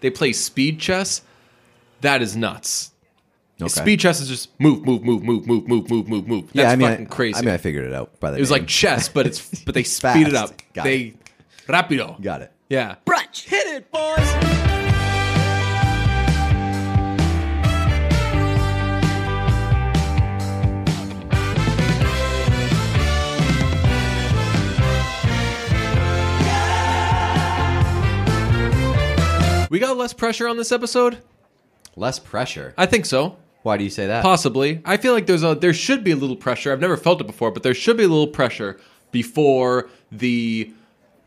they 0.00 0.10
play 0.10 0.32
speed 0.32 0.80
chess. 0.80 1.22
That 2.00 2.22
is 2.22 2.36
nuts. 2.36 2.92
Okay. 3.60 3.68
Speed 3.68 4.00
chess 4.00 4.20
is 4.20 4.28
just 4.28 4.58
move, 4.60 4.86
move, 4.86 5.02
move, 5.02 5.24
move, 5.24 5.46
move, 5.46 5.66
move, 5.66 5.90
move, 5.90 6.08
move, 6.08 6.28
move. 6.28 6.44
That's 6.46 6.56
yeah, 6.56 6.70
I 6.70 6.76
mean, 6.76 6.88
fucking 6.90 7.06
I, 7.06 7.10
crazy. 7.10 7.38
I 7.38 7.42
mean, 7.42 7.54
I 7.54 7.56
figured 7.56 7.86
it 7.86 7.92
out 7.92 8.20
by 8.20 8.30
the 8.30 8.34
way. 8.34 8.38
it 8.38 8.42
was 8.42 8.50
name. 8.50 8.60
like 8.60 8.68
chess, 8.68 9.08
but 9.08 9.26
it's 9.26 9.60
but 9.64 9.74
they 9.74 9.82
speed 9.82 10.28
it 10.28 10.34
up. 10.34 10.52
Got 10.74 10.84
they 10.84 11.14
rapido. 11.66 12.20
got 12.22 12.42
it. 12.42 12.52
Yeah. 12.68 12.96
Brunch. 13.04 13.52
We 29.70 29.78
got 29.78 29.96
less 29.96 30.12
pressure 30.12 30.48
on 30.48 30.56
this 30.56 30.72
episode. 30.72 31.18
Less 31.96 32.18
pressure. 32.18 32.74
I 32.76 32.86
think 32.86 33.06
so. 33.06 33.36
Why 33.62 33.76
do 33.76 33.84
you 33.84 33.90
say 33.90 34.06
that? 34.06 34.22
Possibly. 34.22 34.80
I 34.84 34.96
feel 34.96 35.12
like 35.12 35.26
there's 35.26 35.42
a 35.42 35.54
there 35.54 35.74
should 35.74 36.04
be 36.04 36.12
a 36.12 36.16
little 36.16 36.36
pressure. 36.36 36.72
I've 36.72 36.80
never 36.80 36.96
felt 36.96 37.20
it 37.20 37.26
before, 37.26 37.50
but 37.50 37.62
there 37.62 37.74
should 37.74 37.96
be 37.96 38.04
a 38.04 38.08
little 38.08 38.28
pressure 38.28 38.78
before 39.10 39.90
the 40.12 40.72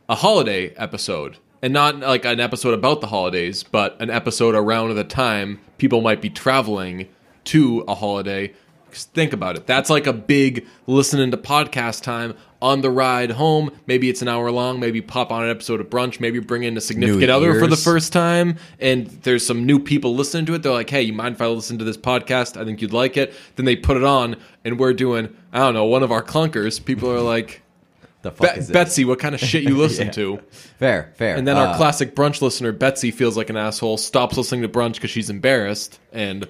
a 0.09 0.15
holiday 0.15 0.73
episode. 0.75 1.37
And 1.61 1.73
not 1.73 1.99
like 1.99 2.25
an 2.25 2.39
episode 2.39 2.73
about 2.73 3.01
the 3.01 3.07
holidays, 3.07 3.63
but 3.63 3.95
an 4.01 4.09
episode 4.09 4.55
around 4.55 4.95
the 4.95 5.03
time 5.03 5.59
people 5.77 6.01
might 6.01 6.21
be 6.21 6.29
traveling 6.29 7.07
to 7.45 7.83
a 7.87 7.93
holiday. 7.95 8.53
'Cause 8.89 9.03
think 9.13 9.31
about 9.31 9.55
it. 9.55 9.67
That's 9.67 9.89
like 9.89 10.07
a 10.07 10.13
big 10.13 10.65
listening 10.87 11.31
to 11.31 11.37
podcast 11.37 12.01
time 12.01 12.33
on 12.61 12.81
the 12.81 12.89
ride 12.91 13.31
home. 13.31 13.71
Maybe 13.87 14.09
it's 14.09 14.21
an 14.21 14.27
hour 14.27 14.51
long. 14.51 14.79
Maybe 14.79 15.01
pop 15.01 15.31
on 15.31 15.43
an 15.43 15.49
episode 15.49 15.81
of 15.81 15.89
brunch. 15.89 16.19
Maybe 16.19 16.39
bring 16.39 16.63
in 16.63 16.77
a 16.77 16.81
significant 16.81 17.21
New 17.27 17.33
other 17.33 17.59
for 17.59 17.67
the 17.67 17.75
first 17.75 18.13
time. 18.13 18.57
And 18.79 19.07
there's 19.23 19.45
some 19.45 19.65
new 19.65 19.79
people 19.79 20.15
listening 20.15 20.45
to 20.47 20.53
it. 20.53 20.63
They're 20.63 20.71
like, 20.71 20.89
hey, 20.89 21.01
you 21.01 21.13
mind 21.13 21.35
if 21.35 21.41
I 21.41 21.47
listen 21.47 21.79
to 21.79 21.83
this 21.85 21.97
podcast? 21.97 22.59
I 22.61 22.65
think 22.65 22.81
you'd 22.81 22.93
like 22.93 23.17
it. 23.17 23.33
Then 23.55 23.65
they 23.65 23.75
put 23.75 23.97
it 23.97 24.03
on, 24.03 24.35
and 24.63 24.79
we're 24.79 24.93
doing, 24.93 25.35
I 25.51 25.59
don't 25.59 25.73
know, 25.73 25.85
one 25.85 26.03
of 26.03 26.11
our 26.11 26.21
clunkers. 26.23 26.83
People 26.83 27.09
are 27.11 27.19
like, 27.21 27.61
the 28.21 28.31
fuck 28.31 28.55
"Be-? 28.55 28.71
Betsy, 28.71 29.05
what 29.05 29.17
kind 29.17 29.33
of 29.33 29.41
shit 29.41 29.63
you 29.63 29.75
listen 29.79 30.07
Yeah. 30.07 30.11
to? 30.13 30.39
Fair, 30.77 31.13
fair. 31.17 31.35
And 31.35 31.47
then 31.47 31.57
Uh, 31.57 31.65
our 31.67 31.77
classic 31.77 32.15
brunch 32.15 32.41
listener, 32.43 32.71
Betsy, 32.71 33.09
feels 33.09 33.35
like 33.35 33.49
an 33.49 33.57
asshole, 33.57 33.97
stops 33.97 34.37
listening 34.37 34.61
to 34.61 34.69
brunch 34.69 34.93
because 34.93 35.09
she's 35.09 35.31
embarrassed. 35.31 35.99
And 36.13 36.47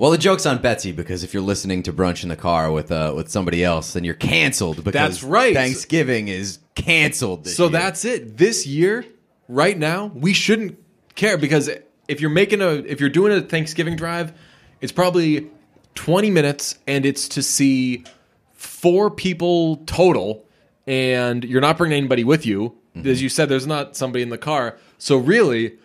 Well, 0.00 0.10
the 0.10 0.16
joke's 0.16 0.46
on 0.46 0.62
Betsy 0.62 0.92
because 0.92 1.24
if 1.24 1.34
you're 1.34 1.42
listening 1.42 1.82
to 1.82 1.92
brunch 1.92 2.22
in 2.22 2.30
the 2.30 2.36
car 2.36 2.72
with 2.72 2.90
uh, 2.90 3.12
with 3.14 3.28
somebody 3.28 3.62
else, 3.62 3.92
then 3.92 4.02
you're 4.02 4.14
canceled. 4.14 4.76
Because 4.76 4.94
That's 4.94 5.22
right. 5.22 5.52
Thanksgiving 5.52 6.28
is 6.28 6.58
canceled. 6.74 7.44
This 7.44 7.54
so 7.54 7.64
year. 7.64 7.72
that's 7.72 8.06
it. 8.06 8.38
This 8.38 8.66
year, 8.66 9.04
right 9.46 9.76
now, 9.76 10.06
we 10.14 10.32
shouldn't 10.32 10.78
care 11.16 11.36
because 11.36 11.68
if 12.08 12.22
you're 12.22 12.30
making 12.30 12.62
a, 12.62 12.76
if 12.76 12.98
you're 12.98 13.10
doing 13.10 13.30
a 13.30 13.42
Thanksgiving 13.42 13.94
drive, 13.94 14.32
it's 14.80 14.90
probably 14.90 15.50
20 15.96 16.30
minutes 16.30 16.78
and 16.86 17.04
it's 17.04 17.28
to 17.28 17.42
see 17.42 18.04
four 18.54 19.10
people 19.10 19.76
total 19.84 20.46
and 20.86 21.44
you're 21.44 21.60
not 21.60 21.76
bringing 21.76 21.98
anybody 21.98 22.24
with 22.24 22.46
you. 22.46 22.74
As 23.04 23.20
you 23.20 23.28
said, 23.28 23.50
there's 23.50 23.66
not 23.66 23.96
somebody 23.96 24.22
in 24.22 24.30
the 24.30 24.38
car. 24.38 24.78
So 24.96 25.18
really, 25.18 25.76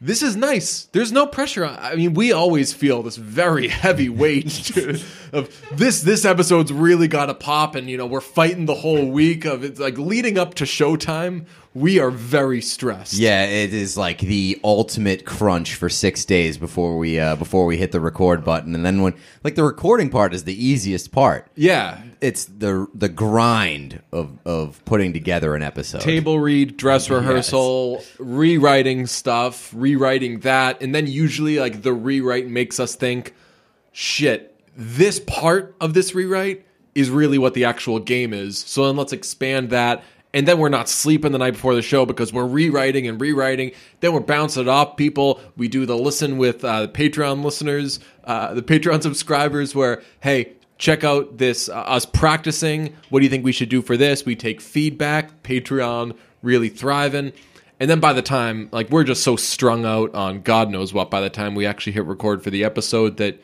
this 0.00 0.22
is 0.22 0.34
nice. 0.34 0.84
There's 0.92 1.12
no 1.12 1.26
pressure. 1.26 1.64
on- 1.66 1.78
I 1.78 1.94
mean, 1.94 2.14
we 2.14 2.32
always 2.32 2.72
feel 2.72 3.02
this 3.02 3.16
very 3.16 3.68
heavy 3.84 4.08
weight 4.08 4.48
to- 4.48 5.00
of 5.32 5.54
this. 5.72 6.02
This 6.02 6.24
episode's 6.24 6.72
really 6.72 7.06
got 7.08 7.26
to 7.26 7.34
pop, 7.34 7.74
and 7.74 7.88
you 7.90 7.96
know 7.96 8.06
we're 8.06 8.20
fighting 8.20 8.66
the 8.66 8.74
whole 8.76 9.06
week 9.10 9.44
of 9.44 9.62
it's 9.62 9.78
like 9.78 9.98
leading 9.98 10.38
up 10.38 10.54
to 10.54 10.64
showtime. 10.64 11.46
We 11.72 12.00
are 12.00 12.10
very 12.10 12.60
stressed. 12.60 13.12
Yeah, 13.14 13.44
it 13.44 13.72
is 13.72 13.96
like 13.96 14.18
the 14.18 14.60
ultimate 14.64 15.24
crunch 15.24 15.76
for 15.76 15.88
six 15.88 16.24
days 16.24 16.58
before 16.58 16.98
we 16.98 17.20
uh, 17.20 17.36
before 17.36 17.64
we 17.64 17.76
hit 17.76 17.92
the 17.92 18.00
record 18.00 18.44
button, 18.44 18.74
and 18.74 18.84
then 18.84 19.02
when 19.02 19.14
like 19.44 19.54
the 19.54 19.62
recording 19.62 20.10
part 20.10 20.34
is 20.34 20.44
the 20.44 20.64
easiest 20.64 21.12
part. 21.12 21.48
yeah. 21.54 22.02
It's 22.20 22.44
the 22.44 22.86
the 22.92 23.08
grind 23.08 24.02
of 24.12 24.36
of 24.44 24.84
putting 24.84 25.14
together 25.14 25.54
an 25.54 25.62
episode. 25.62 26.02
Table 26.02 26.38
read, 26.38 26.76
dress 26.76 27.08
rehearsal, 27.08 28.04
rewriting 28.18 29.06
stuff, 29.06 29.72
rewriting 29.74 30.40
that, 30.40 30.82
and 30.82 30.94
then 30.94 31.06
usually 31.06 31.58
like 31.60 31.80
the 31.80 31.94
rewrite 31.94 32.46
makes 32.46 32.78
us 32.78 32.94
think, 32.94 33.34
shit, 33.92 34.54
this 34.76 35.18
part 35.20 35.74
of 35.80 35.94
this 35.94 36.14
rewrite 36.14 36.66
is 36.94 37.08
really 37.08 37.38
what 37.38 37.54
the 37.54 37.64
actual 37.64 37.98
game 37.98 38.34
is. 38.34 38.58
So 38.58 38.86
then 38.86 38.96
let's 38.96 39.14
expand 39.14 39.70
that. 39.70 40.04
And 40.32 40.46
then 40.46 40.58
we're 40.58 40.68
not 40.68 40.88
sleeping 40.88 41.32
the 41.32 41.38
night 41.38 41.54
before 41.54 41.74
the 41.74 41.82
show 41.82 42.06
because 42.06 42.32
we're 42.32 42.46
rewriting 42.46 43.08
and 43.08 43.20
rewriting. 43.20 43.72
Then 43.98 44.12
we're 44.12 44.20
bouncing 44.20 44.62
it 44.62 44.68
off 44.68 44.96
people. 44.96 45.40
We 45.56 45.66
do 45.66 45.86
the 45.86 45.96
listen 45.96 46.38
with 46.38 46.64
uh, 46.64 46.86
Patreon 46.88 47.42
listeners, 47.42 47.98
uh, 48.24 48.54
the 48.54 48.62
Patreon 48.62 49.02
subscribers, 49.02 49.74
where, 49.74 50.02
hey, 50.20 50.52
check 50.78 51.02
out 51.02 51.38
this 51.38 51.68
uh, 51.68 51.74
us 51.74 52.06
practicing. 52.06 52.96
What 53.08 53.20
do 53.20 53.24
you 53.24 53.30
think 53.30 53.44
we 53.44 53.52
should 53.52 53.68
do 53.68 53.82
for 53.82 53.96
this? 53.96 54.24
We 54.24 54.36
take 54.36 54.60
feedback. 54.60 55.42
Patreon 55.42 56.16
really 56.42 56.68
thriving. 56.68 57.32
And 57.80 57.88
then 57.88 57.98
by 57.98 58.12
the 58.12 58.22
time, 58.22 58.68
like, 58.72 58.90
we're 58.90 59.04
just 59.04 59.22
so 59.22 59.36
strung 59.36 59.86
out 59.86 60.14
on 60.14 60.42
God 60.42 60.70
knows 60.70 60.92
what 60.92 61.10
by 61.10 61.20
the 61.22 61.30
time 61.30 61.54
we 61.54 61.64
actually 61.64 61.92
hit 61.92 62.04
record 62.04 62.44
for 62.44 62.50
the 62.50 62.62
episode 62.62 63.16
that 63.16 63.42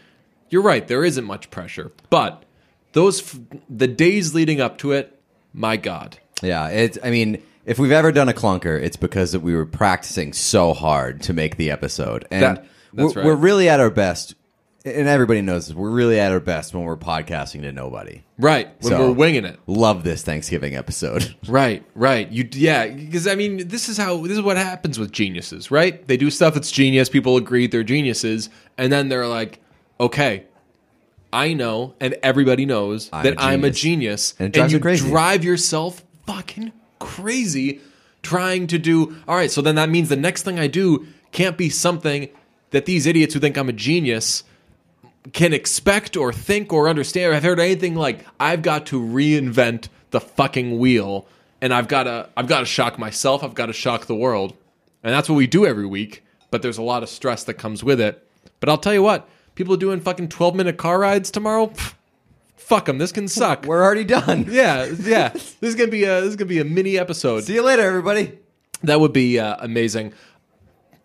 you're 0.50 0.62
right, 0.62 0.86
there 0.86 1.04
isn't 1.04 1.24
much 1.24 1.50
pressure. 1.50 1.90
But 2.10 2.44
those, 2.92 3.38
the 3.68 3.88
days 3.88 4.34
leading 4.34 4.60
up 4.60 4.78
to 4.78 4.92
it, 4.92 5.18
my 5.52 5.76
God. 5.78 6.18
Yeah, 6.42 6.68
it's. 6.68 6.98
I 7.02 7.10
mean, 7.10 7.42
if 7.64 7.78
we've 7.78 7.92
ever 7.92 8.12
done 8.12 8.28
a 8.28 8.32
clunker, 8.34 8.80
it's 8.80 8.96
because 8.96 9.32
that 9.32 9.40
we 9.40 9.54
were 9.54 9.66
practicing 9.66 10.32
so 10.32 10.72
hard 10.74 11.22
to 11.22 11.32
make 11.32 11.56
the 11.56 11.70
episode, 11.70 12.26
and 12.30 12.42
That- 12.42 12.66
that's 12.92 13.14
we're, 13.14 13.22
right. 13.22 13.26
we're 13.26 13.34
really 13.36 13.68
at 13.68 13.80
our 13.80 13.90
best. 13.90 14.34
And 14.84 15.08
everybody 15.08 15.40
knows 15.42 15.66
this. 15.66 15.74
We're 15.74 15.90
really 15.90 16.20
at 16.20 16.30
our 16.30 16.38
best 16.38 16.72
when 16.72 16.84
we're 16.84 16.96
podcasting 16.96 17.62
to 17.62 17.72
nobody. 17.72 18.22
Right. 18.38 18.68
When 18.82 18.92
So- 18.92 19.00
we're 19.00 19.10
winging 19.14 19.44
it. 19.44 19.58
Love 19.66 20.04
this 20.04 20.22
Thanksgiving 20.22 20.76
episode. 20.76 21.34
Right, 21.48 21.82
right. 21.96 22.30
You 22.30 22.48
yeah, 22.52 22.86
because 22.86 23.26
I 23.26 23.34
mean, 23.34 23.66
this 23.66 23.88
is 23.88 23.96
how 23.98 24.18
this 24.18 24.34
is 24.34 24.42
what 24.42 24.56
happens 24.56 24.96
with 24.96 25.10
geniuses, 25.10 25.72
right? 25.72 26.06
They 26.06 26.16
do 26.16 26.30
stuff 26.30 26.54
that's 26.54 26.70
genius. 26.70 27.08
People 27.08 27.36
agree 27.36 27.66
they're 27.66 27.82
geniuses, 27.82 28.48
and 28.78 28.92
then 28.92 29.08
they're 29.08 29.26
like, 29.26 29.58
"Okay, 29.98 30.44
I 31.32 31.52
know, 31.52 31.94
and 32.00 32.14
everybody 32.22 32.64
knows 32.64 33.10
I'm 33.12 33.24
that 33.24 33.34
a 33.34 33.42
I'm 33.42 33.64
a 33.64 33.70
genius." 33.70 33.80
genius," 33.80 34.34
And 34.38 34.46
it 34.48 34.52
drives 34.52 34.72
you 34.72 34.78
you 34.78 34.82
crazy. 34.82 35.08
drive 35.08 35.42
yourself 35.44 36.04
fucking 36.26 36.72
crazy 36.98 37.80
trying 38.22 38.66
to 38.66 38.78
do. 38.78 39.16
All 39.28 39.36
right, 39.36 39.50
so 39.50 39.62
then 39.62 39.76
that 39.76 39.88
means 39.88 40.08
the 40.08 40.16
next 40.16 40.42
thing 40.42 40.58
I 40.58 40.66
do 40.66 41.06
can't 41.32 41.56
be 41.56 41.70
something 41.70 42.28
that 42.70 42.86
these 42.86 43.06
idiots 43.06 43.34
who 43.34 43.40
think 43.40 43.56
I'm 43.56 43.68
a 43.68 43.72
genius 43.72 44.44
can 45.32 45.52
expect 45.52 46.16
or 46.16 46.32
think 46.32 46.72
or 46.72 46.88
understand 46.88 47.30
or 47.30 47.34
have 47.34 47.42
heard 47.42 47.60
anything 47.60 47.94
like 47.94 48.24
I've 48.38 48.62
got 48.62 48.86
to 48.86 49.00
reinvent 49.00 49.88
the 50.10 50.20
fucking 50.20 50.78
wheel 50.78 51.26
and 51.60 51.72
I've 51.72 51.88
got 51.88 52.04
to 52.04 52.28
I've 52.36 52.46
got 52.46 52.60
to 52.60 52.66
shock 52.66 52.98
myself, 52.98 53.42
I've 53.42 53.54
got 53.54 53.66
to 53.66 53.72
shock 53.72 54.06
the 54.06 54.14
world. 54.14 54.56
And 55.02 55.12
that's 55.14 55.28
what 55.28 55.36
we 55.36 55.46
do 55.46 55.66
every 55.66 55.86
week, 55.86 56.24
but 56.50 56.62
there's 56.62 56.78
a 56.78 56.82
lot 56.82 57.02
of 57.02 57.08
stress 57.08 57.44
that 57.44 57.54
comes 57.54 57.84
with 57.84 58.00
it. 58.00 58.26
But 58.60 58.68
I'll 58.68 58.78
tell 58.78 58.94
you 58.94 59.02
what, 59.02 59.28
people 59.54 59.76
doing 59.76 60.00
fucking 60.00 60.28
12-minute 60.28 60.78
car 60.78 60.98
rides 60.98 61.30
tomorrow, 61.30 61.72
fuck 62.56 62.86
them, 62.86 62.98
this 62.98 63.12
can 63.12 63.28
suck. 63.28 63.64
we're 63.64 63.82
already 63.82 64.04
done. 64.04 64.46
yeah, 64.50 64.86
yeah. 65.00 65.28
This 65.60 65.70
is 65.70 65.74
going 65.74 65.88
to 65.88 65.92
be 65.92 66.04
a 66.04 66.20
this 66.20 66.30
is 66.30 66.36
to 66.36 66.44
be 66.44 66.58
a 66.58 66.64
mini 66.64 66.98
episode. 66.98 67.44
See 67.44 67.54
you 67.54 67.62
later, 67.62 67.82
everybody. 67.82 68.38
That 68.82 69.00
would 69.00 69.12
be 69.12 69.38
uh, 69.38 69.56
amazing. 69.60 70.12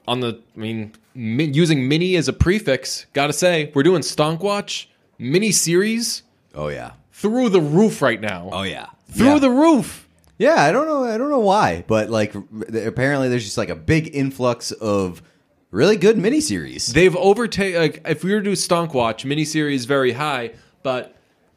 On 0.07 0.19
the, 0.19 0.39
I 0.55 0.59
mean, 0.59 0.93
using 1.15 1.87
mini 1.87 2.15
as 2.15 2.27
a 2.27 2.33
prefix, 2.33 3.05
gotta 3.13 3.33
say, 3.33 3.71
we're 3.73 3.83
doing 3.83 4.01
Stonk 4.01 4.39
Watch 4.39 4.89
mini 5.17 5.51
series 5.51 6.23
Oh 6.55 6.67
yeah. 6.69 6.93
through 7.11 7.49
the 7.49 7.61
roof 7.61 8.01
right 8.01 8.19
now. 8.19 8.49
Oh 8.51 8.63
yeah. 8.63 8.87
through 9.11 9.27
yeah. 9.33 9.39
the 9.39 9.49
roof. 9.49 10.07
Yeah, 10.37 10.55
I 10.55 10.71
don't 10.71 10.87
know. 10.87 11.03
I 11.03 11.17
don't 11.17 11.29
know 11.29 11.39
why, 11.39 11.83
but 11.87 12.09
like 12.09 12.35
r- 12.35 12.43
apparently 12.85 13.29
there's 13.29 13.43
just 13.43 13.57
like 13.57 13.69
a 13.69 13.75
big 13.75 14.13
influx 14.15 14.71
of 14.71 15.21
really 15.69 15.97
good 15.97 16.17
miniseries. 16.17 16.87
They've 16.87 17.15
overtaken. 17.15 17.79
Like, 17.79 18.01
if 18.05 18.23
we 18.23 18.33
were 18.33 18.39
to 18.39 18.43
do 18.43 18.53
Stonk 18.53 18.93
Watch, 18.93 19.23
miniseries 19.23 19.85
very 19.85 20.13
high, 20.13 20.51
but 20.81 21.15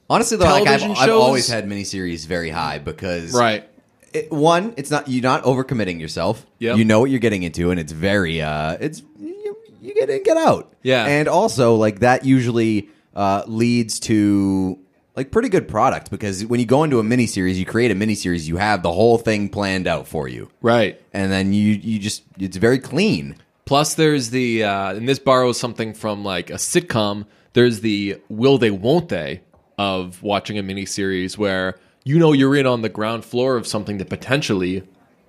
Honestly, 0.09 0.37
though, 0.37 0.45
like 0.45 0.67
I've, 0.67 0.81
Television 0.81 0.91
I've 0.93 1.09
shows- 1.09 1.23
always 1.23 1.49
had 1.49 1.67
miniseries 1.67 2.27
very 2.27 2.51
high 2.51 2.79
because 2.79 3.35
right, 3.35 3.69
it, 4.13 4.31
one, 4.31 4.75
it's 4.77 4.91
not 4.91 5.09
you're 5.09 5.23
not 5.23 5.45
overcommitting 5.45 6.01
yourself. 6.01 6.45
Yep. 6.59 6.79
You 6.79 6.85
know 6.85 7.01
what 7.01 7.11
you're 7.11 7.21
getting 7.21 7.43
into, 7.43 7.71
and 7.71 7.81
it's 7.81 7.93
very 7.93 8.43
uh, 8.43 8.77
it's 8.81 9.03
you, 9.19 9.57
you 9.81 9.95
get 9.95 10.11
in, 10.11 10.23
get 10.23 10.37
out. 10.37 10.73
Yeah. 10.83 11.07
and 11.07 11.29
also 11.29 11.77
like 11.77 12.01
that 12.01 12.25
usually 12.25 12.91
uh, 13.15 13.45
leads 13.47 14.01
to 14.01 14.79
like 15.17 15.31
pretty 15.31 15.49
good 15.49 15.69
product 15.69 16.11
because 16.11 16.45
when 16.45 16.61
you 16.61 16.67
go 16.67 16.85
into 16.85 16.99
a 16.99 17.03
miniseries, 17.03 17.55
you 17.55 17.65
create 17.65 17.91
a 17.91 17.95
miniseries, 17.95 18.47
you 18.47 18.57
have 18.57 18.83
the 18.83 18.93
whole 18.93 19.17
thing 19.17 19.49
planned 19.49 19.87
out 19.87 20.07
for 20.07 20.29
you, 20.29 20.51
right. 20.61 21.01
and 21.13 21.33
then 21.33 21.53
you 21.53 21.73
you 21.73 21.99
just 21.99 22.25
it's 22.39 22.57
very 22.57 22.79
clean. 22.79 23.37
Plus, 23.65 23.95
there's 23.95 24.29
the, 24.29 24.63
uh, 24.63 24.93
and 24.93 25.09
this 25.09 25.19
borrows 25.19 25.59
something 25.59 25.95
from 25.95 26.23
like 26.23 26.51
a 26.51 26.55
sitcom. 26.55 27.25
There's 27.55 27.81
the 27.81 28.21
will 28.29 28.59
they, 28.59 28.71
won't 28.71 29.09
they 29.09 29.41
of 29.79 30.23
watching 30.23 30.59
a 30.59 30.63
miniseries 30.63 31.37
where 31.39 31.79
you 32.05 32.19
know 32.19 32.33
you're 32.33 32.55
in 32.57 32.67
on 32.67 32.83
the 32.83 32.89
ground 32.89 33.25
floor 33.25 33.57
of 33.57 33.67
something 33.67 33.99
that 33.99 34.09
potentially 34.09 34.83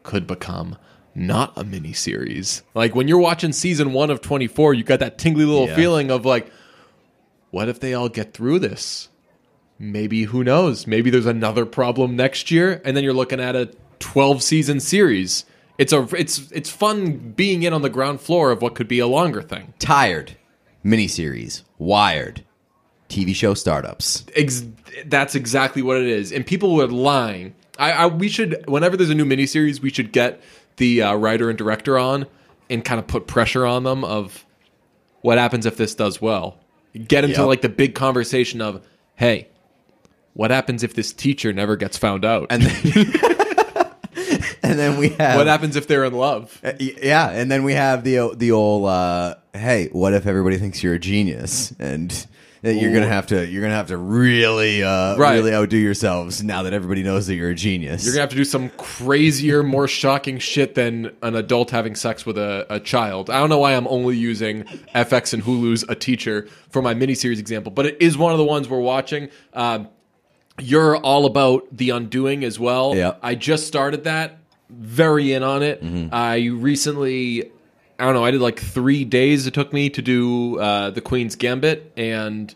could 0.04 0.28
become 0.28 0.78
not 1.16 1.58
a 1.58 1.64
miniseries. 1.64 2.62
Like 2.74 2.94
when 2.94 3.08
you're 3.08 3.20
watching 3.20 3.54
season 3.54 3.94
one 3.94 4.10
of 4.10 4.22
24, 4.22 4.74
you 4.74 4.84
got 4.84 5.00
that 5.00 5.18
tingly 5.18 5.46
little 5.46 5.68
Yeah. 5.68 5.76
feeling 5.76 6.12
of 6.12 6.26
like, 6.26 6.52
what 7.52 7.70
if 7.70 7.80
they 7.80 7.94
all 7.94 8.10
get 8.10 8.34
through 8.34 8.60
this? 8.60 9.08
Maybe 9.80 10.24
who 10.24 10.44
knows? 10.44 10.86
Maybe 10.88 11.10
there's 11.10 11.26
another 11.26 11.66
problem 11.66 12.16
next 12.16 12.52
year, 12.52 12.82
and 12.86 12.96
then 12.96 13.04
you're 13.04 13.14
looking 13.14 13.40
at 13.40 13.56
a 13.56 13.70
12 14.00 14.44
season 14.44 14.80
series. 14.80 15.46
It's 15.78 15.92
a 15.92 16.08
it's 16.18 16.50
it's 16.52 16.70
fun 16.70 17.34
being 17.36 17.64
in 17.64 17.74
on 17.74 17.82
the 17.82 17.90
ground 17.90 18.22
floor 18.22 18.52
of 18.52 18.62
what 18.62 18.76
could 18.76 18.88
be 18.88 19.00
a 19.00 19.08
longer 19.08 19.42
thing. 19.42 19.74
Tired, 19.80 20.38
miniseries, 20.86 21.64
Wired, 21.78 22.44
TV 23.10 23.36
show 23.36 23.54
startups. 23.54 24.26
Ex- 24.36 24.66
that's 25.06 25.36
exactly 25.36 25.82
what 25.82 25.98
it 25.98 26.08
is. 26.08 26.32
And 26.32 26.46
people 26.46 26.76
were 26.76 26.88
lying. 26.88 27.54
I, 27.78 27.92
I 27.92 28.06
we 28.08 28.30
should 28.30 28.64
whenever 28.68 28.96
there's 28.98 29.10
a 29.10 29.16
new 29.16 29.26
miniseries, 29.26 29.82
we 29.82 29.92
should 29.92 30.12
get 30.12 30.42
the 30.78 31.02
uh, 31.02 31.16
writer 31.16 31.50
and 31.50 31.58
director 31.58 31.98
on 32.00 32.26
and 32.70 32.84
kind 32.84 33.00
of 33.00 33.08
put 33.08 33.28
pressure 33.28 33.66
on 33.66 33.84
them 33.84 34.04
of 34.04 34.46
what 35.22 35.38
happens 35.38 35.66
if 35.66 35.78
this 35.78 35.94
does 35.96 36.22
well. 36.22 36.58
Get 37.08 37.24
into 37.26 37.38
Yep. 37.42 37.48
like 37.48 37.62
the 37.62 37.70
big 37.70 37.94
conversation 37.96 38.62
of, 38.62 38.86
hey, 39.16 39.50
what 40.34 40.50
happens 40.52 40.82
if 40.84 40.94
this 40.94 41.12
teacher 41.14 41.52
never 41.52 41.76
gets 41.76 41.98
found 41.98 42.24
out? 42.26 42.48
And 42.50 42.62
then, 42.64 43.06
and 44.64 44.80
then 44.80 44.98
we 44.98 45.10
have 45.10 45.36
what 45.38 45.48
happens 45.48 45.76
if 45.76 45.88
they're 45.88 46.06
in 46.06 46.14
love? 46.14 46.60
Uh, 46.64 46.74
Yeah, 46.80 47.30
and 47.30 47.52
then 47.52 47.64
we 47.64 47.74
have 47.74 48.04
the 48.04 48.34
the 48.36 48.52
old 48.52 48.88
uh, 48.88 49.36
hey, 49.54 49.90
what 49.92 50.14
if 50.14 50.26
everybody 50.26 50.58
thinks 50.58 50.82
you're 50.82 50.94
a 50.96 51.00
genius 51.00 51.74
and 51.80 52.26
that 52.66 52.76
you're 52.76 52.92
gonna 52.92 53.08
have 53.08 53.28
to 53.28 53.46
you're 53.48 53.62
gonna 53.62 53.74
have 53.76 53.88
to 53.88 53.98
really 53.98 54.84
uh, 54.84 55.16
Right. 55.18 55.36
really 55.36 55.54
outdo 55.54 55.78
yourselves 55.78 56.44
now 56.44 56.64
that 56.64 56.74
everybody 56.74 57.04
knows 57.04 57.28
that 57.28 57.36
you're 57.36 57.52
a 57.52 57.56
genius. 57.56 58.04
You're 58.04 58.14
gonna 58.14 58.22
have 58.22 58.30
to 58.32 58.36
do 58.36 58.44
some 58.46 58.70
crazier, 58.78 59.64
more 59.64 59.88
shocking 59.88 60.40
shit 60.40 60.76
than 60.76 61.16
an 61.22 61.36
adult 61.36 61.72
having 61.72 61.96
sex 61.96 62.26
with 62.26 62.38
a, 62.38 62.66
a 62.70 62.80
child. 62.80 63.30
I 63.30 63.40
don't 63.40 63.50
know 63.50 63.60
why 63.60 63.74
I'm 63.76 63.88
only 63.88 64.18
using 64.18 64.64
FX 64.94 65.34
and 65.34 65.44
Hulu's 65.44 65.84
A 65.88 65.96
Teacher 65.96 66.48
for 66.70 66.82
my 66.82 66.94
miniseries 66.94 67.40
example, 67.40 67.72
but 67.72 67.86
it 67.86 67.98
is 68.02 68.18
one 68.18 68.32
of 68.32 68.38
the 68.38 68.46
ones 68.46 68.68
we're 68.68 68.80
watching. 68.80 69.30
Um, 69.54 69.88
you're 70.60 70.96
all 70.98 71.26
about 71.26 71.68
the 71.72 71.90
undoing 71.92 72.44
as 72.44 72.60
well. 72.60 72.96
Yeah. 72.96 73.16
I 73.22 73.36
just 73.36 73.68
started 73.68 74.06
that, 74.06 74.38
very 74.70 75.34
in 75.34 75.44
on 75.44 75.64
it. 75.64 75.84
I 76.12 76.46
recently, 76.48 77.52
I 77.98 78.06
don't 78.06 78.14
know, 78.14 78.26
I 78.26 78.32
did 78.32 78.42
like 78.42 78.60
three 78.60 79.06
days 79.06 79.48
it 79.48 79.54
took 79.54 79.72
me 79.72 79.90
to 79.92 80.02
do 80.02 80.60
uh, 80.60 80.90
the 80.90 81.02
Queen's 81.02 81.36
Gambit, 81.36 81.94
and 81.96 82.54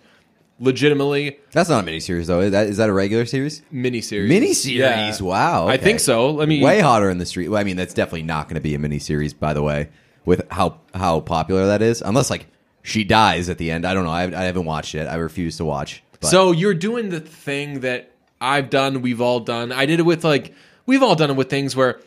legitimately 0.59 1.39
That's 1.51 1.69
not 1.69 1.83
a 1.83 1.88
miniseries 1.88 2.25
though. 2.25 2.41
Is 2.41 2.51
that 2.51 2.68
is 2.68 2.77
that 2.77 2.89
a 2.89 2.94
regular 2.94 3.25
series? 3.25 3.62
miniseries. 3.74 4.30
Miniseries. 4.30 5.21
Wow. 5.21 5.68
I 5.68 5.77
think 5.77 6.00
so. 6.00 6.31
Let 6.31 6.50
me 6.50 6.62
Way 6.62 6.81
hotter 6.81 7.09
in 7.09 7.18
the 7.18 7.25
street. 7.25 7.47
Well, 7.47 7.59
I 7.59 7.63
mean, 7.63 7.77
that's 7.77 7.94
definitely 7.94 8.24
not 8.24 8.47
going 8.47 8.56
to 8.56 8.62
be 8.62 8.75
a 8.75 8.77
miniseries, 8.77 9.38
by 9.38 9.53
the 9.53 9.63
way, 9.63 9.89
with 10.25 10.41
how 10.51 10.80
how 10.94 11.21
popular 11.21 11.68
that 11.68 11.81
is. 11.81 12.01
Unless 12.01 12.30
like 12.30 12.47
she 12.83 13.03
dies 13.03 13.50
at 13.50 13.57
the 13.57 13.71
end. 13.71 13.85
I 13.85 13.94
don't 13.94 14.03
know. 14.03 14.12
I, 14.12 14.24
I 14.24 14.44
haven't 14.44 14.65
watched 14.65 14.95
it. 14.95 15.06
I 15.07 15.15
refuse 15.15 15.57
to 15.57 15.65
watch. 15.65 16.03
But 16.19 16.27
So 16.27 16.51
you're 16.51 16.74
doing 16.74 17.09
the 17.09 17.19
thing 17.19 17.81
that 17.81 18.12
I've 18.42 18.69
done, 18.69 19.01
we've 19.01 19.21
all 19.21 19.39
done. 19.39 19.71
I 19.71 19.85
did 19.85 20.00
it 20.00 20.03
with 20.03 20.24
like 20.24 20.53
we've 20.85 21.03
all 21.03 21.15
done 21.15 21.30
it 21.30 21.35
with 21.35 21.50
things 21.50 21.75
where 21.75 22.00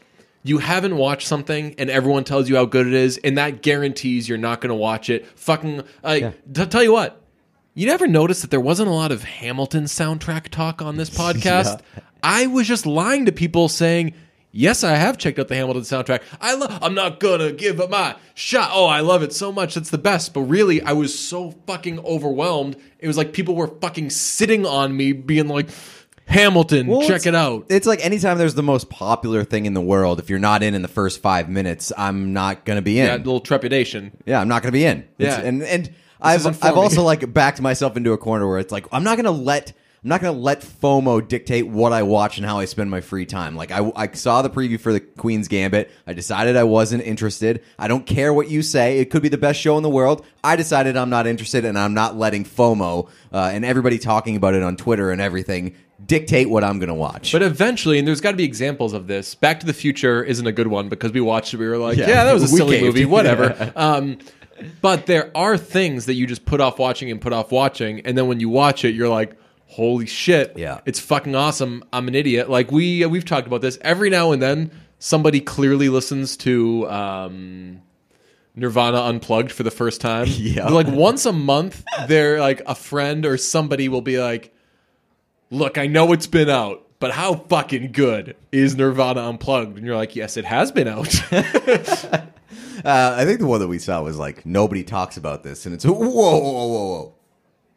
you 0.43 0.59
haven't 0.59 0.97
watched 0.97 1.27
something 1.29 1.75
and 1.79 1.89
everyone 1.89 2.25
tells 2.25 2.49
you 2.49 2.57
how 2.57 2.65
good 2.65 2.87
it 2.87 2.95
is, 2.95 3.19
and 3.19 3.39
that 3.39 3.63
guarantees 3.63 4.29
you're 4.29 4.39
not 4.39 4.61
going 4.61 4.71
to 4.71 4.75
watch 4.75 5.09
it. 5.11 5.27
Fucking 5.39 5.83
like 6.03 6.53
to 6.55 6.67
tell 6.67 6.83
you 6.83 6.93
what, 6.93 7.23
you 7.75 7.87
never 7.87 8.07
noticed 8.07 8.43
that 8.43 8.51
there 8.51 8.61
wasn't 8.61 8.89
a 8.89 8.93
lot 8.93 9.13
of 9.13 9.23
Hamilton 9.23 9.85
soundtrack 9.85 10.49
talk 10.49 10.83
on 10.83 10.97
this 10.97 11.11
podcast. 11.19 11.81
I 12.23 12.47
was 12.47 12.67
just 12.67 12.87
lying 12.87 13.27
to 13.27 13.33
people 13.33 13.69
saying. 13.69 14.15
Yes, 14.55 14.85
I 14.85 14.97
have 14.97 15.17
checked 15.17 15.39
out 15.39 15.49
the 15.49 15.57
Hamilton 15.57 15.81
soundtrack. 15.81 16.21
I 16.39 16.55
love. 16.55 16.79
I'm 16.83 16.93
not 16.93 17.21
gonna 17.21 17.53
give 17.53 17.81
it 17.81 17.89
my 17.89 18.17
shot. 18.35 18.69
Oh, 18.75 18.85
I 18.85 19.01
love 19.01 19.23
it 19.23 19.33
so 19.33 19.51
much. 19.51 19.79
It's 19.79 19.89
the 19.89 19.97
best. 19.97 20.35
But 20.35 20.43
really, 20.43 20.83
I 20.83 20.93
was 20.93 21.19
so 21.19 21.53
fucking 21.67 22.01
overwhelmed. 22.01 22.77
It 22.99 23.07
was 23.07 23.17
like 23.17 23.33
people 23.33 23.55
were 23.55 23.69
fucking 23.69 24.11
sitting 24.11 24.67
on 24.67 24.95
me, 24.95 25.13
being 25.15 25.49
like, 25.49 25.71
"Hamilton, 26.27 26.87
Well, 26.87 27.07
check 27.07 27.27
it 27.27 27.35
out." 27.35 27.67
It's 27.69 27.87
like 27.87 28.05
anytime 28.05 28.39
there's 28.39 28.55
the 28.55 28.63
most 28.63 28.89
popular 28.91 29.45
thing 29.45 29.67
in 29.67 29.75
the 29.75 29.81
world, 29.81 30.19
if 30.19 30.31
you're 30.31 30.39
not 30.39 30.63
in 30.63 30.75
in 30.75 30.83
the 30.83 30.89
first 30.89 31.21
five 31.21 31.49
minutes, 31.49 31.93
I'm 31.97 32.33
not 32.33 32.65
going 32.65 32.77
to 32.77 32.83
be 32.83 32.99
in. 32.99 33.07
That 33.07 33.19
little 33.19 33.41
trepidation. 33.41 34.13
Yeah, 34.27 34.41
I'm 34.41 34.49
not 34.49 34.63
going 34.63 34.73
to 34.73 34.77
be 34.79 34.85
in. 34.85 34.99
It's- 35.19 35.39
Yeah. 35.39 35.47
and 35.49 35.63
and 35.63 35.91
I've 36.21 36.47
I've 36.47 36.77
also 36.77 37.03
like 37.03 37.33
backed 37.35 37.61
myself 37.61 37.97
into 37.97 38.13
a 38.13 38.19
corner 38.19 38.49
where 38.49 38.59
it's 38.59 38.73
like 38.73 38.87
I'm 38.93 39.05
not 39.05 39.17
going 39.17 39.25
to 39.25 39.31
let 39.43 39.73
I'm 40.05 40.09
not 40.09 40.21
going 40.21 40.35
to 40.35 40.41
let 40.41 40.63
FOMO 40.63 41.29
dictate 41.29 41.69
what 41.69 41.93
I 41.93 42.03
watch 42.03 42.37
and 42.37 42.45
how 42.45 42.59
I 42.59 42.65
spend 42.65 42.91
my 42.91 43.01
free 43.01 43.25
time. 43.25 43.55
Like 43.55 43.71
I 43.71 43.91
I 43.95 44.11
saw 44.13 44.43
the 44.43 44.51
preview 44.51 44.81
for 44.81 44.93
the 44.93 44.99
Queen's 45.01 45.47
Gambit. 45.49 45.91
I 46.09 46.13
decided 46.13 46.57
I 46.57 46.65
wasn't 46.65 47.05
interested. 47.05 47.63
I 47.79 47.87
don't 47.89 48.05
care 48.07 48.33
what 48.33 48.49
you 48.51 48.63
say. 48.63 48.99
It 48.99 49.11
could 49.11 49.23
be 49.23 49.29
the 49.29 49.39
best 49.39 49.61
show 49.61 49.77
in 49.77 49.83
the 49.85 49.91
world. 49.91 50.25
I 50.43 50.57
decided 50.57 50.97
I'm 50.97 51.11
not 51.11 51.27
interested, 51.29 51.65
and 51.65 51.79
I'm 51.79 51.95
not 51.95 52.17
letting 52.17 52.45
FOMO 52.45 53.09
uh, 53.33 53.51
and 53.53 53.65
everybody 53.65 53.99
talking 53.99 54.35
about 54.35 54.55
it 54.55 54.63
on 54.65 54.77
Twitter 54.77 55.13
and 55.13 55.21
everything 55.21 55.75
dictate 56.07 56.49
what 56.51 56.65
I'm 56.65 56.79
going 56.79 56.89
to 56.89 56.95
watch. 56.95 57.33
But 57.33 57.43
eventually, 57.43 57.99
and 57.99 58.07
there's 58.09 58.21
got 58.21 58.33
to 58.33 58.37
be 58.37 58.45
examples 58.45 58.93
of 58.93 59.07
this. 59.07 59.35
Back 59.35 59.61
to 59.61 59.67
the 59.67 59.73
Future 59.73 60.23
isn't 60.23 60.47
a 60.47 60.53
good 60.53 60.67
one 60.69 60.89
because 60.89 61.13
we 61.13 61.21
watched 61.21 61.55
it. 61.55 61.59
We 61.59 61.69
were 61.69 61.79
like, 61.79 61.97
Yeah. 61.99 62.09
yeah, 62.09 62.25
that 62.25 62.33
was 62.33 62.43
a 62.45 62.49
silly 62.49 62.77
caved. 62.77 62.87
movie, 62.87 63.05
whatever. 63.05 63.73
um, 63.77 64.19
but 64.81 65.07
there 65.07 65.31
are 65.37 65.57
things 65.57 66.07
that 66.07 66.15
you 66.15 66.27
just 66.27 66.45
put 66.45 66.61
off 66.61 66.79
watching 66.79 67.11
and 67.11 67.21
put 67.21 67.33
off 67.33 67.51
watching, 67.53 68.01
and 68.07 68.17
then 68.17 68.27
when 68.29 68.41
you 68.41 68.49
watch 68.49 68.85
it, 68.85 68.95
you're 68.95 69.09
like, 69.09 69.37
holy 69.67 70.07
shit, 70.07 70.53
Yeah. 70.57 70.81
it's 70.87 71.01
fucking 71.01 71.35
awesome. 71.35 71.83
I'm 71.93 72.07
an 72.09 72.15
idiot. 72.15 72.51
Like 72.51 72.71
we 72.71 73.05
we've 73.07 73.25
talked 73.25 73.47
about 73.47 73.61
this 73.63 73.79
every 73.81 74.11
now 74.11 74.33
and 74.33 74.43
then. 74.43 74.71
Somebody 74.99 75.41
clearly 75.41 75.89
listens 75.89 76.37
to. 76.39 76.89
Um, 76.91 77.83
Nirvana 78.55 79.01
unplugged 79.01 79.51
for 79.51 79.63
the 79.63 79.71
first 79.71 80.01
time. 80.01 80.27
Yeah. 80.29 80.69
Like 80.69 80.87
once 80.87 81.25
a 81.25 81.33
month, 81.33 81.83
they're 82.07 82.39
like 82.39 82.61
a 82.67 82.75
friend 82.75 83.25
or 83.25 83.39
somebody 83.39 83.89
will 83.89 84.03
be 84.03 84.19
like, 84.21 84.52
look, 85.53 85.79
I 85.79 85.87
know 85.87 86.13
it's 86.13 86.27
been 86.27 86.51
out, 86.51 86.85
but 86.99 87.13
how 87.13 87.35
fucking 87.35 87.93
good 87.93 88.37
is 88.51 88.75
Nirvana 88.77 89.21
Unplugged? 89.29 89.77
And 89.77 89.87
you're 89.87 89.97
like, 89.97 90.17
yes, 90.17 90.37
it 90.37 90.45
has 90.45 90.73
been 90.73 90.89
out. 90.89 91.15
Uh, 92.85 93.15
I 93.17 93.25
think 93.25 93.39
the 93.39 93.47
one 93.47 93.61
that 93.61 93.69
we 93.69 93.79
saw 93.79 94.03
was 94.03 94.19
like 94.19 94.45
nobody 94.45 94.83
talks 94.83 95.17
about 95.17 95.45
this, 95.45 95.67
and 95.67 95.75
it's 95.75 95.85
whoa, 95.87 95.93
whoa, 95.95 96.09
whoa, 96.09 96.41
whoa, 96.41 96.67
whoa. 96.67 97.15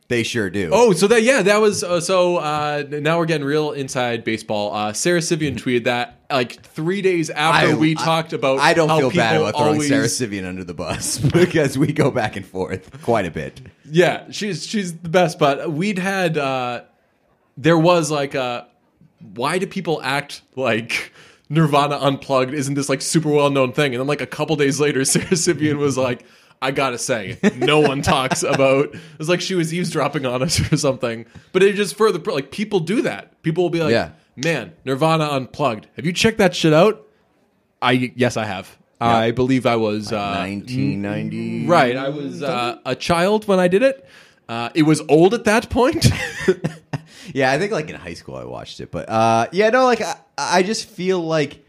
They 0.08 0.24
sure 0.24 0.50
do. 0.50 0.72
oh, 0.74 0.94
so 0.94 1.08
that 1.08 1.22
yeah, 1.22 1.44
that 1.44 1.58
was 1.62 1.84
uh, 1.84 2.00
so. 2.02 2.38
Uh, 2.38 2.84
now 2.90 3.20
we're 3.20 3.26
getting 3.26 3.46
real 3.46 3.72
inside 3.72 4.24
baseball. 4.24 4.74
Uh, 4.74 4.94
Sarah 4.94 5.20
Sivian 5.20 5.58
tweeted 5.58 5.84
that 5.84 6.22
like 6.32 6.62
three 6.64 7.02
days 7.04 7.30
after 7.30 7.72
I- 7.72 7.76
we 7.76 7.92
I- 7.92 8.04
talked 8.04 8.34
about. 8.34 8.60
I 8.60 8.74
don't 8.74 8.90
how 8.90 8.98
feel 9.00 9.12
bad 9.12 9.36
about 9.38 9.56
throwing 9.56 9.74
always- 9.74 9.90
Sarah 9.90 10.06
Sivian 10.06 10.48
under 10.48 10.64
the 10.64 10.74
bus 10.74 11.18
because 11.34 11.78
we 11.78 11.94
go 11.94 12.10
back 12.10 12.36
and 12.36 12.46
forth 12.46 13.02
quite 13.04 13.26
a 13.26 13.32
bit. 13.32 13.62
Yeah, 13.90 14.32
she's 14.32 14.66
she's 14.66 14.98
the 14.98 15.10
best. 15.10 15.38
But 15.38 15.72
we'd 15.72 16.00
had 16.00 16.38
uh, 16.38 16.82
there 17.58 17.78
was 17.78 18.12
like 18.12 18.36
a 18.36 18.68
why 19.34 19.58
do 19.58 19.66
people 19.68 20.02
act 20.04 20.42
like 20.56 21.12
Nirvana 21.50 21.98
Unplugged 21.98 22.54
isn't 22.54 22.74
this 22.74 22.90
like 22.90 23.02
super 23.02 23.30
well 23.30 23.50
known 23.50 23.72
thing? 23.72 23.94
And 23.94 24.00
then 24.02 24.08
like 24.08 24.22
a 24.22 24.28
couple 24.28 24.56
days 24.56 24.80
later, 24.80 25.04
Sarah 25.06 25.26
Sivian 25.28 25.78
was 25.78 25.98
like, 25.98 26.26
I 26.62 26.72
gotta 26.72 26.98
say, 26.98 27.38
no 27.56 27.80
one 27.80 28.02
talks 28.02 28.44
about. 28.44 28.94
It 28.96 29.20
was 29.20 29.30
like 29.30 29.42
she 29.42 29.56
was 29.56 29.74
eavesdropping 29.74 30.26
on 30.26 30.42
us 30.44 30.60
or 30.72 30.78
something. 30.78 31.26
But 31.54 31.64
it 31.64 31.76
just 31.76 31.96
further 31.96 32.20
like 32.32 32.52
people 32.52 32.80
do 32.80 33.02
that. 33.04 33.42
People 33.44 33.64
will 33.64 33.70
be 33.70 33.82
like, 33.82 33.92
Yeah. 33.92 34.12
man, 34.36 34.74
Nirvana 34.86 35.26
Unplugged. 35.26 35.88
Have 35.96 36.06
you 36.06 36.14
checked 36.14 36.38
that 36.40 36.56
shit 36.56 36.74
out? 36.74 37.06
I 37.82 38.12
yes, 38.16 38.38
I 38.38 38.46
have. 38.46 38.78
I 39.00 39.32
believe 39.32 39.66
I 39.66 39.76
was 39.76 40.12
uh, 40.12 40.46
1990. 40.48 41.68
Right. 41.68 41.96
I 41.96 42.10
was 42.10 42.42
uh, 42.42 42.80
a 42.86 42.96
child 42.96 43.48
when 43.48 43.60
I 43.60 43.68
did 43.68 43.84
it. 43.84 44.08
Uh, 44.48 44.70
it 44.74 44.84
was 44.84 45.02
old 45.10 45.34
at 45.34 45.44
that 45.44 45.70
point. 45.70 46.08
Yeah, 47.34 47.52
I 47.52 47.58
think 47.60 47.72
like 47.72 47.90
in 47.90 47.96
high 47.96 48.14
school 48.14 48.36
I 48.36 48.44
watched 48.46 48.80
it, 48.80 48.92
but 48.92 49.10
uh, 49.10 49.48
yeah, 49.52 49.70
no, 49.70 49.86
like 49.86 50.02
I, 50.02 50.16
I 50.38 50.64
just 50.64 50.88
feel 50.88 51.20
like 51.22 51.66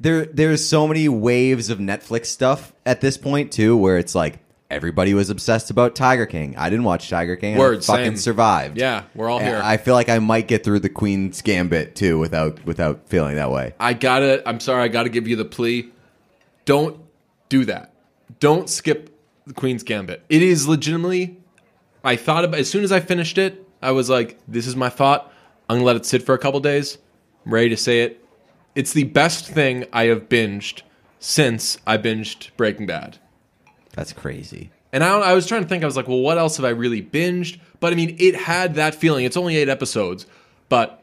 there 0.00 0.26
there's 0.26 0.66
so 0.66 0.86
many 0.88 1.08
waves 1.08 1.70
of 1.70 1.78
Netflix 1.78 2.26
stuff 2.26 2.72
at 2.86 3.00
this 3.00 3.16
point 3.16 3.52
too, 3.52 3.76
where 3.76 3.98
it's 3.98 4.14
like 4.14 4.38
everybody 4.70 5.12
was 5.12 5.28
obsessed 5.30 5.70
about 5.70 5.94
Tiger 5.94 6.24
King. 6.26 6.54
I 6.56 6.70
didn't 6.70 6.84
watch 6.84 7.08
Tiger 7.10 7.36
King. 7.36 7.58
Word, 7.58 7.78
I 7.78 7.82
fucking 7.82 8.04
same. 8.12 8.16
survived. 8.16 8.78
yeah, 8.78 9.04
we're 9.14 9.28
all 9.28 9.38
And 9.38 9.46
here. 9.48 9.60
I 9.62 9.76
feel 9.76 9.94
like 9.94 10.08
I 10.08 10.18
might 10.18 10.48
get 10.48 10.64
through 10.64 10.80
the 10.80 10.88
Queen's 10.88 11.42
Gambit 11.42 11.94
too 11.94 12.18
without 12.18 12.64
without 12.64 13.08
feeling 13.08 13.36
that 13.36 13.50
way. 13.50 13.74
I 13.78 13.92
gotta. 13.94 14.42
I'm 14.48 14.60
sorry. 14.60 14.82
I 14.84 14.88
gotta 14.88 15.08
give 15.10 15.28
you 15.28 15.36
the 15.36 15.44
plea. 15.44 15.90
Don't 16.64 17.00
do 17.48 17.64
that. 17.66 17.92
Don't 18.40 18.68
skip 18.68 19.14
the 19.46 19.54
Queen's 19.54 19.82
Gambit. 19.82 20.24
It 20.28 20.42
is 20.42 20.66
legitimately. 20.66 21.38
I 22.04 22.16
thought 22.16 22.44
about 22.44 22.58
as 22.60 22.68
soon 22.70 22.82
as 22.82 22.90
I 22.92 23.00
finished 23.00 23.38
it. 23.38 23.64
I 23.82 23.90
was 23.92 24.08
like, 24.08 24.38
"This 24.48 24.66
is 24.66 24.76
my 24.76 24.88
thought. 24.88 25.32
I'm 25.68 25.76
gonna 25.76 25.86
let 25.86 25.96
it 25.96 26.06
sit 26.06 26.22
for 26.22 26.34
a 26.34 26.38
couple 26.38 26.60
days. 26.60 26.98
I'm 27.44 27.52
ready 27.52 27.68
to 27.70 27.76
say 27.76 28.02
it. 28.02 28.24
It's 28.74 28.92
the 28.92 29.04
best 29.04 29.46
thing 29.46 29.84
I 29.92 30.04
have 30.04 30.28
binged 30.28 30.82
since 31.18 31.78
I 31.86 31.98
binged 31.98 32.50
Breaking 32.56 32.86
Bad." 32.86 33.18
That's 33.92 34.12
crazy. 34.12 34.70
And 34.92 35.02
I, 35.02 35.18
I 35.18 35.32
was 35.34 35.46
trying 35.46 35.62
to 35.62 35.68
think. 35.68 35.82
I 35.82 35.86
was 35.86 35.96
like, 35.96 36.08
well, 36.08 36.20
what 36.20 36.38
else 36.38 36.56
have 36.58 36.66
I 36.66 36.70
really 36.70 37.02
binged? 37.02 37.58
But 37.80 37.92
I 37.92 37.96
mean, 37.96 38.16
it 38.18 38.36
had 38.36 38.74
that 38.74 38.94
feeling. 38.94 39.24
It's 39.24 39.36
only 39.36 39.56
eight 39.56 39.68
episodes, 39.68 40.26
but 40.68 41.02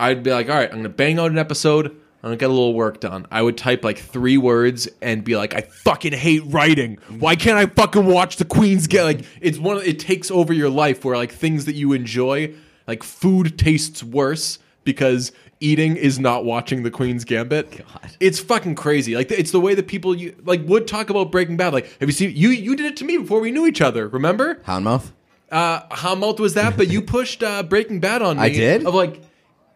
I'd 0.00 0.22
be 0.22 0.32
like, 0.32 0.48
all 0.48 0.56
right, 0.56 0.68
I'm 0.68 0.76
going 0.76 0.82
to 0.82 0.88
bang 0.88 1.18
out 1.18 1.30
an 1.30 1.38
episode. 1.38 1.96
I 2.22 2.28
don't 2.28 2.38
get 2.38 2.46
a 2.50 2.52
little 2.52 2.74
work 2.74 3.00
done. 3.00 3.26
I 3.30 3.42
would 3.42 3.56
type 3.56 3.84
like 3.84 3.98
three 3.98 4.38
words 4.38 4.88
and 5.00 5.22
be 5.22 5.36
like, 5.36 5.54
I 5.54 5.60
fucking 5.60 6.12
hate 6.12 6.42
writing. 6.46 6.98
Why 7.18 7.36
can't 7.36 7.56
I 7.56 7.66
fucking 7.66 8.06
watch 8.06 8.36
the 8.36 8.44
Queen's 8.44 8.86
get 8.88 9.04
like 9.04 9.20
it's 9.40 9.58
one 9.58 9.76
of, 9.76 9.84
it 9.84 10.00
takes 10.00 10.30
over 10.30 10.52
your 10.52 10.68
life 10.68 11.04
where 11.04 11.16
like 11.16 11.30
things 11.32 11.64
that 11.66 11.74
you 11.74 11.92
enjoy, 11.92 12.54
like 12.88 13.02
food 13.04 13.56
tastes 13.58 14.02
worse 14.02 14.58
because 14.82 15.30
eating 15.60 15.96
is 15.96 16.18
not 16.18 16.44
watching 16.44 16.82
the 16.82 16.90
Queen's 16.90 17.24
Gambit. 17.24 17.70
God. 17.70 18.10
It's 18.18 18.40
fucking 18.40 18.74
crazy. 18.74 19.14
Like 19.14 19.30
it's 19.30 19.52
the 19.52 19.60
way 19.60 19.74
that 19.74 19.86
people 19.86 20.14
you, 20.16 20.34
like 20.44 20.66
would 20.66 20.88
talk 20.88 21.10
about 21.10 21.30
Breaking 21.30 21.56
Bad. 21.56 21.72
Like, 21.72 21.86
have 22.00 22.08
you 22.08 22.12
seen 22.12 22.32
you 22.34 22.48
you 22.48 22.74
did 22.74 22.86
it 22.86 22.96
to 22.96 23.04
me 23.04 23.18
before 23.18 23.40
we 23.40 23.52
knew 23.52 23.66
each 23.66 23.80
other, 23.80 24.08
remember? 24.08 24.56
Houndmouth. 24.66 25.12
uh 25.52 25.82
how 25.90 26.14
mouth 26.16 26.40
was 26.40 26.54
that 26.54 26.76
but 26.76 26.88
you 26.88 27.00
pushed 27.00 27.42
uh 27.42 27.62
breaking 27.62 28.00
bad 28.00 28.22
on 28.22 28.36
me 28.38 28.42
I 28.42 28.48
did? 28.48 28.86
of 28.86 28.94
like 28.94 29.22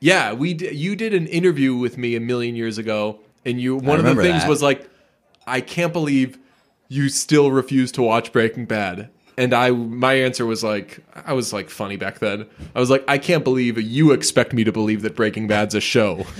yeah 0.02 0.32
we 0.32 0.52
d- 0.54 0.72
you 0.72 0.96
did 0.96 1.14
an 1.14 1.26
interview 1.28 1.74
with 1.74 1.96
me 1.96 2.16
a 2.16 2.20
million 2.20 2.54
years 2.54 2.76
ago 2.76 3.18
and 3.44 3.60
you 3.60 3.76
one 3.76 3.98
of 3.98 4.04
the 4.04 4.10
remember 4.10 4.22
things 4.22 4.42
that. 4.42 4.48
was 4.48 4.62
like 4.62 4.88
i 5.46 5.60
can't 5.60 5.92
believe 5.92 6.38
you 6.88 7.08
still 7.08 7.50
refuse 7.50 7.92
to 7.92 8.02
watch 8.02 8.32
breaking 8.32 8.66
bad 8.66 9.08
and 9.38 9.54
i 9.54 9.70
my 9.70 10.14
answer 10.14 10.44
was 10.44 10.62
like 10.62 11.00
i 11.14 11.32
was 11.32 11.52
like 11.52 11.70
funny 11.70 11.96
back 11.96 12.18
then 12.18 12.46
i 12.74 12.80
was 12.80 12.90
like 12.90 13.04
i 13.08 13.16
can't 13.16 13.44
believe 13.44 13.80
you 13.80 14.12
expect 14.12 14.52
me 14.52 14.64
to 14.64 14.72
believe 14.72 15.02
that 15.02 15.14
breaking 15.14 15.46
bad's 15.46 15.74
a 15.74 15.80
show 15.80 16.24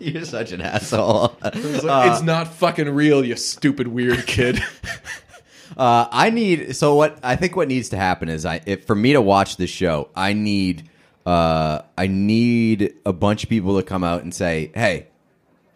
You're 0.00 0.24
such 0.24 0.52
an 0.52 0.60
asshole. 0.60 1.36
It's, 1.42 1.84
like, 1.84 2.10
it's 2.10 2.22
not 2.22 2.48
fucking 2.48 2.88
real 2.88 3.24
you 3.24 3.36
stupid 3.36 3.88
weird 3.88 4.26
kid 4.26 4.62
Uh, 5.76 6.08
I 6.10 6.30
need 6.30 6.74
so 6.74 6.96
what 6.96 7.18
I 7.22 7.36
think 7.36 7.54
what 7.54 7.68
needs 7.68 7.90
to 7.90 7.96
happen 7.96 8.28
is 8.28 8.44
I 8.44 8.60
if 8.66 8.84
for 8.84 8.96
me 8.96 9.12
to 9.12 9.20
watch 9.20 9.58
this 9.58 9.70
show, 9.70 10.08
I 10.16 10.32
need 10.32 10.87
uh, 11.28 11.82
I 11.96 12.06
need 12.06 12.94
a 13.04 13.12
bunch 13.12 13.42
of 13.44 13.50
people 13.50 13.76
to 13.76 13.82
come 13.82 14.02
out 14.04 14.22
and 14.22 14.32
say, 14.34 14.70
"Hey, 14.74 15.08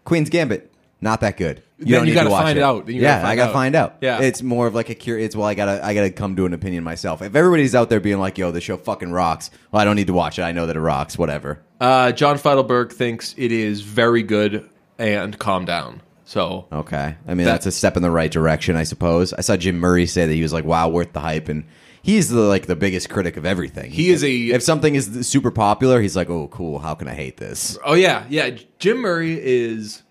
Queen's 0.05 0.31
Gambit, 0.31 0.73
not 1.01 1.21
that 1.21 1.37
good." 1.37 1.63
Then 1.79 1.89
don't 1.89 2.01
you 2.07 2.13
need 2.13 2.15
gotta 2.15 2.29
to 2.29 2.33
watch 2.33 2.43
find 2.45 2.59
it." 2.59 2.63
out. 2.63 2.87
Then 2.87 2.95
you 2.97 3.03
yeah, 3.03 3.09
gotta 3.17 3.23
find 3.23 3.33
I 3.33 3.37
gotta 3.37 3.49
out. 3.51 3.53
find 3.53 3.75
out. 3.75 3.97
Yeah. 4.01 4.21
it's 4.23 4.43
more 4.43 4.67
of 4.67 4.75
like 4.75 4.89
a 4.89 4.95
curious. 4.95 5.27
It's 5.27 5.37
well, 5.37 5.47
I 5.47 5.55
gotta 5.55 5.85
I 5.85 5.95
gotta 5.95 6.11
come 6.11 6.37
to 6.37 6.47
an 6.47 6.55
opinion 6.55 6.85
myself. 6.85 7.23
If 7.23 7.35
everybody's 7.35 7.75
out 7.75 7.91
there 7.91 8.01
being 8.01 8.19
like, 8.19 8.39
"Yo, 8.39 8.51
this 8.51 8.65
show 8.65 8.77
fucking 8.77 9.11
rocks," 9.13 9.51
well, 9.71 9.83
I 9.83 9.85
don't 9.85 9.97
need 9.97 10.07
to 10.07 10.13
watch 10.15 10.39
it. 10.39 10.43
I 10.43 10.53
know 10.53 10.67
that 10.67 10.77
it 10.77 10.81
rocks. 10.81 11.19
Whatever. 11.19 11.61
uh 11.81 12.13
john 12.13 12.39
feidelberg 12.39 12.93
thinks 12.93 13.35
it 13.37 13.51
is 13.51 13.81
very 13.81 14.23
good 14.23 14.69
and 15.01 15.37
calm 15.39 15.65
down 15.65 16.01
so 16.25 16.67
Okay. 16.73 17.17
I 17.27 17.35
mean, 17.35 17.45
That- 17.45 17.53
that's 17.55 17.67
a 17.67 17.73
step 17.73 17.97
in 17.97 18.03
the 18.05 18.11
right 18.11 18.31
direction, 18.31 18.77
I 18.77 18.85
suppose. 18.85 19.33
I 19.35 19.41
saw 19.41 19.57
Jim 19.57 19.79
Murray 19.81 20.07
say 20.07 20.25
that 20.27 20.33
he 20.33 20.43
was 20.43 20.53
like, 20.53 20.65
"Wow, 20.65 20.89
worth 20.89 21.13
the 21.13 21.19
hype," 21.21 21.49
and 21.49 21.65
he's 22.03 22.29
the 22.29 22.41
like 22.41 22.67
the 22.67 22.77
biggest 22.77 23.09
critic 23.09 23.37
of 23.37 23.47
everything. 23.47 23.91
He 23.91 24.11
is 24.11 24.23
a- 24.23 24.31
if 24.51 24.63
something 24.63 24.95
is 24.95 25.27
super 25.29 25.51
popular, 25.51 26.01
he's 26.01 26.17
like, 26.17 26.29
"Oh, 26.31 26.49
cool. 26.49 26.79
How 26.81 26.95
can 26.95 27.09
I 27.09 27.15
hate 27.15 27.37
this?" 27.39 27.79
Oh 27.85 27.95
yeah, 27.95 28.25
yeah. 28.29 28.51
Jim 28.79 28.99
Murray 28.99 29.39
is, 29.43 30.03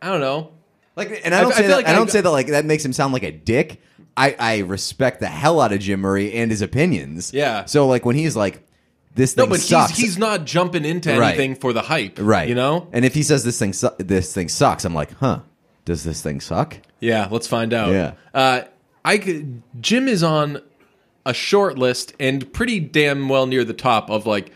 I 0.00 0.08
don't 0.08 0.20
know. 0.20 0.50
Like, 0.96 1.22
and 1.24 1.34
I 1.34 1.40
don't 1.40 1.52
I 1.52 1.56
say 1.56 1.62
feel 1.62 1.70
that, 1.70 1.76
like 1.76 1.86
I 1.88 1.92
I- 1.92 1.94
don't 1.94 2.10
say 2.10 2.20
that 2.20 2.30
like 2.30 2.48
that 2.48 2.64
makes 2.64 2.84
him 2.84 2.92
sound 2.92 3.12
like 3.12 3.22
a 3.22 3.32
dick. 3.32 3.80
I 4.16 4.36
I 4.38 4.58
respect 4.58 5.20
the 5.20 5.26
hell 5.28 5.60
out 5.60 5.72
of 5.72 5.80
Jim 5.80 6.00
Murray 6.00 6.34
and 6.34 6.50
his 6.50 6.60
opinions. 6.60 7.32
Yeah. 7.32 7.64
So 7.64 7.86
like 7.86 8.04
when 8.04 8.14
he's 8.16 8.36
like, 8.36 8.62
"This 9.14 9.34
No, 9.36 9.44
thing 9.44 9.50
but 9.50 9.60
sucks," 9.60 9.92
he's 9.96 9.98
he's 10.06 10.18
not 10.18 10.44
jumping 10.44 10.84
into 10.84 11.08
Right. 11.18 11.28
anything 11.30 11.54
for 11.54 11.72
the 11.72 11.80
hype, 11.82 12.18
right. 12.20 12.46
You 12.48 12.54
know? 12.54 12.88
and 12.92 13.04
if 13.06 13.14
he 13.14 13.22
says 13.22 13.42
this 13.42 13.58
thing 13.58 13.72
su- 13.72 13.88
this 13.98 14.34
thing 14.34 14.50
sucks, 14.50 14.84
I'm 14.84 14.94
like, 14.94 15.12
"Huh? 15.14 15.40
Does 15.86 16.04
this 16.04 16.20
thing 16.20 16.40
suck?" 16.42 16.76
Yeah, 17.00 17.26
let's 17.30 17.46
find 17.48 17.72
out. 17.72 17.90
Yeah. 17.90 18.12
Uh, 18.34 18.60
I 19.04 19.16
could, 19.18 19.62
Jim 19.80 20.06
is 20.08 20.22
on 20.22 20.60
a 21.24 21.32
short 21.34 21.78
list 21.78 22.12
and 22.18 22.52
pretty 22.52 22.80
damn 22.80 23.28
well 23.28 23.46
near 23.46 23.64
the 23.64 23.72
top 23.74 24.10
of 24.10 24.26
like 24.26 24.52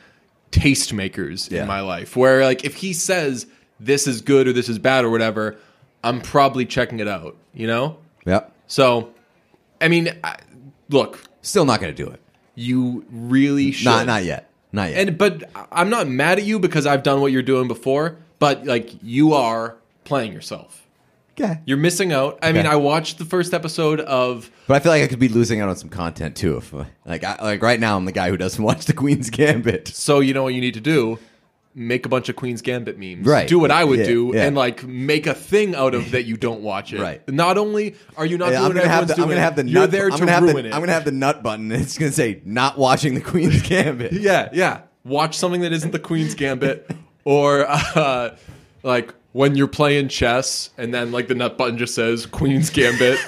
tastemakers 0.50 1.50
Yeah. 1.50 1.62
in 1.62 1.68
my 1.68 1.80
life. 1.80 2.16
Where 2.16 2.44
like 2.44 2.64
if 2.64 2.76
he 2.76 2.92
says 2.92 3.46
this 3.78 4.06
is 4.06 4.20
good 4.20 4.48
or 4.48 4.52
this 4.52 4.68
is 4.68 4.78
bad 4.78 5.04
or 5.04 5.10
whatever, 5.10 5.56
I'm 6.02 6.20
probably 6.20 6.64
checking 6.66 7.00
it 7.00 7.08
out. 7.08 7.36
You 7.54 7.66
know? 7.66 7.98
Yeah. 8.26 8.40
So, 8.66 9.12
I 9.80 9.88
mean, 9.88 10.10
I, 10.24 10.36
look, 10.88 11.20
Still 11.42 11.64
not 11.64 11.80
going 11.80 11.94
to 11.94 12.04
do 12.04 12.10
it. 12.10 12.20
you 12.56 13.04
really 13.10 13.70
should. 13.70 13.84
Not 13.84 14.06
not 14.06 14.24
yet. 14.24 14.50
Not 14.72 14.90
yet. 14.90 15.08
And 15.08 15.18
but 15.18 15.44
I'm 15.70 15.90
not 15.90 16.08
mad 16.08 16.38
at 16.38 16.44
you 16.44 16.58
because 16.58 16.84
I've 16.86 17.02
done 17.04 17.20
what 17.20 17.30
you're 17.32 17.42
doing 17.42 17.68
before. 17.68 18.16
But 18.40 18.66
like 18.66 18.90
you 19.02 19.32
are 19.34 19.76
playing 20.04 20.32
yourself. 20.32 20.85
Okay. 21.38 21.60
You're 21.66 21.76
missing 21.78 22.12
out. 22.12 22.38
I 22.42 22.52
mean, 22.52 22.66
I 22.66 22.76
watched 22.76 23.18
the 23.18 23.24
first 23.24 23.54
episode 23.54 24.00
of. 24.00 24.50
But 24.66 24.74
I 24.74 24.80
feel 24.80 24.92
like 24.92 25.02
I 25.02 25.06
could 25.06 25.18
be 25.18 25.28
losing 25.28 25.60
out 25.60 25.68
on 25.68 25.76
some 25.76 25.88
content 25.90 26.36
too. 26.36 26.56
If 26.56 26.72
like 27.04 27.24
I, 27.24 27.36
like 27.42 27.62
right 27.62 27.78
now, 27.80 27.96
I'm 27.96 28.04
the 28.04 28.12
guy 28.12 28.28
who 28.30 28.36
doesn't 28.36 28.62
watch 28.70 28.86
the 28.86 28.92
Queen's 28.92 29.30
Gambit. 29.30 29.88
So 29.88 30.20
you 30.20 30.34
know 30.34 30.42
what 30.42 30.54
you 30.54 30.60
need 30.60 30.74
to 30.74 30.80
do? 30.80 31.18
Make 31.78 32.06
a 32.06 32.08
bunch 32.08 32.30
of 32.30 32.36
Queen's 32.36 32.62
Gambit 32.62 32.98
memes. 32.98 33.26
Right. 33.26 33.46
Do 33.46 33.58
what 33.58 33.70
I 33.70 33.84
would 33.84 33.98
Yeah, 33.98 34.04
do 34.06 34.30
yeah. 34.34 34.46
and 34.46 34.56
like 34.56 34.82
make 34.84 35.26
a 35.26 35.34
thing 35.34 35.74
out 35.74 35.94
of 35.94 36.12
that 36.12 36.24
you 36.24 36.38
don't 36.38 36.62
watch 36.62 36.94
it. 36.94 37.00
Right. 37.00 37.28
Not 37.28 37.58
only 37.58 37.96
are 38.16 38.24
you 38.24 38.38
not 38.38 38.46
Yeah, 38.46 38.52
doing 38.52 38.62
I'm 38.62 38.68
what 38.68 38.74
gonna 38.76 38.88
have 38.88 39.02
everyone's 39.02 39.08
the 39.08 39.12
I'm 39.12 39.16
doing, 39.16 39.28
gonna 39.28 39.40
have 39.42 39.56
the 39.56 39.66
you're 39.68 39.80
nut, 39.82 39.90
there 39.90 40.04
I'm 40.06 40.12
to 40.12 40.18
gonna 40.20 40.32
have 40.32 40.42
ruin 40.44 40.54
the, 40.56 40.68
it. 40.70 40.72
I'm 40.72 40.80
gonna 40.80 40.92
have 40.92 41.04
the 41.04 41.12
nut 41.12 41.42
button. 41.42 41.70
and 41.70 41.82
It's 41.82 41.98
gonna 41.98 42.12
say 42.12 42.40
not 42.46 42.78
watching 42.78 43.12
the 43.14 43.20
Queen's 43.20 43.60
Gambit. 43.68 44.12
Yeah, 44.14 44.48
yeah. 44.54 44.80
Watch 45.04 45.36
something 45.36 45.60
that 45.60 45.72
isn't 45.74 45.90
the 45.90 45.98
Queen's 45.98 46.34
Gambit, 46.34 46.90
or 47.24 47.66
uh, 47.68 48.36
like 48.82 49.12
when 49.36 49.54
you're 49.54 49.68
playing 49.68 50.08
chess, 50.08 50.70
and 50.78 50.94
then 50.94 51.12
like 51.12 51.28
the 51.28 51.34
nut 51.34 51.58
button 51.58 51.76
just 51.76 51.94
says 51.94 52.24
Queen's 52.24 52.70
Gambit. 52.70 53.18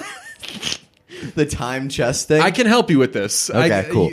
the 1.35 1.45
time 1.45 1.87
chess 1.87 2.25
thing. 2.25 2.41
I 2.41 2.49
can 2.49 2.65
help 2.65 2.89
you 2.89 2.97
with 2.97 3.13
this. 3.13 3.51
Okay, 3.51 3.79
I, 3.79 3.83
cool. 3.83 4.11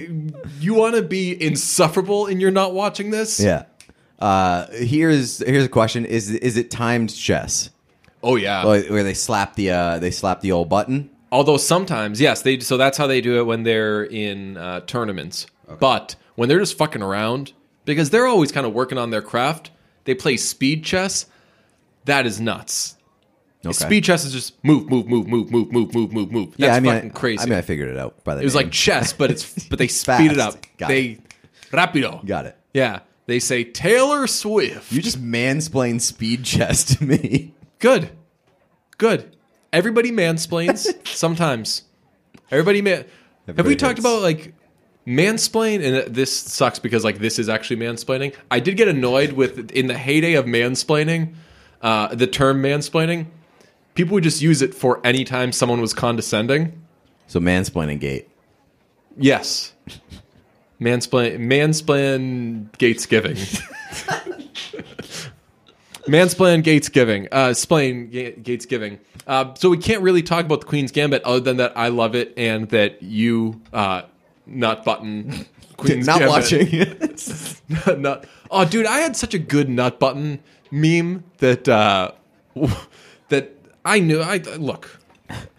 You, 0.61 0.75
want 0.75 0.97
to 0.97 1.03
be 1.03 1.43
insufferable, 1.43 2.27
and 2.27 2.39
you're 2.39 2.51
not 2.51 2.75
watching 2.75 3.11
this? 3.11 3.41
yeah. 3.41 3.65
Uh, 4.19 4.67
here's 4.73 5.39
here's 5.39 5.65
a 5.65 5.71
question: 5.71 6.05
Is 6.05 6.31
is 6.31 6.59
it 6.59 6.71
timed 6.71 7.15
chess? 7.15 7.71
Oh 8.23 8.37
yeah. 8.37 8.67
Where 8.67 8.83
where 8.93 9.03
they 9.03 9.15
slap 9.15 9.55
the 9.57 9.71
uh, 9.71 9.99
they 9.99 10.11
slap 10.11 10.43
the 10.43 10.53
old 10.53 10.69
button? 10.69 11.09
Although 11.33 11.57
sometimes, 11.57 12.21
yes, 12.21 12.43
they. 12.43 12.61
So 12.61 12.77
that's 12.77 12.99
how 12.99 13.07
they 13.07 13.23
do 13.23 13.39
it 13.39 13.45
when 13.45 13.63
they're 13.63 14.05
in 14.05 14.59
uh, 14.59 14.81
tournaments. 14.81 15.47
But 15.81 16.15
when 16.35 16.51
they're 16.51 16.61
just 16.61 16.77
fucking 16.77 17.03
around, 17.03 17.55
because 17.87 18.11
they're 18.11 18.27
always 18.27 18.53
kind 18.53 18.67
of 18.67 18.75
working 18.75 18.99
on 18.99 19.09
their 19.09 19.23
craft, 19.23 19.71
they 20.05 20.15
play 20.15 20.37
speed 20.37 20.85
chess. 20.85 21.25
That 22.07 22.27
is 22.27 22.41
nuts. 22.41 22.97
Okay. 23.65 23.73
Speed 23.73 24.05
chess 24.05 24.25
is 24.25 24.33
just 24.33 24.63
move, 24.65 24.89
move, 24.89 25.07
move, 25.07 25.27
move, 25.27 25.51
move, 25.51 25.73
move, 25.73 25.95
move, 25.95 26.13
move, 26.13 26.33
move. 26.33 26.51
That's 26.51 26.61
yeah, 26.61 26.75
I 26.75 26.81
mean, 26.81 26.93
fucking 26.93 27.11
crazy. 27.11 27.43
I 27.43 27.47
mean, 27.47 27.59
I 27.59 27.63
figured 27.63 27.89
it 27.89 27.99
out 27.99 28.23
by 28.23 28.35
the 28.35 28.39
way. 28.39 28.43
it 28.43 28.47
was 28.47 28.55
like 28.55 28.71
chess, 28.71 29.13
but 29.13 29.31
it's 29.31 29.65
but 29.69 29.79
they 29.79 29.89
speed 29.89 30.33
it 30.33 30.39
up. 30.39 30.55
Got 30.79 30.89
they 30.89 31.19
rapido. 31.73 32.25
got 32.25 32.47
it. 32.47 32.57
Yeah, 32.73 33.01
they 33.27 33.41
say 33.41 33.65
Taylor 33.65 34.27
Swift. 34.27 34.93
You 34.93 35.03
just 35.03 35.21
mansplain 35.21 36.01
speed 36.01 36.45
chess 36.45 36.85
to 36.97 37.05
me. 37.05 37.55
Good, 37.81 38.11
good. 38.99 39.37
Everybody 39.73 40.13
mansplains 40.13 40.87
sometimes. 41.09 41.83
Everybody 42.51 42.83
man. 42.83 42.99
Have 42.99 43.59
Everybody 43.59 43.69
we 43.71 43.77
talked 43.77 43.99
about 43.99 44.23
like 44.23 44.55
mansplain? 45.07 45.85
And 45.85 46.15
this 46.15 46.37
sucks 46.37 46.79
because 46.79 47.03
like 47.05 47.19
this 47.19 47.39
is 47.41 47.49
actually 47.49 47.77
mansplaining. 47.77 48.35
I 48.51 48.61
did 48.61 48.77
get 48.77 48.87
annoyed 48.87 49.33
with 49.33 49.71
in 49.73 49.89
the 49.89 49.99
heyday 49.99 50.35
of 50.35 50.45
mansplaining, 50.47 51.35
uh, 51.87 52.13
the 52.15 52.27
term 52.27 52.61
mansplaining. 52.63 53.27
People 53.95 54.15
would 54.15 54.25
just 54.25 54.43
use 54.43 54.61
it 54.61 54.75
for 54.75 55.01
any 55.05 55.23
time 55.25 55.53
someone 55.53 55.81
was 55.81 55.95
condescending. 55.95 56.83
So 57.29 57.39
mansplaining 57.39 58.01
gate. 58.01 58.29
Yes. 59.17 59.73
Mansplain, 60.81 61.39
mansplain 61.39 62.77
Gates 62.77 63.07
giving. 63.07 63.37
mansplain 66.07 66.63
Gates 66.63 66.89
giving. 66.89 67.29
Uh, 67.33 67.55
splain 67.55 68.11
Ga- 68.11 68.33
Gates 68.33 68.67
giving. 68.67 68.99
Uh, 69.27 69.55
so 69.55 69.71
we 69.71 69.79
can't 69.79 70.03
really 70.03 70.23
talk 70.23 70.45
about 70.45 70.61
the 70.61 70.67
Queen's 70.67 70.93
Gambit 70.93 71.23
other 71.23 71.41
than 71.41 71.57
that 71.59 71.73
I 71.77 71.89
love 71.89 72.15
it 72.15 72.35
and 72.37 72.69
that 72.71 73.03
you, 73.03 73.61
uh, 73.73 74.03
nut 74.45 74.85
button 74.85 75.47
Queen's 75.77 76.07
Not 76.09 76.19
Gambit. 76.19 76.29
watching. 77.87 78.01
nut. 78.03 78.27
Oh, 78.51 78.65
dude, 78.65 78.87
I 78.87 78.99
had 78.99 79.17
such 79.17 79.35
a 79.35 79.39
good 79.39 79.69
nut 79.69 79.99
button 79.99 80.41
meme 80.77 81.25
that 81.39 81.69
uh, 81.69 82.13
that 83.29 83.53
I 83.85 84.01
knew. 84.01 84.21
I 84.21 84.39
look. 84.39 85.01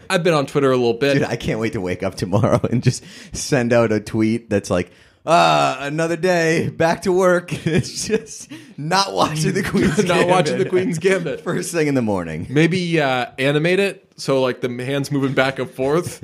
I've 0.09 0.23
been 0.23 0.33
on 0.33 0.45
Twitter 0.45 0.71
a 0.71 0.77
little 0.77 0.93
bit. 0.93 1.15
Dude, 1.15 1.23
I 1.23 1.35
can't 1.35 1.59
wait 1.59 1.73
to 1.73 1.81
wake 1.81 2.01
up 2.01 2.15
tomorrow 2.15 2.61
and 2.71 2.81
just 2.81 3.03
send 3.33 3.73
out 3.73 3.91
a 3.91 3.99
tweet 3.99 4.49
that's 4.49 4.69
like, 4.69 4.91
ah, 5.25 5.79
another 5.81 6.15
day, 6.15 6.69
back 6.69 7.01
to 7.01 7.11
work. 7.11 7.51
It's 7.67 8.07
just 8.07 8.49
not 8.77 9.13
watching 9.13 9.53
the 9.53 9.63
Queen's 9.63 9.97
not 9.97 10.07
Gambit. 10.07 10.29
watching 10.29 10.57
the 10.59 10.69
Queen's 10.69 10.97
Gambit. 10.97 11.41
First 11.41 11.73
thing 11.73 11.87
in 11.87 11.95
the 11.95 12.01
morning. 12.01 12.47
Maybe 12.49 13.01
uh, 13.01 13.27
animate 13.37 13.79
it 13.79 14.07
so 14.15 14.41
like 14.41 14.61
the 14.61 14.69
hands 14.83 15.11
moving 15.11 15.33
back 15.33 15.59
and 15.59 15.69
forth. 15.69 16.23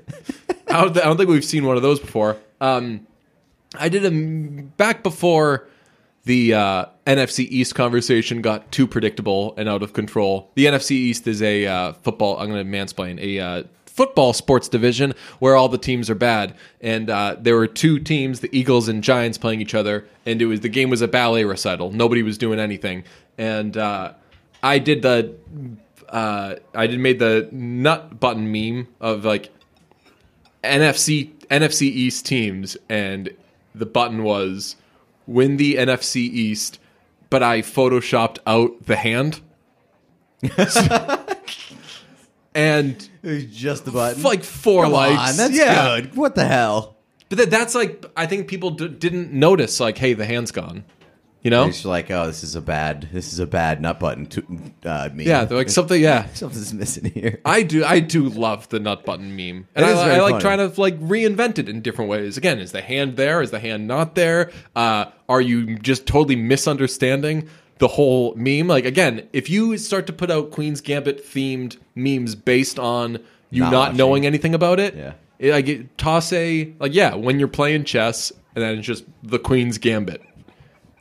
I, 0.70 0.82
don't, 0.86 0.98
I 0.98 1.02
don't 1.02 1.18
think 1.18 1.30
we've 1.30 1.44
seen 1.46 1.66
one 1.66 1.76
of 1.76 1.84
those 1.84 2.00
before. 2.00 2.38
Um, 2.62 3.06
I 3.78 3.90
did 3.90 4.06
a 4.06 4.12
back 4.78 5.04
before 5.04 5.68
the 6.26 6.54
uh, 6.54 6.86
NFC 7.06 7.48
East 7.50 7.76
conversation 7.76 8.42
got 8.42 8.72
too 8.72 8.88
predictable 8.88 9.54
and 9.58 9.68
out 9.68 9.84
of 9.84 9.94
control. 9.94 10.50
The 10.56 10.66
NFC 10.66 10.92
East 10.92 11.28
is 11.28 11.42
a 11.42 11.66
uh, 11.66 11.94
football. 11.94 12.40
I'm 12.40 12.50
going 12.50 12.66
to 12.66 12.78
mansplain 12.78 13.20
a 13.20 13.40
uh, 13.40 13.64
football 13.86 14.34
sports 14.34 14.68
division 14.68 15.14
where 15.40 15.56
all 15.56 15.70
the 15.70 15.78
teams 15.78 16.10
are 16.10 16.16
bad, 16.16 16.56
and 16.82 17.10
uh, 17.10 17.36
there 17.40 17.56
were 17.56 17.68
two 17.68 18.00
teams, 18.00 18.40
the 18.40 18.58
Eagles 18.58 18.88
and 18.88 19.04
Giants, 19.04 19.38
playing 19.38 19.62
each 19.62 19.76
other, 19.76 20.08
and 20.26 20.42
it 20.42 20.46
was 20.46 20.62
the 20.62 20.70
game 20.70 20.90
was 20.90 21.02
a 21.02 21.08
ballet 21.08 21.44
recital. 21.44 21.92
Nobody 21.92 22.24
was 22.24 22.38
doing 22.38 22.60
anything, 22.60 23.04
and 23.38 23.76
uh, 23.78 24.14
I 24.62 24.80
did 24.80 25.02
the 25.02 25.36
uh, 26.10 26.56
I 26.74 26.88
did 26.88 27.00
made 27.00 27.20
the 27.20 27.50
nut 27.52 28.20
button 28.20 28.52
meme 28.52 28.88
of 29.02 29.26
like 29.26 29.52
NFC 30.64 31.32
NFC 31.50 31.84
East 31.84 32.26
teams, 32.26 32.78
and 32.88 33.30
the 33.76 33.86
button 33.86 34.24
was 34.24 34.78
win 35.28 35.58
the 35.58 35.76
NFC 35.76 36.18
East, 36.18 36.80
but 37.30 37.44
I 37.44 37.62
photoshopped 37.62 38.40
out 38.46 38.86
the 38.86 38.96
hand. 38.96 39.42
and 42.56 43.10
just 43.24 43.86
the 43.86 43.92
button. 43.92 44.22
like 44.24 44.44
four 44.44 44.84
Come 44.84 44.94
likes. 44.94 45.32
on, 45.32 45.38
that's 45.38 45.58
yeah. 45.58 46.02
good. 46.02 46.16
What 46.16 46.36
the 46.36 46.46
hell? 46.46 46.98
But 47.30 47.38
that, 47.38 47.50
that's 47.52 47.74
like 47.76 48.06
I 48.16 48.26
think 48.26 48.48
people 48.48 48.72
d- 48.72 48.90
didn't 48.90 49.32
notice 49.32 49.80
like, 49.80 49.98
hey, 49.98 50.14
the 50.14 50.26
hand's 50.26 50.52
gone. 50.52 50.84
You 51.44 51.50
know? 51.52 51.66
It's 51.68 51.84
like, 51.84 52.10
oh, 52.10 52.26
this 52.26 52.42
is 52.42 52.56
a 52.56 52.62
bad, 52.62 53.10
this 53.12 53.34
is 53.34 53.40
a 53.40 53.46
bad 53.46 53.82
nut 53.82 54.00
button. 54.00 54.26
To, 54.28 54.44
uh, 54.86 55.10
meme. 55.14 55.28
Yeah, 55.28 55.44
they're 55.44 55.58
like 55.58 55.70
something. 55.80 56.02
Yeah, 56.02 56.28
something's 56.34 56.74
missing 56.74 57.12
here. 57.12 57.42
I 57.44 57.64
do. 57.64 57.84
I 57.84 58.00
do 58.00 58.30
love 58.30 58.70
the 58.70 58.80
nut 58.80 59.04
button 59.06 59.36
meme, 59.36 59.68
and 59.76 59.86
I, 59.86 59.90
I 59.92 60.22
like 60.22 60.32
funny. 60.36 60.42
trying 60.42 60.58
to 60.72 60.80
like 60.82 60.98
reinvent 61.02 61.60
it 61.60 61.68
in 61.68 61.82
different 61.82 62.10
ways. 62.10 62.38
Again, 62.38 62.60
is 62.60 62.72
the 62.72 62.82
hand 62.82 63.18
there? 63.18 63.42
Is 63.42 63.52
the 63.52 63.60
hand 63.60 63.88
not 63.88 64.16
there? 64.16 64.52
Uh, 64.74 65.06
are 65.28 65.42
you 65.42 65.78
just 65.80 66.08
totally 66.08 66.38
misunderstanding 66.38 67.50
the 67.80 67.90
whole 67.90 68.34
meme? 68.36 68.68
Like 68.68 68.86
again, 68.86 69.28
if 69.34 69.50
you 69.50 69.78
start 69.78 70.08
to 70.08 70.14
put 70.14 70.32
out 70.32 70.52
Queen's 70.52 70.80
Gambit 70.80 71.26
themed 71.26 71.78
memes 71.96 72.36
based 72.36 72.80
on 72.80 73.20
you 73.50 73.62
Not 73.64 73.72
not, 73.72 73.96
knowing 73.96 74.26
anything 74.26 74.56
about 74.56 74.80
it, 74.80 74.96
Yeah. 74.96 75.14
it, 75.40 75.52
like 75.52 75.68
it, 75.68 75.98
toss 75.98 76.32
a 76.34 76.74
like 76.80 76.94
yeah 76.94 77.16
when 77.16 77.38
you're 77.38 77.48
playing 77.50 77.84
chess 77.84 78.32
and 78.56 78.64
then 78.64 78.78
it's 78.78 78.88
just 78.88 79.04
the 79.24 79.40
Queen's 79.40 79.78
Gambit. 79.78 80.22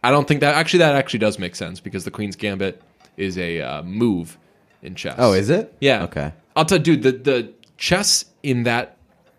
I 0.02 0.10
don't 0.10 0.26
think 0.26 0.40
that 0.40 0.54
actually 0.54 0.80
that 0.80 0.94
actually 0.94 1.20
does 1.20 1.38
make 1.38 1.54
sense 1.54 1.80
because 1.80 2.04
the 2.04 2.10
Queen's 2.10 2.36
Gambit 2.36 2.82
is 3.16 3.38
a 3.38 3.60
uh, 3.60 3.82
move 3.82 4.36
in 4.82 4.94
chess. 4.94 5.14
Oh, 5.18 5.32
is 5.32 5.48
it? 5.50 5.74
Yeah. 5.80 6.04
Okay. 6.04 6.32
I'll 6.56 6.64
tell 6.64 6.78
you, 6.78 6.84
dude, 6.96 7.02
the 7.02 7.12
the 7.12 7.52
chess 7.76 8.24
in 8.42 8.64
that 8.64 8.96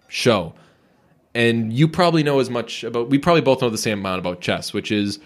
show, 0.08 0.54
and 1.36 1.74
you 1.74 1.88
probably 1.88 2.24
know 2.24 2.40
as 2.40 2.50
much 2.50 2.84
about. 2.84 3.10
We 3.10 3.20
probably 3.20 3.42
both 3.42 3.62
know 3.62 3.70
the 3.70 3.78
same 3.78 4.00
amount 4.00 4.20
about 4.20 4.40
chess, 4.42 4.74
which 4.74 4.92
is 4.92 5.20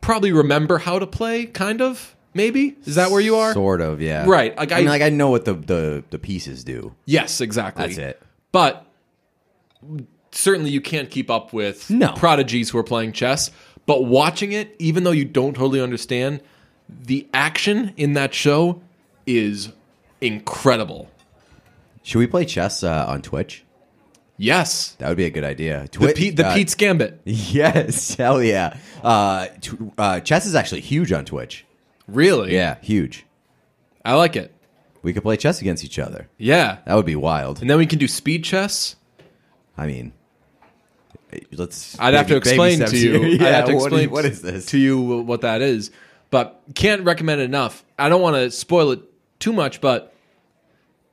probably 0.00 0.32
remember 0.32 0.78
how 0.78 0.98
to 0.98 1.06
play. 1.06 1.44
Kind 1.46 1.82
of, 1.82 2.16
maybe. 2.34 2.76
Is 2.86 2.94
that 2.94 3.10
where 3.10 3.20
you 3.20 3.36
are? 3.36 3.52
Sort 3.52 3.80
of, 3.80 4.00
yeah. 4.00 4.24
Right, 4.26 4.56
like, 4.56 4.72
I, 4.72 4.76
I- 4.76 4.78
mean, 4.80 4.88
like 4.88 5.02
I 5.02 5.10
know 5.10 5.30
what 5.30 5.44
the 5.44 5.54
the 5.54 6.04
the 6.10 6.18
pieces 6.18 6.64
do. 6.64 6.94
Yes, 7.04 7.40
exactly. 7.40 7.86
That's 7.86 7.98
it. 7.98 8.22
But 8.52 8.86
certainly 10.30 10.70
you 10.70 10.80
can't 10.80 11.10
keep 11.10 11.30
up 11.30 11.52
with 11.52 11.88
No. 11.90 12.12
prodigies 12.14 12.70
who 12.70 12.78
are 12.78 12.84
playing 12.84 13.12
chess. 13.12 13.50
But 13.88 14.04
watching 14.04 14.52
it, 14.52 14.76
even 14.78 15.04
though 15.04 15.12
you 15.12 15.24
don't 15.24 15.54
totally 15.54 15.80
understand, 15.80 16.42
the 16.90 17.26
action 17.32 17.94
in 17.96 18.12
that 18.12 18.34
show 18.34 18.82
is 19.26 19.72
incredible. 20.20 21.08
Should 22.02 22.18
we 22.18 22.26
play 22.26 22.44
chess 22.44 22.82
uh, 22.84 23.06
on 23.08 23.22
Twitch? 23.22 23.64
Yes. 24.36 24.90
That 24.98 25.08
would 25.08 25.16
be 25.16 25.24
a 25.24 25.30
good 25.30 25.42
idea. 25.42 25.88
The, 25.90 26.12
Pete, 26.12 26.36
the 26.36 26.46
uh, 26.46 26.54
Pete's 26.54 26.74
Gambit. 26.74 27.22
Yes, 27.24 28.14
hell 28.14 28.42
yeah. 28.42 28.76
Uh, 29.02 29.46
tw- 29.62 29.92
uh, 29.96 30.20
chess 30.20 30.44
is 30.44 30.54
actually 30.54 30.82
huge 30.82 31.10
on 31.10 31.24
Twitch. 31.24 31.64
Really? 32.06 32.52
Yeah, 32.52 32.76
huge. 32.82 33.24
I 34.04 34.16
like 34.16 34.36
it. 34.36 34.52
We 35.00 35.14
could 35.14 35.22
play 35.22 35.38
chess 35.38 35.62
against 35.62 35.82
each 35.82 35.98
other. 35.98 36.28
Yeah. 36.36 36.76
That 36.84 36.94
would 36.94 37.06
be 37.06 37.16
wild. 37.16 37.62
And 37.62 37.70
then 37.70 37.78
we 37.78 37.86
can 37.86 37.98
do 37.98 38.06
speed 38.06 38.44
chess. 38.44 38.96
I 39.78 39.86
mean, 39.86 40.12
let's. 41.52 41.98
I'd 41.98 42.14
have 42.14 42.28
to 42.28 42.36
explain 42.36 42.80
to 42.80 42.96
you. 42.96 43.22
here. 43.22 43.42
I'd 43.46 43.54
have 43.54 43.64
to 43.66 43.74
what 43.74 43.78
is- 43.78 43.84
explain 43.84 44.10
what 44.10 44.24
is 44.24 44.42
this? 44.42 44.66
to 44.66 44.78
you 44.78 45.00
what 45.00 45.42
that 45.42 45.62
is. 45.62 45.90
But 46.30 46.60
can't 46.74 47.04
recommend 47.04 47.40
it 47.40 47.44
enough. 47.44 47.84
I 47.98 48.08
don't 48.08 48.20
want 48.20 48.36
to 48.36 48.50
spoil 48.50 48.90
it 48.90 49.00
too 49.40 49.52
much, 49.52 49.80
but 49.80 50.12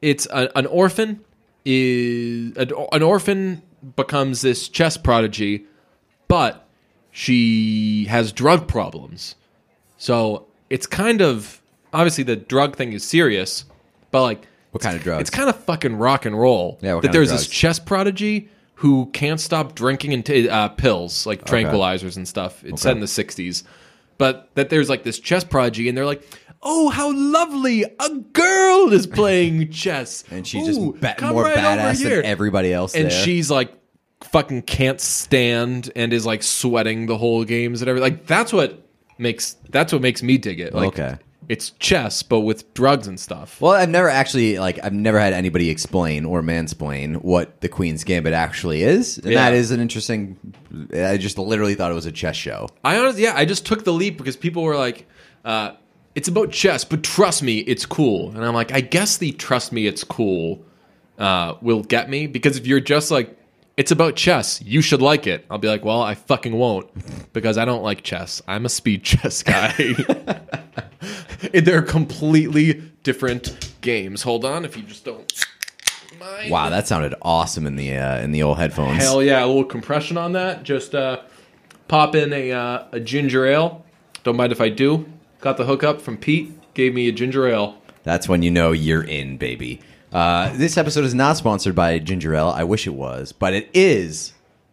it's 0.01 0.27
a, 0.27 0.49
an 0.57 0.65
orphan 0.65 1.21
is 1.63 2.55
an, 2.57 2.71
an 2.91 3.01
orphan 3.01 3.61
becomes 3.95 4.41
this 4.41 4.67
chess 4.67 4.97
prodigy, 4.97 5.65
but 6.27 6.67
she 7.11 8.05
has 8.05 8.31
drug 8.31 8.67
problems. 8.67 9.35
So 9.97 10.47
it's 10.69 10.85
kind 10.85 11.21
of 11.21 11.61
obviously 11.93 12.23
the 12.23 12.35
drug 12.35 12.75
thing 12.75 12.91
is 12.93 13.03
serious, 13.03 13.65
but 14.11 14.21
like 14.21 14.47
What 14.71 14.83
kind 14.83 14.95
of 14.97 15.03
drugs? 15.03 15.21
It's 15.21 15.29
kind 15.29 15.49
of 15.49 15.55
fucking 15.63 15.95
rock 15.95 16.25
and 16.25 16.37
roll. 16.37 16.77
Yeah, 16.81 16.99
that 16.99 17.11
there's 17.11 17.31
this 17.31 17.47
chess 17.47 17.79
prodigy 17.79 18.49
who 18.75 19.07
can't 19.13 19.39
stop 19.39 19.75
drinking 19.75 20.13
and 20.13 20.25
t- 20.25 20.49
uh, 20.49 20.69
pills 20.69 21.25
like 21.25 21.45
tranquilizers 21.45 22.17
and 22.17 22.27
stuff. 22.27 22.63
It's 22.63 22.81
set 22.81 22.93
in 22.93 22.99
the 22.99 23.05
'60s, 23.07 23.63
but 24.17 24.49
that 24.55 24.69
there's 24.69 24.89
like 24.89 25.03
this 25.03 25.19
chess 25.19 25.43
prodigy, 25.43 25.87
and 25.89 25.97
they're 25.97 26.05
like, 26.05 26.23
"Oh, 26.61 26.89
how 26.89 27.13
lovely! 27.15 27.83
A 27.83 28.09
girl 28.33 28.91
is 28.93 29.07
playing 29.07 29.71
chess, 29.71 30.23
and 30.29 30.45
she's 30.45 30.77
Ooh, 30.77 30.91
just 30.93 31.01
ba- 31.19 31.31
more 31.31 31.43
right 31.43 31.57
badass 31.57 32.03
than 32.03 32.25
everybody 32.25 32.73
else. 32.73 32.95
and 32.95 33.05
there. 33.05 33.23
she's 33.23 33.49
like 33.49 33.73
fucking 34.21 34.63
can't 34.63 34.99
stand 34.99 35.91
and 35.95 36.11
is 36.11 36.25
like 36.25 36.41
sweating 36.43 37.05
the 37.05 37.17
whole 37.17 37.43
games 37.43 37.81
and 37.81 37.89
everything. 37.89 38.11
Like 38.13 38.25
that's 38.25 38.51
what 38.51 38.87
makes 39.17 39.55
that's 39.69 39.93
what 39.93 40.01
makes 40.01 40.21
me 40.23 40.37
dig 40.37 40.59
it. 40.59 40.73
Like, 40.73 40.87
Okay. 40.87 41.17
It's 41.49 41.69
chess 41.71 42.23
but 42.23 42.41
with 42.41 42.73
drugs 42.73 43.07
and 43.07 43.19
stuff. 43.19 43.59
Well, 43.61 43.71
I've 43.73 43.89
never 43.89 44.09
actually 44.09 44.57
like 44.59 44.79
I've 44.83 44.93
never 44.93 45.19
had 45.19 45.33
anybody 45.33 45.69
explain 45.69 46.25
or 46.25 46.41
mansplain 46.41 47.17
what 47.23 47.61
the 47.61 47.69
Queen's 47.69 48.03
Gambit 48.03 48.33
actually 48.33 48.83
is, 48.83 49.17
and 49.17 49.31
Yeah. 49.33 49.43
that 49.49 49.53
is 49.53 49.71
an 49.71 49.79
interesting. 49.79 50.37
I 50.93 51.17
just 51.17 51.37
literally 51.37 51.75
thought 51.75 51.91
it 51.91 51.95
was 51.95 52.05
a 52.05 52.11
chess 52.11 52.35
show. 52.35 52.67
I 52.83 52.97
honestly, 52.97 53.23
yeah, 53.23 53.33
I 53.35 53.45
just 53.45 53.65
took 53.65 53.83
the 53.83 53.93
leap 53.93 54.17
because 54.17 54.35
people 54.35 54.63
were 54.63 54.75
like, 54.77 55.07
uh, 55.45 55.71
"It's 56.15 56.27
about 56.27 56.51
chess, 56.51 56.83
but 56.83 57.03
trust 57.03 57.43
me, 57.43 57.59
it's 57.59 57.85
cool." 57.85 58.29
And 58.35 58.43
I'm 58.43 58.53
like, 58.53 58.71
I 58.73 58.81
guess 58.81 59.17
the 59.17 59.31
"trust 59.31 59.71
me, 59.71 59.87
it's 59.87 60.03
cool" 60.03 60.63
uh, 61.17 61.55
will 61.61 61.81
get 61.83 62.09
me 62.09 62.27
because 62.27 62.57
if 62.57 62.67
you're 62.67 62.79
just 62.81 63.09
like, 63.11 63.37
"It's 63.77 63.91
about 63.91 64.15
chess, 64.15 64.61
you 64.61 64.81
should 64.81 65.01
like 65.01 65.27
it," 65.27 65.45
I'll 65.49 65.57
be 65.57 65.67
like, 65.69 65.85
"Well, 65.85 66.01
I 66.01 66.15
fucking 66.15 66.53
won't," 66.57 66.87
because 67.33 67.57
I 67.57 67.63
don't 67.65 67.83
like 67.83 68.03
chess. 68.03 68.41
I'm 68.47 68.65
a 68.65 68.69
speed 68.69 69.03
chess 69.11 69.43
guy. 69.43 69.73
They're 71.53 71.81
completely 71.81 72.81
different 73.03 73.73
games. 73.81 74.23
Hold 74.23 74.45
on, 74.45 74.65
if 74.65 74.77
you 74.77 74.83
just 74.83 75.05
don't. 75.05 75.31
Mind. 76.19 76.49
Wow, 76.49 76.69
that 76.69 76.87
sounded 76.87 77.13
awesome 77.21 77.67
in 77.67 77.75
the 77.75 77.97
uh, 77.97 78.19
in 78.19 78.31
the 78.31 78.41
old 78.41 78.57
headphones. 78.57 79.03
Hell 79.03 79.21
yeah, 79.21 79.43
a 79.43 79.47
little 79.47 79.65
compression 79.65 80.17
on 80.17 80.31
that. 80.31 80.63
Just 80.63 80.95
uh, 80.95 81.21
pop 81.89 82.15
in 82.15 82.31
a 82.31 82.53
uh, 82.53 82.85
a 82.93 82.99
ginger 83.01 83.45
ale. 83.45 83.85
Don't 84.23 84.37
mind 84.37 84.53
if 84.53 84.61
I 84.61 84.69
do. 84.69 85.05
Got 85.41 85.57
the 85.57 85.65
hookup 85.65 85.99
from 86.01 86.17
Pete. 86.17 86.73
Gave 86.73 86.93
me 86.93 87.09
a 87.09 87.11
ginger 87.11 87.47
ale. 87.47 87.81
That's 88.03 88.29
when 88.29 88.43
you 88.43 88.51
know 88.51 88.71
you're 88.71 89.03
in, 89.03 89.37
baby. 89.37 89.81
Uh, 90.15 90.55
this 90.55 90.77
episode 90.77 91.03
is 91.03 91.13
not 91.13 91.35
sponsored 91.35 91.75
by 91.75 91.99
Ginger 91.99 92.33
Ale. 92.33 92.49
I 92.49 92.63
wish 92.63 92.87
it 92.87 92.93
was, 92.93 93.33
but 93.33 93.53
it 93.53 93.69
is 93.73 94.31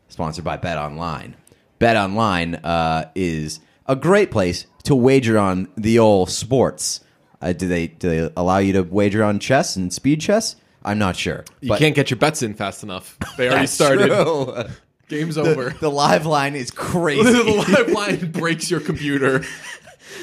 sponsored 0.08 0.44
by 0.44 0.56
Bet 0.56 0.78
Online. 0.78 1.34
Bet 1.80 1.96
Online 1.96 2.54
uh, 2.56 3.10
is 3.16 3.58
a 3.86 3.96
great 3.96 4.30
place 4.30 4.66
to 4.84 4.94
wager 4.94 5.38
on 5.38 5.68
the 5.76 5.98
old 5.98 6.30
sports. 6.30 7.00
Uh, 7.40 7.52
do 7.52 7.66
they 7.66 7.88
do 7.88 8.08
they 8.08 8.32
allow 8.36 8.58
you 8.58 8.72
to 8.74 8.82
wager 8.82 9.24
on 9.24 9.38
chess 9.38 9.76
and 9.76 9.92
speed 9.92 10.20
chess? 10.20 10.56
I'm 10.84 10.98
not 10.98 11.16
sure. 11.16 11.44
You 11.60 11.74
can't 11.76 11.94
get 11.94 12.10
your 12.10 12.18
bets 12.18 12.42
in 12.42 12.54
fast 12.54 12.82
enough. 12.82 13.16
They 13.36 13.46
already 13.46 13.62
That's 13.62 13.72
started. 13.72 14.08
true. 14.08 14.64
Game's 15.08 15.36
over. 15.36 15.70
the 15.80 15.90
live 15.90 16.24
line 16.26 16.54
is 16.54 16.70
crazy. 16.72 17.22
the 17.22 17.44
live 17.68 17.88
line 17.90 18.30
breaks 18.32 18.70
your 18.70 18.80
computer. 18.80 19.44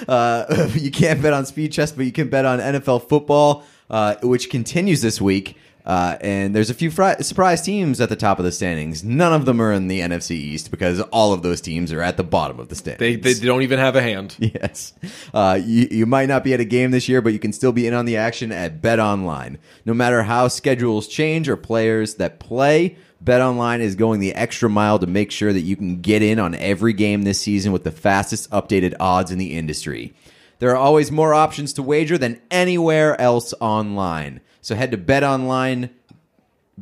Uh, 0.07 0.69
you 0.75 0.91
can't 0.91 1.21
bet 1.21 1.33
on 1.33 1.45
speed 1.45 1.71
chess, 1.73 1.91
but 1.91 2.05
you 2.05 2.11
can 2.11 2.29
bet 2.29 2.45
on 2.45 2.59
NFL 2.59 3.09
football, 3.09 3.65
uh, 3.89 4.15
which 4.21 4.49
continues 4.49 5.01
this 5.01 5.19
week. 5.19 5.57
Uh, 5.89 6.15
and 6.21 6.55
there's 6.55 6.69
a 6.69 6.73
few 6.75 6.91
fri- 6.91 7.15
surprise 7.21 7.63
teams 7.63 7.99
at 7.99 8.09
the 8.09 8.15
top 8.15 8.37
of 8.37 8.45
the 8.45 8.51
standings. 8.51 9.03
None 9.03 9.33
of 9.33 9.45
them 9.45 9.59
are 9.59 9.73
in 9.73 9.87
the 9.87 10.01
NFC 10.01 10.33
East 10.33 10.69
because 10.69 11.01
all 11.01 11.33
of 11.33 11.41
those 11.41 11.61
teams 11.61 11.91
are 11.91 12.03
at 12.03 12.15
the 12.15 12.23
bottom 12.23 12.59
of 12.59 12.69
the 12.69 12.75
standings. 12.75 13.23
They 13.23 13.33
they 13.33 13.43
don't 13.43 13.63
even 13.63 13.79
have 13.79 13.95
a 13.95 14.01
hand. 14.03 14.35
Yes. 14.59 14.93
Uh, 15.33 15.59
you, 15.63 15.87
you 15.89 16.05
might 16.05 16.27
not 16.27 16.43
be 16.43 16.53
at 16.53 16.59
a 16.59 16.65
game 16.65 16.91
this 16.91 17.09
year, 17.09 17.21
but 17.21 17.33
you 17.33 17.39
can 17.39 17.53
still 17.53 17.71
be 17.71 17.87
in 17.87 17.95
on 17.95 18.05
the 18.05 18.17
action 18.17 18.51
at 18.51 18.83
Bet 18.83 18.99
Online. 18.99 19.57
No 19.83 19.95
matter 19.95 20.21
how 20.21 20.47
schedules 20.47 21.07
change 21.07 21.49
or 21.49 21.57
players 21.57 22.15
that 22.15 22.39
play, 22.39 22.95
Bet 23.19 23.41
Online 23.41 23.81
is 23.81 23.95
going 23.95 24.19
the 24.19 24.35
extra 24.35 24.69
mile 24.69 24.99
to 24.99 25.07
make 25.07 25.31
sure 25.31 25.51
that 25.53 25.61
you 25.61 25.75
can 25.75 26.01
get 26.01 26.21
in 26.21 26.37
on 26.37 26.53
every 26.53 26.93
game 26.93 27.23
this 27.23 27.41
season 27.41 27.71
with 27.71 27.83
the 27.83 27.91
fastest 27.91 28.51
updated 28.51 28.93
odds 28.99 29.31
in 29.31 29.39
the 29.39 29.57
industry. 29.57 30.13
There 30.59 30.69
are 30.69 30.77
always 30.77 31.11
more 31.11 31.33
options 31.33 31.73
to 31.73 31.83
wager 31.83 32.17
than 32.19 32.41
anywhere 32.51 33.19
else 33.19 33.55
online. 33.59 34.41
So 34.61 34.75
head 34.75 34.91
to 34.91 34.97
Bet 34.97 35.23
Online 35.23 35.89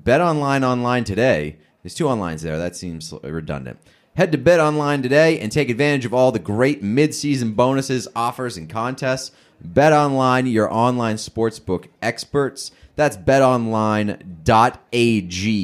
Bet 0.03 0.21
Online 0.21 0.63
online 0.63 1.03
today. 1.03 1.57
There's 1.81 1.95
two 1.95 2.05
onlines 2.05 2.41
there. 2.41 2.57
That 2.57 2.75
seems 2.75 3.13
redundant. 3.23 3.79
Head 4.15 4.31
to 4.31 4.37
Bet 4.37 4.59
Online 4.59 5.01
today 5.01 5.39
and 5.39 5.51
take 5.51 5.69
advantage 5.69 6.05
of 6.05 6.13
all 6.13 6.31
the 6.31 6.39
great 6.39 6.83
mid-season 6.83 7.53
bonuses, 7.53 8.07
offers, 8.15 8.57
and 8.57 8.69
contests. 8.69 9.31
Bet 9.59 9.93
Online, 9.93 10.45
your 10.45 10.71
online 10.71 11.15
sportsbook 11.15 11.87
experts. 12.01 12.71
That's 12.95 13.17
betonline.ag, 13.17 14.19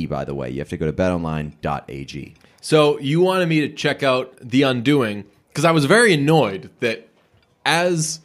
by 0.05 0.25
the 0.25 0.35
way. 0.35 0.49
You 0.49 0.59
have 0.59 0.69
to 0.69 0.77
go 0.77 0.85
to 0.85 0.93
betonline.ag. 0.93 2.35
So 2.61 2.99
you 2.99 3.21
wanted 3.21 3.49
me 3.49 3.61
to 3.61 3.69
check 3.73 4.03
out 4.03 4.35
The 4.39 4.63
Undoing 4.63 5.25
because 5.49 5.65
I 5.65 5.71
was 5.71 5.85
very 5.85 6.13
annoyed 6.13 6.71
that 6.79 7.07
as 7.65 8.19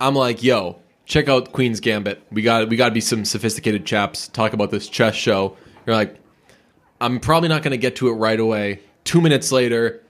I'm 0.00 0.14
like, 0.14 0.42
yo, 0.42 0.80
check 1.06 1.28
out 1.28 1.52
Queen's 1.52 1.80
Gambit. 1.80 2.22
We 2.30 2.42
got 2.42 2.68
we 2.68 2.76
got 2.76 2.88
to 2.88 2.94
be 2.94 3.00
some 3.00 3.24
sophisticated 3.24 3.86
chaps. 3.86 4.28
Talk 4.28 4.52
about 4.52 4.70
this 4.70 4.88
chess 4.88 5.14
show. 5.14 5.56
You're 5.86 5.96
like, 5.96 6.16
I'm 7.00 7.18
probably 7.20 7.48
not 7.48 7.62
going 7.62 7.70
to 7.70 7.78
get 7.78 7.96
to 7.96 8.08
it 8.08 8.12
right 8.12 8.38
away. 8.38 8.80
Two 9.04 9.20
minutes 9.20 9.52
later, 9.52 10.02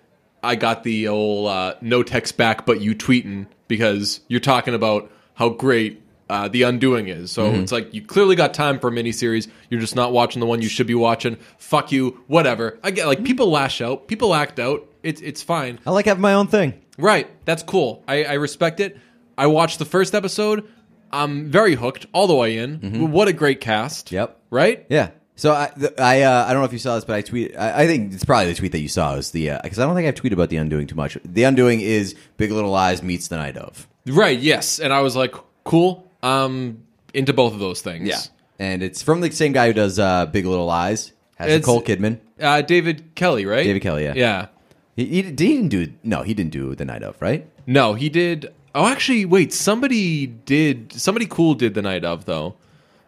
I 0.42 0.56
got 0.56 0.82
the 0.82 1.08
old 1.08 1.48
uh, 1.48 1.74
no 1.80 2.02
text 2.02 2.36
back, 2.36 2.66
but 2.66 2.80
you 2.80 2.94
tweeting 2.94 3.46
because 3.68 4.20
you're 4.28 4.40
talking 4.40 4.74
about 4.74 5.10
how 5.34 5.50
great 5.50 6.02
uh, 6.28 6.48
the 6.48 6.62
Undoing 6.62 7.08
is. 7.08 7.30
So 7.30 7.52
it's 7.52 7.70
like 7.70 7.92
you 7.94 8.02
clearly 8.02 8.34
got 8.34 8.54
time 8.54 8.80
for 8.80 8.88
a 8.88 8.90
miniseries. 8.90 9.48
You're 9.70 9.80
just 9.80 9.94
not 9.94 10.12
watching 10.12 10.40
the 10.40 10.46
one 10.46 10.62
you 10.62 10.68
should 10.68 10.86
be 10.86 10.94
watching. 10.94 11.36
Fuck 11.58 11.92
you, 11.92 12.22
whatever. 12.26 12.78
I 12.82 12.90
get 12.90 13.06
like 13.06 13.22
people 13.22 13.50
lash 13.50 13.80
out, 13.80 14.08
people 14.08 14.34
act 14.34 14.58
out. 14.58 14.88
It's 15.02 15.20
it's 15.20 15.42
fine. 15.42 15.78
I 15.86 15.90
like 15.90 16.06
having 16.06 16.22
my 16.22 16.32
own 16.32 16.48
thing. 16.48 16.74
Right. 16.98 17.28
That's 17.44 17.62
cool. 17.62 18.02
I, 18.08 18.24
I 18.24 18.32
respect 18.34 18.80
it. 18.80 18.98
I 19.38 19.46
watched 19.48 19.78
the 19.78 19.84
first 19.84 20.14
episode. 20.14 20.66
I'm 21.12 21.50
very 21.50 21.74
hooked 21.74 22.06
all 22.12 22.26
the 22.26 22.34
way 22.34 22.58
in. 22.58 23.10
What 23.12 23.28
a 23.28 23.32
great 23.32 23.60
cast. 23.60 24.12
Yep. 24.12 24.40
Right? 24.50 24.86
Yeah. 24.88 25.10
So 25.38 25.52
I, 25.52 25.70
th- 25.78 25.92
I, 25.98 26.22
uh, 26.22 26.46
I 26.46 26.52
don't 26.52 26.62
know 26.62 26.66
if 26.66 26.72
you 26.72 26.78
saw 26.78 26.94
this, 26.94 27.04
but 27.04 27.14
I 27.16 27.20
tweet. 27.22 27.56
I, 27.58 27.82
I 27.82 27.86
think 27.86 28.14
it's 28.14 28.24
probably 28.24 28.46
the 28.52 28.58
tweet 28.58 28.72
that 28.72 28.80
you 28.80 28.88
saw 28.88 29.14
is 29.16 29.32
the 29.32 29.50
because 29.62 29.78
I 29.78 29.84
don't 29.84 29.94
think 29.94 30.08
I've 30.08 30.14
tweeted 30.14 30.32
about 30.32 30.48
the 30.48 30.56
Undoing 30.56 30.86
too 30.86 30.94
much. 30.94 31.18
The 31.24 31.42
Undoing 31.44 31.80
is 31.82 32.14
Big 32.38 32.50
Little 32.50 32.70
Lies 32.70 33.02
meets 33.02 33.28
The 33.28 33.36
Night 33.36 33.56
of. 33.58 33.86
Right. 34.06 34.38
Yes. 34.38 34.78
And 34.80 34.92
I 34.92 35.00
was 35.00 35.14
like, 35.16 35.34
cool. 35.64 36.10
Um, 36.22 36.82
into 37.12 37.32
both 37.34 37.52
of 37.52 37.58
those 37.58 37.82
things. 37.82 38.08
Yeah. 38.08 38.20
And 38.58 38.82
it's 38.82 39.02
from 39.02 39.20
the 39.20 39.30
same 39.30 39.52
guy 39.52 39.66
who 39.66 39.72
does 39.74 39.98
uh, 39.98 40.24
Big 40.26 40.46
Little 40.46 40.64
Lies. 40.66 41.12
Has 41.36 41.48
It's- 41.48 41.60
Nicole 41.60 41.82
Kidman. 41.82 42.20
Uh, 42.40 42.62
David 42.62 43.14
Kelley, 43.14 43.44
right? 43.46 43.64
David 43.64 43.80
Kelley, 43.82 44.04
yeah. 44.04 44.14
Yeah. 44.14 44.46
He, 44.94 45.04
he, 45.06 45.22
he 45.22 45.32
didn't 45.32 45.68
do 45.68 45.92
no, 46.02 46.22
he 46.22 46.32
didn't 46.34 46.52
do 46.52 46.74
The 46.74 46.84
Night 46.86 47.02
of, 47.02 47.20
right? 47.20 47.46
No, 47.66 47.92
he 47.94 48.08
did. 48.08 48.52
Oh, 48.76 48.86
actually, 48.86 49.24
wait. 49.24 49.52
Somebody 49.54 50.26
did. 50.26 50.92
Somebody 50.92 51.26
cool 51.26 51.54
did 51.54 51.72
the 51.74 51.82
night 51.82 52.04
of 52.04 52.26
though. 52.26 52.56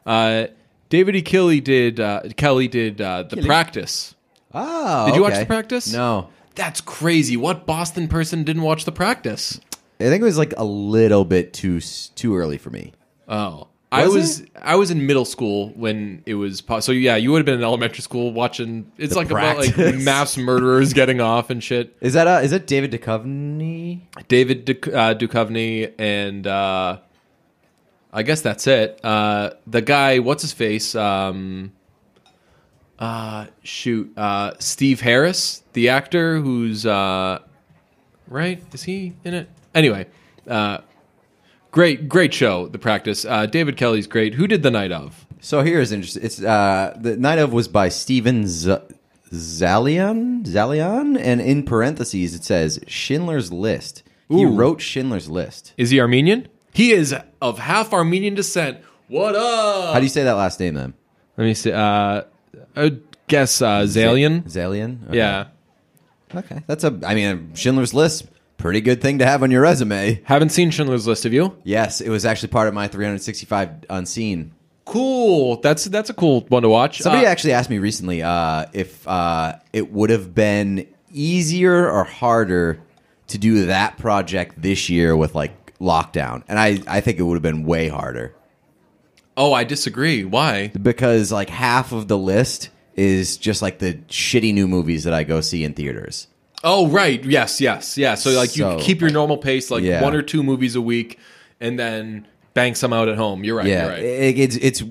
Uh, 0.06 0.46
David 0.88 1.14
E. 1.14 1.22
Kelley 1.22 1.60
did. 1.60 2.00
Uh, 2.00 2.22
Kelley 2.36 2.68
did 2.68 3.00
uh, 3.00 3.24
the 3.24 3.42
practice. 3.42 4.14
Oh, 4.54 5.06
Did 5.06 5.16
you 5.16 5.22
watch. 5.22 5.38
The 5.38 5.44
Practice? 5.44 5.92
No, 5.92 6.30
That's 6.54 6.80
crazy. 6.80 7.36
What 7.36 7.66
Boston 7.66 8.08
person 8.08 8.44
didn't 8.44 8.62
watch 8.62 8.86
the 8.86 8.92
practice? 8.92 9.60
I 10.00 10.04
think 10.04 10.22
it 10.22 10.24
was 10.24 10.38
like 10.38 10.54
a 10.56 10.64
little 10.64 11.24
bit 11.24 11.52
too 11.52 11.80
too 11.80 12.34
early 12.34 12.56
for 12.56 12.70
me. 12.70 12.92
Oh, 13.28 13.68
I 13.90 14.06
Was 14.06 14.40
it? 14.40 14.50
I 14.60 14.76
was 14.76 14.90
in 14.90 15.06
middle 15.06 15.24
school 15.24 15.70
when 15.70 16.22
it 16.26 16.34
was 16.34 16.60
po- 16.60 16.80
so 16.80 16.92
yeah. 16.92 17.16
You 17.16 17.30
would 17.32 17.38
have 17.38 17.46
been 17.46 17.54
in 17.54 17.62
elementary 17.64 18.02
school 18.02 18.32
watching. 18.32 18.90
It's 18.98 19.14
The 19.14 19.18
like 19.20 19.30
about 19.30 19.56
like 19.58 19.74
Practice. 19.74 20.04
mass 20.04 20.36
murderers 20.36 20.92
getting 20.92 21.20
off 21.22 21.48
and 21.50 21.64
shit. 21.64 21.96
Is 22.02 22.12
that 22.12 22.26
uh, 22.26 22.40
is 22.42 22.50
that 22.50 22.66
David 22.66 22.92
Duchovny? 22.92 24.00
David 24.28 24.68
uh, 24.70 25.14
Duchovny 25.14 25.92
and 25.98 26.46
uh, 26.46 26.98
I 28.12 28.22
guess 28.22 28.42
that's 28.42 28.66
it. 28.66 29.00
Uh, 29.02 29.50
the 29.66 29.80
guy, 29.80 30.18
what's 30.18 30.42
his 30.42 30.52
face? 30.52 30.94
Um, 30.94 31.72
uh, 32.98 33.46
shoot, 33.62 34.12
uh, 34.18 34.52
Steve 34.58 35.00
Harris, 35.00 35.62
the 35.72 35.88
actor 35.90 36.40
who's 36.40 36.84
uh, 36.84 37.38
right. 38.26 38.62
Is 38.74 38.82
he 38.82 39.14
in 39.24 39.34
it? 39.34 39.48
Anyway, 39.74 40.06
uh, 40.48 40.78
great, 41.78 42.08
great 42.08 42.34
show. 42.34 42.66
The 42.66 42.78
practice. 42.78 43.24
Uh, 43.24 43.46
David 43.46 43.76
Kelley's 43.76 44.08
great. 44.08 44.34
Who 44.34 44.48
did 44.48 44.64
the 44.64 44.70
night 44.70 44.90
of? 44.90 45.24
So 45.40 45.62
here 45.62 45.80
is 45.80 45.92
interesting. 45.92 46.24
It's 46.24 46.42
uh, 46.42 46.96
the 47.00 47.16
Night 47.16 47.38
of 47.38 47.52
was 47.52 47.68
by 47.68 47.88
Steven 47.88 48.48
Z- 48.48 48.78
Zaillian, 49.32 50.44
Zaillian, 50.44 51.16
and 51.16 51.40
in 51.40 51.62
parentheses 51.62 52.34
it 52.34 52.42
says 52.42 52.80
Schindler's 52.88 53.52
List. 53.52 54.02
He 54.28 54.42
Ooh. 54.42 54.56
wrote 54.56 54.80
Schindler's 54.80 55.30
List. 55.30 55.72
Is 55.76 55.90
he 55.90 56.00
Armenian? 56.00 56.48
He 56.74 56.90
is 56.90 57.14
of 57.40 57.60
half 57.60 57.92
Armenian 57.92 58.34
descent. 58.34 58.78
What 59.06 59.36
up? 59.36 59.94
How 59.94 60.00
do 60.00 60.04
you 60.04 60.10
say 60.10 60.24
that 60.24 60.32
last 60.32 60.58
name 60.58 60.74
then? 60.74 60.94
Let 61.36 61.44
me 61.44 61.54
see. 61.54 61.70
Uh, 61.70 62.22
I 62.74 62.96
guess 63.28 63.62
uh, 63.62 63.82
Zaillian. 63.82 64.42
Zaillian. 64.50 65.06
Okay. 65.06 65.18
Yeah. 65.18 65.46
Okay, 66.34 66.60
that's 66.66 66.82
a. 66.82 66.98
I 67.06 67.14
mean, 67.14 67.54
Schindler's 67.54 67.94
List, 67.94 68.26
pretty 68.58 68.82
good 68.82 69.00
thing 69.00 69.18
to 69.20 69.24
have 69.26 69.42
on 69.42 69.50
your 69.50 69.62
resume. 69.62 70.20
Haven't 70.24 70.50
seen 70.50 70.70
Schindler's 70.70 71.06
List, 71.06 71.24
have 71.24 71.32
you? 71.32 71.56
Yes, 71.64 72.02
it 72.02 72.10
was 72.10 72.26
actually 72.26 72.48
part 72.50 72.68
of 72.68 72.74
my 72.74 72.86
365 72.88 73.86
unseen. 73.88 74.52
Cool. 74.84 75.56
That's 75.60 75.84
that's 75.86 76.10
a 76.10 76.14
cool 76.14 76.42
one 76.48 76.62
to 76.62 76.68
watch. 76.68 77.00
Somebody 77.00 77.26
Uh, 77.26 77.30
actually 77.30 77.54
asked 77.54 77.70
me 77.70 77.78
recently 77.78 78.22
uh, 78.22 78.66
if 78.72 79.06
uh, 79.08 79.54
it 79.72 79.90
would 79.92 80.10
have 80.10 80.34
been 80.34 80.86
easier 81.10 81.90
or 81.90 82.04
harder 82.04 82.80
to 83.28 83.38
do 83.38 83.66
that 83.66 83.98
project 83.98 84.60
this 84.60 84.88
year 84.88 85.16
with 85.16 85.34
like 85.34 85.78
lockdown, 85.78 86.42
and 86.48 86.58
I 86.58 86.80
I 86.86 87.00
think 87.00 87.18
it 87.18 87.22
would 87.22 87.34
have 87.34 87.42
been 87.42 87.64
way 87.64 87.88
harder 87.88 88.34
oh, 89.38 89.52
I 89.52 89.64
disagree. 89.64 90.24
Why? 90.24 90.68
because 90.68 91.32
like 91.32 91.48
half 91.48 91.92
of 91.92 92.08
the 92.08 92.18
list 92.18 92.68
is 92.94 93.36
just 93.36 93.62
like 93.62 93.78
the 93.78 93.94
shitty 94.08 94.52
new 94.52 94.66
movies 94.68 95.04
that 95.04 95.14
I 95.14 95.22
go 95.22 95.40
see 95.40 95.64
in 95.64 95.72
theaters. 95.72 96.26
Oh, 96.64 96.88
right. 96.88 97.22
Yes, 97.24 97.60
yes, 97.60 97.96
yeah. 97.96 98.14
So 98.16 98.30
like 98.30 98.56
you 98.56 98.64
So- 98.64 98.78
keep 98.80 99.00
your 99.00 99.10
normal 99.10 99.36
pace, 99.38 99.70
like 99.70 99.82
Yeah. 99.84 100.02
one 100.02 100.14
or 100.14 100.22
two 100.22 100.42
movies 100.42 100.74
a 100.74 100.80
week, 100.80 101.18
and 101.60 101.78
then 101.78 102.26
bang 102.54 102.74
some 102.74 102.92
out 102.92 103.08
at 103.08 103.16
home. 103.16 103.44
You're 103.44 103.56
right. 103.56 103.66
Yeah, 103.66 103.82
You're 103.82 103.90
right. 103.92 104.02
it, 104.02 104.38
it's 104.38 104.56
it's 104.56 104.82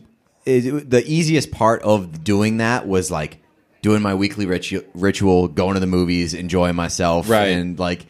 it, 0.45 0.89
the 0.89 1.03
easiest 1.06 1.51
part 1.51 1.82
of 1.82 2.23
doing 2.23 2.58
that 2.58 2.88
was 2.88 3.12
like 3.12 3.39
doing 3.82 4.01
my 4.01 4.13
weekly 4.15 4.45
ritu- 4.45 4.86
ritual, 4.93 5.47
going 5.49 5.73
to 5.73 5.80
the 5.80 5.88
movies, 5.88 6.34
enjoying 6.34 6.75
myself, 6.75 7.30
Right. 7.30 7.47
and 7.49 7.77
like 7.77 8.06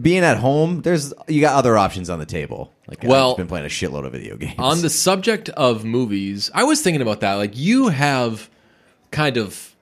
being 0.00 0.22
at 0.22 0.36
home. 0.36 0.82
There's 0.82 1.12
you 1.26 1.40
got 1.40 1.54
other 1.56 1.76
options 1.78 2.10
on 2.10 2.18
the 2.18 2.26
table. 2.26 2.70
Like 2.86 3.02
Well- 3.02 3.30
I've 3.32 3.36
been 3.38 3.46
playing 3.46 3.64
a 3.66 3.70
shitload 3.70 4.04
of 4.04 4.12
video 4.12 4.36
games. 4.36 4.54
On 4.58 4.82
the 4.82 4.90
subject 4.90 5.48
of 5.50 5.84
movies, 5.86 6.50
I 6.54 6.64
was 6.64 6.82
thinking 6.82 7.00
about 7.02 7.20
that. 7.20 7.34
Like 7.34 7.56
you 7.56 7.88
have 7.88 8.50
kind 9.10 9.36
of 9.38 9.73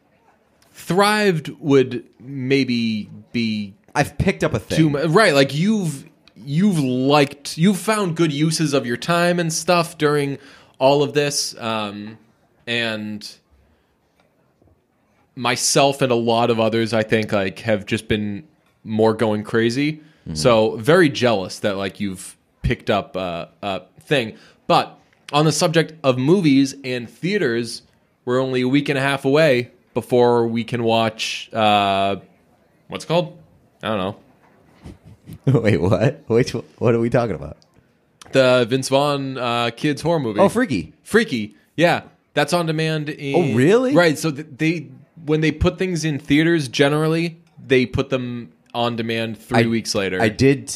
thrived 0.93 1.49
would 1.61 2.05
maybe 2.21 3.09
be 3.33 3.75
I've 3.95 4.17
picked 4.19 4.45
up 4.45 4.55
a 4.55 4.59
thing. 4.59 4.93
too. 4.93 5.09
Right. 5.09 5.35
Like 5.35 5.55
you've 5.55 6.09
you've 6.37 6.79
liked 6.79 7.59
you've 7.59 7.79
found 7.79 8.17
good 8.17 8.33
uses 8.33 8.73
of 8.75 8.87
your 8.87 8.97
time 8.97 9.39
and 9.39 9.53
stuff 9.53 9.99
during 9.99 10.39
all 10.79 11.03
of 11.03 11.13
this, 11.13 11.57
um, 11.59 12.19
and 12.67 13.29
myself 15.35 16.03
and 16.03 16.11
a 16.13 16.17
lot 16.17 16.51
of 16.51 16.59
others, 16.61 16.93
I 16.93 17.03
think, 17.03 17.33
like 17.33 17.61
have 17.61 17.87
just 17.87 18.09
been 18.09 18.45
more 18.85 19.15
going 19.15 19.45
crazy. 19.45 20.03
So 20.35 20.77
very 20.77 21.09
jealous 21.09 21.59
that 21.61 21.77
like 21.77 21.99
you've 21.99 22.37
picked 22.63 22.91
up 22.91 23.17
uh, 23.17 23.47
a 23.61 23.83
thing. 24.01 24.37
But 24.69 24.97
on 25.33 25.45
the 25.45 25.51
subject 25.51 25.95
of 26.05 26.17
movies 26.17 26.77
and 26.85 27.11
theaters, 27.11 27.83
we're 28.25 28.41
only 28.41 28.61
a 28.61 28.69
week 28.69 28.89
and 28.89 28.97
a 28.97 29.03
half 29.03 29.25
away 29.25 29.73
before 29.95 30.47
we 30.47 30.65
can 30.65 30.83
watch. 30.83 31.51
Uh, 31.53 32.17
what's 32.89 33.05
it 33.05 33.09
called? 33.09 33.39
I 33.83 33.89
don't 33.89 33.99
know. 35.47 35.61
Wait, 35.61 35.81
what? 35.81 36.25
Wait, 36.29 36.51
what 36.79 36.95
are 36.95 37.01
we 37.01 37.11
talking 37.11 37.35
about? 37.37 37.57
The 38.33 38.67
Vince 38.69 38.89
Vaughn 38.89 39.37
uh, 39.39 39.71
kids 39.77 40.03
horror 40.03 40.21
movie. 40.21 40.41
Oh, 40.41 40.49
Freaky. 40.49 40.93
Freaky. 41.03 41.57
Yeah, 41.77 42.03
that's 42.35 42.53
on 42.53 42.67
demand. 42.67 43.09
In, 43.11 43.35
Oh, 43.53 43.55
really? 43.57 43.95
Right. 43.95 44.19
So 44.19 44.31
they 44.31 44.89
when 45.25 45.41
they 45.41 45.53
put 45.53 45.79
things 45.79 46.05
in 46.05 46.19
theaters, 46.19 46.69
generally 46.69 47.41
they 47.65 47.87
put 47.87 48.11
them 48.11 48.53
on 48.75 48.97
demand 48.97 49.39
three 49.39 49.65
I- 49.65 49.67
weeks 49.67 49.95
later. 49.95 50.21
I 50.21 50.29
did. 50.29 50.73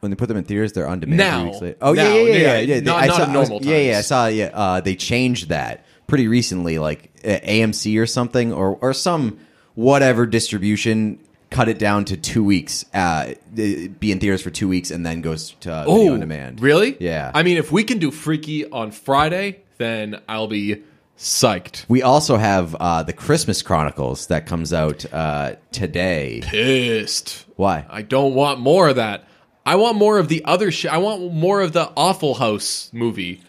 When 0.00 0.10
they 0.10 0.16
put 0.16 0.26
them 0.28 0.36
in 0.36 0.42
theaters, 0.44 0.72
they're 0.72 0.88
on 0.88 0.98
demand. 1.00 1.18
Now. 1.18 1.38
three 1.40 1.50
weeks 1.50 1.62
later. 1.62 1.76
Oh 1.80 1.92
Now. 1.92 2.02
yeah, 2.02 2.14
yeah, 2.14 2.22
yeah, 2.22 2.34
Yeah, 2.36 2.58
yeah. 2.58 2.74
yeah. 2.74 2.80
not- 2.80 3.02
I 3.02 3.06
not 3.06 3.16
saw, 3.16 3.32
normal 3.32 3.62
Yeah, 3.62 3.76
yeah. 3.78 3.98
I 3.98 4.00
saw. 4.02 4.26
Yeah, 4.26 4.50
uh, 4.52 4.80
they 4.80 4.96
changed 4.96 5.48
that 5.50 5.81
pretty 6.06 6.28
recently, 6.28 6.78
like 6.78 7.14
AMC 7.22 8.00
or 8.00 8.06
something, 8.06 8.52
or 8.52 8.76
or 8.80 8.92
some 8.92 9.38
whatever 9.74 10.26
distribution 10.26 11.18
cut 11.50 11.68
it 11.68 11.78
down 11.78 12.04
to 12.06 12.16
two 12.16 12.42
weeks. 12.42 12.84
Uh, 12.94 13.34
be 13.54 14.10
in 14.10 14.18
theaters 14.18 14.42
for 14.42 14.50
two 14.50 14.68
weeks 14.68 14.90
and 14.90 15.04
then 15.04 15.20
goes 15.20 15.50
to 15.60 15.72
uh, 15.72 15.84
video 15.84 16.14
on 16.14 16.20
demand. 16.20 16.58
Oh, 16.60 16.62
Really? 16.62 16.96
Yeah. 16.98 17.30
I 17.34 17.42
mean, 17.42 17.58
if 17.58 17.70
we 17.70 17.84
can 17.84 17.98
do 17.98 18.10
Freaky 18.10 18.68
on 18.70 18.90
Friday, 18.90 19.60
then 19.76 20.20
I'll 20.28 20.48
be 20.48 20.82
psyched. 21.18 21.84
We 21.88 22.02
also 22.02 22.36
have 22.36 22.74
uh, 22.74 23.02
the 23.02 23.12
Christmas 23.12 23.62
Chronicles 23.62 24.26
that 24.28 24.46
comes 24.46 24.72
out 24.72 25.04
uh, 25.12 25.56
today. 25.72 26.40
Pissed. 26.42 27.44
Why? 27.56 27.84
I 27.88 28.02
don't 28.02 28.34
want 28.34 28.60
more 28.60 28.88
of 28.88 28.96
that. 28.96 29.28
I 29.64 29.76
want 29.76 29.96
more 29.96 30.18
of 30.18 30.28
the 30.28 30.44
other 30.44 30.70
shit. 30.72 30.90
I 30.90 30.98
want 30.98 31.32
more 31.32 31.60
of 31.60 31.72
the 31.72 31.92
Awful 31.96 32.34
House 32.34 32.90
movie. 32.92 33.42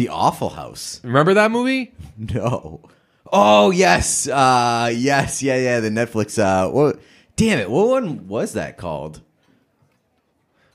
The 0.00 0.08
Awful 0.08 0.48
House. 0.48 0.98
Remember 1.04 1.34
that 1.34 1.50
movie? 1.50 1.92
No. 2.16 2.80
Oh 3.30 3.70
yes, 3.70 4.26
uh, 4.26 4.90
yes, 4.94 5.42
yeah, 5.42 5.58
yeah. 5.58 5.80
The 5.80 5.90
Netflix. 5.90 6.38
Uh, 6.38 6.70
what? 6.70 6.98
Damn 7.36 7.58
it! 7.58 7.70
What 7.70 7.88
one 7.88 8.26
was 8.26 8.54
that 8.54 8.78
called? 8.78 9.20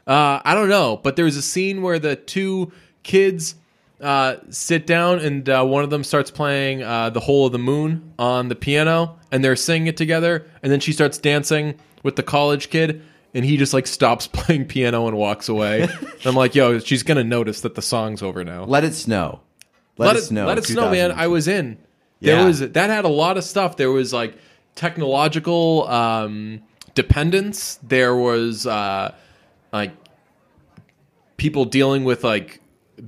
Uh, 0.05 0.41
I 0.45 0.53
don't 0.53 0.69
know, 0.69 0.97
but 0.97 1.15
there 1.15 1.25
was 1.25 1.37
a 1.37 1.41
scene 1.41 1.81
where 1.81 1.97
the 1.97 2.15
two 2.15 2.71
kids 3.01 3.55
uh, 3.99 4.35
sit 4.51 4.85
down 4.85 5.17
and 5.17 5.49
uh, 5.49 5.63
one 5.65 5.83
of 5.83 5.89
them 5.89 6.03
starts 6.03 6.29
playing 6.29 6.83
uh, 6.83 7.09
"The 7.09 7.21
Whole 7.21 7.47
of 7.47 7.51
the 7.51 7.57
Moon" 7.57 8.13
on 8.19 8.49
the 8.49 8.55
piano, 8.55 9.17
and 9.31 9.43
they're 9.43 9.55
singing 9.55 9.87
it 9.87 9.97
together. 9.97 10.45
And 10.61 10.71
then 10.71 10.81
she 10.81 10.91
starts 10.91 11.17
dancing 11.17 11.79
with 12.03 12.15
the 12.15 12.21
college 12.21 12.69
kid. 12.69 13.01
And 13.35 13.45
he 13.45 13.57
just 13.57 13.73
like 13.73 13.85
stops 13.85 14.25
playing 14.33 14.65
piano 14.65 15.07
and 15.07 15.15
walks 15.15 15.47
away. 15.49 15.83
and 15.83 15.91
I'm 16.25 16.35
like, 16.35 16.55
yo, 16.55 16.79
she's 16.79 17.03
gonna 17.03 17.23
notice 17.23 17.61
that 17.61 17.75
the 17.75 17.81
song's 17.83 18.23
over 18.23 18.43
now. 18.43 18.63
Let 18.63 18.83
it 18.83 18.93
snow. 18.95 19.41
Let, 19.97 20.07
let 20.07 20.15
it, 20.15 20.21
snow. 20.23 20.45
Let 20.47 20.57
it 20.57 20.65
snow, 20.65 20.89
man. 20.89 21.11
I 21.11 21.27
was 21.27 21.47
in. 21.47 21.77
There 22.21 22.37
Yeah. 22.39 22.45
was 22.45 22.59
that 22.61 22.89
had 22.89 23.05
a 23.05 23.09
lot 23.09 23.37
of 23.37 23.43
stuff. 23.43 23.77
There 23.77 23.91
was 23.91 24.11
like 24.11 24.35
technological 24.73 25.87
um, 25.87 26.61
dependence. 26.95 27.79
There 27.83 28.15
was 28.15 28.65
uh, 28.65 29.13
like 29.71 29.91
people 31.37 31.65
dealing 31.65 32.03
with 32.03 32.23
like 32.23 32.61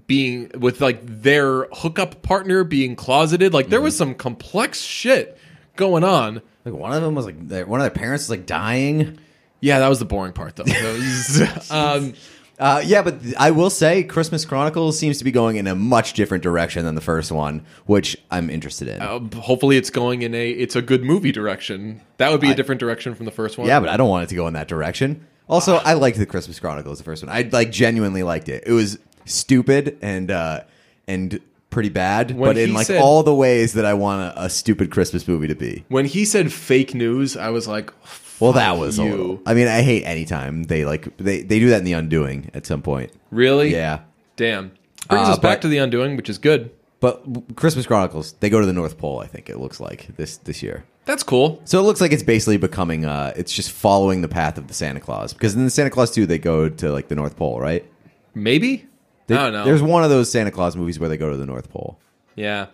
being 0.05 0.51
with 0.59 0.81
like 0.81 1.01
their 1.05 1.63
hookup 1.73 2.21
partner 2.21 2.63
being 2.63 2.95
closeted. 2.95 3.53
Like 3.53 3.69
there 3.69 3.81
was 3.81 3.93
Mm-hmm. 3.95 3.97
some 4.11 4.15
complex 4.15 4.81
shit 4.81 5.37
going 5.75 6.03
on. 6.03 6.41
Like 6.65 6.73
one 6.73 6.91
of 6.93 7.01
them 7.01 7.15
was 7.15 7.25
like 7.25 7.67
one 7.67 7.79
of 7.79 7.83
their 7.83 7.89
parents 7.91 8.25
was 8.25 8.29
like 8.37 8.45
dying. 8.45 9.17
Yeah, 9.59 9.79
that 9.79 9.87
was 9.87 9.99
the 9.99 10.05
boring 10.05 10.33
part 10.33 10.55
though. 10.55 10.65
Um, 11.71 12.13
Uh, 12.59 12.81
yeah, 12.83 13.03
but 13.03 13.19
I 13.37 13.51
will 13.51 13.69
say 13.69 14.01
Christmas 14.03 14.43
Chronicles 14.43 14.97
seems 14.97 15.19
to 15.19 15.23
be 15.23 15.29
going 15.31 15.57
in 15.57 15.67
a 15.67 15.75
much 15.75 16.13
different 16.13 16.43
direction 16.43 16.85
than 16.85 16.95
the 16.95 17.01
first 17.01 17.31
one, 17.31 17.63
which 17.85 18.17
I'm 18.31 18.49
interested 18.49 18.87
in. 18.87 18.99
uh, 18.99 19.19
hopefully, 19.39 19.77
it's 19.77 19.91
going 19.91 20.23
in 20.23 20.33
a 20.33 20.49
it's 20.49 20.75
a 20.75 20.81
good 20.81 21.03
movie 21.03 21.31
direction. 21.31 22.01
That 22.17 22.31
would 22.31 22.41
be 22.41 22.49
a 22.49 22.55
different 22.55 22.79
direction 22.79 23.13
from 23.13 23.25
the 23.25 23.31
first 23.31 23.59
one. 23.59 23.67
yeah, 23.67 23.79
but 23.79 23.89
I 23.89 23.97
don't 23.97 24.09
want 24.09 24.23
it 24.23 24.29
to 24.29 24.35
go 24.35 24.47
in 24.47 24.53
that 24.53 24.67
direction. 24.67 25.27
Also, 25.47 25.75
I 25.75 25.93
liked 25.93 26.17
the 26.17 26.25
Christmas 26.25 26.59
Chronicles, 26.59 26.97
the 26.97 27.03
first 27.03 27.23
one. 27.23 27.31
I 27.31 27.47
like 27.51 27.71
genuinely 27.71 28.23
liked 28.23 28.49
it. 28.49 28.63
It 28.65 28.73
was 28.73 28.97
stupid 29.25 29.99
and 30.01 30.31
uh, 30.31 30.61
and 31.07 31.39
pretty 31.69 31.89
bad, 31.89 32.31
When 32.31 32.49
but 32.49 32.57
in 32.57 32.73
like 32.73 32.87
said- 32.87 33.01
all 33.01 33.23
the 33.23 33.35
ways 33.35 33.73
that 33.73 33.85
I 33.85 33.93
want 33.93 34.21
a, 34.37 34.43
a 34.45 34.49
stupid 34.49 34.91
Christmas 34.91 35.27
movie 35.27 35.47
to 35.47 35.55
be. 35.55 35.85
when 35.89 36.05
he 36.05 36.25
said 36.25 36.51
fake 36.51 36.93
news, 36.93 37.35
I 37.37 37.49
was 37.49 37.67
like, 37.67 37.91
Well, 38.39 38.53
that 38.53 38.77
was 38.77 38.97
you." 38.97 39.05
little. 39.09 39.41
I 39.45 39.53
mean, 39.53 39.67
I 39.67 39.81
hate 39.81 40.03
anytime 40.03 40.63
they 40.63 40.85
like 40.85 41.15
they 41.17 41.41
they 41.41 41.59
do 41.59 41.69
that 41.69 41.79
in 41.79 41.85
The 41.85 41.93
Undoing 41.93 42.51
at 42.53 42.65
some 42.65 42.81
point. 42.81 43.11
Really? 43.31 43.71
Yeah. 43.71 43.99
Damn. 44.35 44.71
Brings 45.09 45.27
Uh, 45.27 45.31
us 45.33 45.39
back 45.39 45.57
but- 45.57 45.61
to 45.63 45.67
the 45.69 45.77
undoing, 45.77 46.15
which 46.17 46.29
is 46.29 46.37
good. 46.37 46.71
But 46.99 47.23
Christmas 47.55 47.85
Chronicles, 47.85 48.33
they 48.39 48.49
go 48.49 48.59
to 48.59 48.65
the 48.65 48.73
North 48.73 48.97
Pole. 48.97 49.19
I 49.19 49.27
think 49.27 49.49
it 49.49 49.59
looks 49.59 49.79
like 49.79 50.07
this 50.17 50.37
this 50.37 50.63
year. 50.63 50.83
That's 51.05 51.21
cool. 51.23 51.61
So 51.63 51.79
it 51.79 51.83
looks 51.83 52.01
like 52.01 52.11
it's 52.11 52.23
basically 52.23 52.57
becoming. 52.57 53.05
Uh, 53.05 53.31
it's 53.35 53.53
just 53.53 53.71
following 53.71 54.21
the 54.21 54.27
path 54.27 54.57
of 54.57 54.67
the 54.67 54.73
Santa 54.73 54.99
Clause 54.99 55.31
because 55.31 55.53
in 55.55 55.63
the 55.63 55.69
Santa 55.69 55.89
Clause 55.91 56.09
2, 56.11 56.25
they 56.25 56.39
go 56.39 56.67
to 56.69 56.91
like 56.91 57.07
the 57.07 57.15
North 57.15 57.35
Pole, 57.37 57.59
right? 57.61 57.85
Maybe. 58.33 58.87
They- 59.27 59.35
I 59.35 59.43
don't 59.43 59.53
know. 59.53 59.65
There's 59.65 59.81
one 59.83 60.03
of 60.03 60.09
those 60.09 60.31
Santa 60.31 60.51
Clause 60.51 60.75
movies 60.75 60.99
where 60.99 61.09
they 61.09 61.17
go 61.17 61.29
to 61.29 61.37
the 61.37 61.45
North 61.45 61.69
Pole. 61.69 61.99
yeah. 62.35 62.67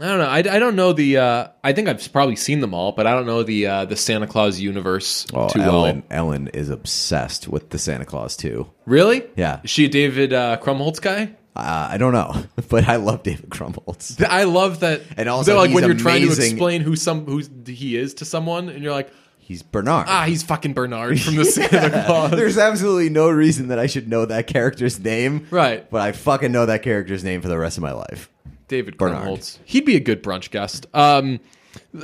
I 0.00 0.06
don't 0.06 0.18
know. 0.20 0.26
I, 0.26 0.38
I 0.38 0.58
don't 0.60 0.76
know 0.76 0.92
the. 0.92 1.16
Uh, 1.16 1.48
I 1.64 1.72
think 1.72 1.88
I've 1.88 2.12
probably 2.12 2.36
seen 2.36 2.60
them 2.60 2.72
all, 2.72 2.92
but 2.92 3.08
I 3.08 3.14
don't 3.14 3.26
know 3.26 3.42
the 3.42 3.66
uh, 3.66 3.84
the 3.84 3.96
Santa 3.96 4.28
Clause 4.28 4.60
universe 4.60 5.26
Oh, 5.34 5.48
too 5.48 5.60
Ellen, 5.60 6.04
well. 6.08 6.18
Ellen 6.20 6.46
is 6.54 6.70
obsessed 6.70 7.48
with 7.48 7.70
the 7.70 7.80
Santa 7.80 8.04
Clause 8.04 8.36
too. 8.36 8.70
Really? 8.86 9.24
Yeah. 9.34 9.58
Is 9.64 9.70
she 9.70 9.86
a 9.86 9.88
David 9.88 10.32
uh, 10.32 10.58
Krumholtz 10.62 11.02
guy? 11.02 11.34
Uh, 11.56 11.88
I 11.90 11.98
don't 11.98 12.12
know, 12.12 12.44
but 12.68 12.88
I 12.88 12.94
love 12.94 13.24
David 13.24 13.50
Krumholtz. 13.50 14.24
I 14.24 14.44
love 14.44 14.78
that. 14.80 15.02
And 15.16 15.28
also 15.28 15.56
like 15.56 15.72
when 15.74 15.82
you're 15.82 15.94
trying 15.94 16.22
to 16.22 16.32
explain 16.32 16.82
who 16.82 16.94
some 16.94 17.24
who 17.26 17.42
he 17.66 17.96
is 17.96 18.14
to 18.14 18.24
someone, 18.24 18.68
and 18.68 18.84
you're 18.84 18.92
like, 18.92 19.10
He's 19.48 19.62
Bernard. 19.62 20.04
ah, 20.10 20.24
he's 20.26 20.42
fucking 20.42 20.74
Bernard 20.74 21.18
from 21.18 21.36
the 21.36 21.46
Santa 21.46 22.02
Clause. 22.06 22.32
There's 22.32 22.58
absolutely 22.58 23.08
no 23.08 23.30
reason 23.30 23.68
that 23.68 23.78
I 23.78 23.86
should 23.86 24.06
know 24.06 24.26
that 24.26 24.46
character's 24.46 25.00
name. 25.00 25.46
Right. 25.50 25.90
But 25.90 26.02
I 26.02 26.12
fucking 26.12 26.52
know 26.52 26.66
that 26.66 26.82
character's 26.82 27.24
name 27.24 27.40
for 27.40 27.48
the 27.48 27.56
rest 27.56 27.78
of 27.78 27.82
my 27.82 27.92
life. 27.92 28.28
David 28.68 28.98
Bernard. 28.98 29.48
He'd 29.64 29.86
be 29.86 29.96
a 29.96 30.00
good 30.00 30.22
brunch 30.22 30.50
guest. 30.50 30.86
Um, 30.92 31.40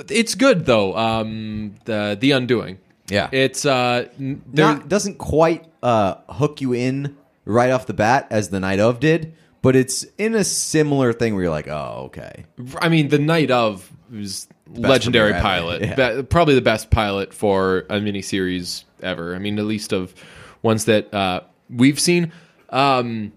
it's 0.09 0.35
good 0.35 0.65
though. 0.65 0.97
Um, 0.97 1.75
the 1.85 2.17
The 2.19 2.31
Undoing. 2.31 2.79
Yeah. 3.09 3.29
It's 3.31 3.67
uh, 3.67 4.09
Not 4.19 4.89
doesn't 4.89 5.19
quite 5.19 5.67
uh, 5.83 6.15
hook 6.31 6.63
you 6.63 6.73
in 6.73 7.15
right 7.45 7.71
off 7.71 7.85
the 7.85 7.93
bat 7.93 8.27
as 8.31 8.49
the 8.49 8.59
night 8.59 8.81
of 8.81 9.01
did, 9.01 9.35
but 9.61 9.77
it's 9.77 10.05
in 10.17 10.35
a 10.35 10.45
similar 10.45 11.13
thing 11.13 11.35
where 11.35 11.43
you're 11.43 11.53
like, 11.53 11.69
oh, 11.69 12.05
okay. 12.07 12.47
I 12.79 12.89
mean, 12.89 13.09
the 13.09 13.19
night 13.19 13.51
of 13.51 13.93
was 14.11 14.49
legendary 14.73 15.33
pilot. 15.35 15.83
Yeah. 15.85 16.17
Be- 16.17 16.23
probably 16.23 16.55
the 16.55 16.63
best 16.63 16.91
pilot 16.91 17.33
for 17.35 17.81
a 17.91 18.01
miniseries 18.01 18.85
ever. 19.03 19.35
I 19.35 19.39
mean, 19.39 19.59
at 19.59 19.65
least 19.65 19.93
of 19.93 20.15
ones 20.63 20.87
that 20.87 21.13
uh, 21.13 21.41
we've 21.71 22.01
seen. 22.01 22.33
Um, 22.71 23.33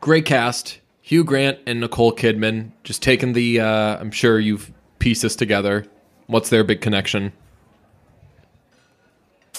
great 0.00 0.24
cast: 0.24 0.80
Hugh 1.02 1.24
Grant 1.24 1.58
and 1.66 1.80
Nicole 1.80 2.12
Kidman. 2.14 2.72
Just 2.84 3.02
taking 3.02 3.32
the. 3.32 3.60
Uh, 3.60 3.98
I'm 3.98 4.10
sure 4.10 4.38
you've 4.38 4.72
pieced 4.98 5.22
this 5.22 5.36
together. 5.36 5.86
What's 6.26 6.50
their 6.50 6.64
big 6.64 6.80
connection? 6.80 7.32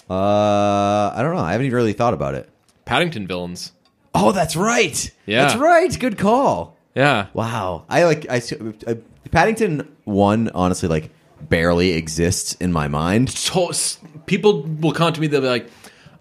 Uh, 0.10 1.12
I 1.15 1.19
don't 1.22 1.36
know. 1.36 1.41
I 1.41 1.52
haven't 1.54 1.67
even 1.67 1.76
really 1.76 1.93
thought 1.93 2.13
about 2.13 2.36
it. 2.36 2.50
Paddington 2.86 3.28
villains. 3.28 3.72
Oh, 4.13 4.32
that's 4.32 4.56
right. 4.56 5.12
Yeah. 5.26 5.43
that's 5.43 5.56
right. 5.56 5.98
Good 6.00 6.17
call. 6.17 6.78
Yeah. 6.95 7.27
Wow. 7.34 7.86
I 7.89 8.03
like. 8.06 8.25
I 8.29 8.41
uh, 8.88 8.95
Paddington 9.32 9.88
one 10.03 10.49
honestly 10.53 10.88
like 10.89 11.10
barely 11.41 11.91
exists 11.93 12.53
in 12.56 12.71
my 12.71 12.88
mind. 12.88 13.29
to- 13.29 13.69
s- 13.69 13.99
people 14.25 14.62
will 14.63 14.91
come 14.93 15.12
to 15.13 15.19
me 15.19 15.27
they'll 15.27 15.41
be 15.41 15.47
like 15.47 15.69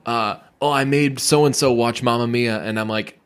uh, 0.07 0.37
oh 0.61 0.71
i 0.73 0.85
made 0.85 1.19
so 1.21 1.45
and 1.45 1.55
so 1.55 1.73
watch 1.73 2.03
Mamma 2.03 2.27
mia 2.27 2.61
and 2.61 2.79
i'm 2.81 2.89
like 2.89 3.19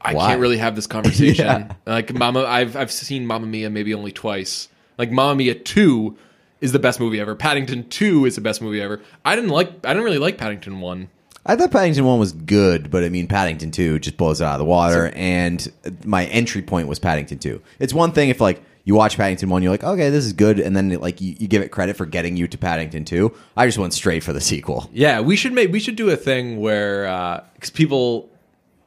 i 0.00 0.14
Why? 0.14 0.28
can't 0.28 0.40
really 0.40 0.56
have 0.56 0.74
this 0.76 0.86
conversation 0.96 1.44
Yeah. 1.46 1.74
like 1.86 2.14
mama 2.14 2.44
i've 2.44 2.76
i've 2.76 2.90
seen 2.90 3.26
Mamma 3.26 3.46
mia 3.46 3.68
maybe 3.68 3.92
only 3.92 4.12
twice 4.12 4.68
like 4.96 5.10
Mamma 5.10 5.34
mia 5.34 5.54
2 5.54 6.16
is 6.62 6.72
the 6.72 6.78
best 6.78 6.98
movie 7.00 7.20
ever 7.20 7.34
paddington 7.34 7.88
2 7.90 8.24
is 8.24 8.34
the 8.36 8.40
best 8.40 8.62
movie 8.62 8.80
ever 8.80 9.00
i 9.24 9.34
didn't 9.36 9.50
like 9.50 9.68
i 9.84 9.88
didn't 9.88 10.04
really 10.04 10.18
like 10.18 10.38
paddington 10.38 10.80
1 10.80 11.08
I 11.46 11.56
thought 11.56 11.70
Paddington 11.70 12.04
one 12.04 12.18
was 12.18 12.32
good, 12.32 12.90
but 12.90 13.02
I 13.02 13.08
mean 13.08 13.26
Paddington 13.26 13.70
two 13.70 13.98
just 13.98 14.16
blows 14.16 14.40
it 14.40 14.44
out 14.44 14.54
of 14.54 14.58
the 14.58 14.64
water. 14.66 15.10
and 15.14 15.70
my 16.04 16.26
entry 16.26 16.62
point 16.62 16.86
was 16.88 16.98
Paddington 16.98 17.38
two. 17.38 17.62
It's 17.78 17.94
one 17.94 18.12
thing 18.12 18.28
if 18.28 18.40
like 18.40 18.62
you 18.84 18.94
watch 18.94 19.16
Paddington 19.16 19.48
one, 19.48 19.62
you're 19.62 19.72
like, 19.72 19.84
okay, 19.84 20.10
this 20.10 20.24
is 20.24 20.32
good, 20.32 20.58
and 20.58 20.74
then 20.76 20.90
like 21.00 21.20
you, 21.20 21.36
you 21.38 21.48
give 21.48 21.62
it 21.62 21.70
credit 21.70 21.96
for 21.96 22.06
getting 22.06 22.36
you 22.36 22.46
to 22.48 22.58
Paddington 22.58 23.04
two. 23.04 23.34
I 23.56 23.66
just 23.66 23.78
went 23.78 23.92
straight 23.94 24.22
for 24.22 24.32
the 24.32 24.40
sequel. 24.40 24.88
yeah 24.92 25.20
we 25.20 25.36
should 25.36 25.52
make 25.52 25.70
we 25.72 25.80
should 25.80 25.96
do 25.96 26.10
a 26.10 26.16
thing 26.16 26.58
where 26.60 27.06
uh 27.06 27.42
'cause 27.60 27.70
people 27.70 28.28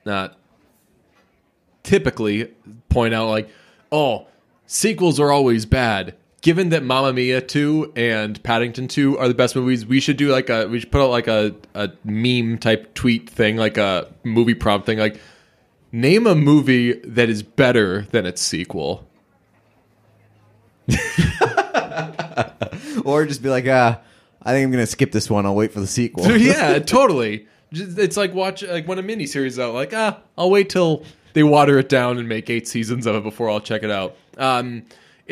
not 0.05 0.37
typically 1.83 2.51
point 2.89 3.13
out 3.13 3.29
like 3.29 3.49
oh 3.91 4.25
sequels 4.65 5.19
are 5.19 5.31
always 5.31 5.65
bad 5.65 6.15
given 6.43 6.69
that 6.69 6.83
Mamma 6.83 7.11
Mia 7.13 7.41
2 7.41 7.93
and 7.95 8.41
Paddington 8.43 8.87
2 8.87 9.17
are 9.17 9.27
the 9.27 9.33
best 9.33 9.55
movies 9.55 9.85
we 9.85 9.99
should 9.99 10.17
do 10.17 10.27
like 10.29 10.49
a 10.49 10.67
we 10.67 10.79
should 10.79 10.91
put 10.91 11.01
out 11.01 11.09
like 11.09 11.27
a, 11.27 11.55
a 11.73 11.89
meme 12.03 12.59
type 12.59 12.93
tweet 12.93 13.27
thing 13.29 13.57
like 13.57 13.77
a 13.77 14.07
movie 14.23 14.53
prompt 14.53 14.85
thing 14.85 14.99
like 14.99 15.19
name 15.91 16.27
a 16.27 16.35
movie 16.35 16.93
that 17.05 17.29
is 17.29 17.41
better 17.43 18.03
than 18.11 18.25
its 18.27 18.41
sequel 18.41 19.07
Or 23.05 23.25
just 23.25 23.41
be 23.43 23.49
like, 23.49 23.65
ah, 23.67 23.99
I 24.41 24.51
think 24.51 24.65
I'm 24.65 24.71
gonna 24.71 24.85
skip 24.85 25.11
this 25.11 25.29
one. 25.29 25.45
I'll 25.45 25.55
wait 25.55 25.71
for 25.73 25.79
the 25.79 25.87
sequel. 25.87 26.29
yeah, 26.37 26.79
totally. 26.85 27.47
Just- 27.71 27.97
It's 27.97 28.17
like 28.17 28.33
watch 28.33 28.63
like 28.63 28.87
when 28.87 28.99
a 28.99 29.03
miniseries 29.03 29.45
is 29.47 29.59
out. 29.59 29.73
Like 29.73 29.93
ah, 29.93 30.19
I'll 30.37 30.49
wait 30.51 30.69
till 30.69 31.03
they 31.33 31.43
water 31.43 31.79
it 31.79 31.89
down 31.89 32.17
and 32.17 32.27
make 32.29 32.49
eight 32.49 32.67
seasons 32.67 33.05
of 33.05 33.15
it 33.15 33.23
before 33.23 33.49
I'll 33.49 33.59
check 33.59 33.83
it 33.83 33.91
out. 33.91 34.15
Um, 34.37 34.83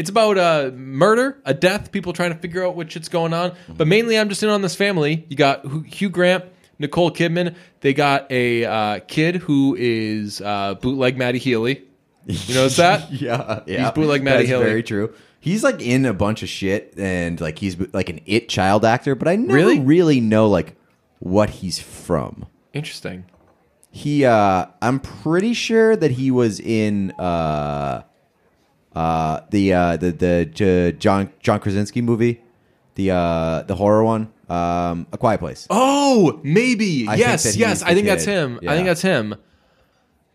it's 0.02 0.10
about 0.10 0.38
a 0.40 0.72
murder, 0.72 1.38
a 1.46 1.54
death, 1.54 1.92
people 1.92 2.12
trying 2.12 2.34
to 2.34 2.40
figure 2.40 2.66
out 2.66 2.76
what 2.76 2.92
shit's 2.92 3.08
going 3.08 3.34
on. 3.34 3.54
But 3.70 3.88
mainly, 3.88 4.18
I'm 4.18 4.30
just 4.30 4.42
in 4.42 4.50
on 4.50 4.64
this 4.64 4.76
family. 4.76 5.26
You 5.30 5.36
got 5.38 5.64
Hugh 5.86 6.10
Grant, 6.10 6.46
Nicole 6.80 7.12
Kidman. 7.12 7.56
They 7.82 7.94
got 7.94 8.32
a 8.32 8.66
uh, 8.66 9.00
kid 9.08 9.36
who 9.36 9.76
is 9.80 10.42
uh, 10.42 10.74
bootleg 10.76 11.18
Matty 11.18 11.38
Healy. 11.38 11.84
You 12.26 12.54
notice 12.56 12.78
that? 12.78 13.12
yeah, 13.12 13.62
yeah. 13.68 13.84
He's 13.84 13.92
bootleg 13.92 14.24
Matty 14.24 14.38
That's 14.40 14.50
Haley. 14.50 14.64
Very 14.66 14.84
true. 14.84 15.14
He's 15.40 15.64
like 15.64 15.82
in 15.82 16.06
a 16.06 16.14
bunch 16.14 16.44
of 16.44 16.50
shit, 16.50 16.94
and 16.98 17.40
like 17.40 17.60
he's 17.60 17.78
like 17.94 18.10
an 18.10 18.22
it 18.26 18.50
child 18.50 18.84
actor, 18.84 19.16
but 19.16 19.28
I 19.28 19.36
never 19.36 19.54
Really? 19.54 19.80
really 19.80 20.20
know 20.22 20.48
like 20.48 20.76
what 21.20 21.50
he's 21.52 21.80
from. 21.80 22.46
Interesting. 22.74 23.26
He, 23.94 24.24
uh 24.24 24.68
I'm 24.82 25.00
pretty 25.00 25.54
sure 25.54 25.96
that 25.96 26.12
he 26.12 26.32
was 26.32 26.60
in 26.60 27.12
uh 27.20 28.04
uh 28.96 29.42
the 29.52 29.74
uh 29.74 29.98
the 29.98 30.12
the 30.12 30.46
J- 30.54 30.92
John 30.94 31.30
John 31.40 31.60
Krasinski 31.60 32.02
movie, 32.02 32.42
the 32.96 33.12
uh 33.12 33.64
the 33.64 33.76
horror 33.76 34.04
one, 34.04 34.32
um 34.50 35.08
A 35.12 35.18
Quiet 35.18 35.40
Place. 35.40 35.68
Oh, 35.70 36.40
maybe. 36.44 37.06
I 37.08 37.16
think 37.16 37.20
yes, 37.28 37.44
that 37.44 37.56
yes. 37.56 37.70
he's 37.70 37.80
the 37.82 37.88
I 37.90 37.94
think 37.96 38.08
that's 38.08 38.26
kid. 38.26 38.32
him. 38.34 38.60
I 38.62 38.66
Yeah. 38.66 38.74
think 38.76 38.86
that's 38.88 39.02
him. 39.02 39.36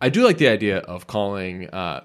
I 0.01 0.09
do 0.09 0.25
like 0.25 0.39
the 0.39 0.49
idea 0.49 0.79
of 0.79 1.07
calling 1.07 1.69
uh 1.71 2.01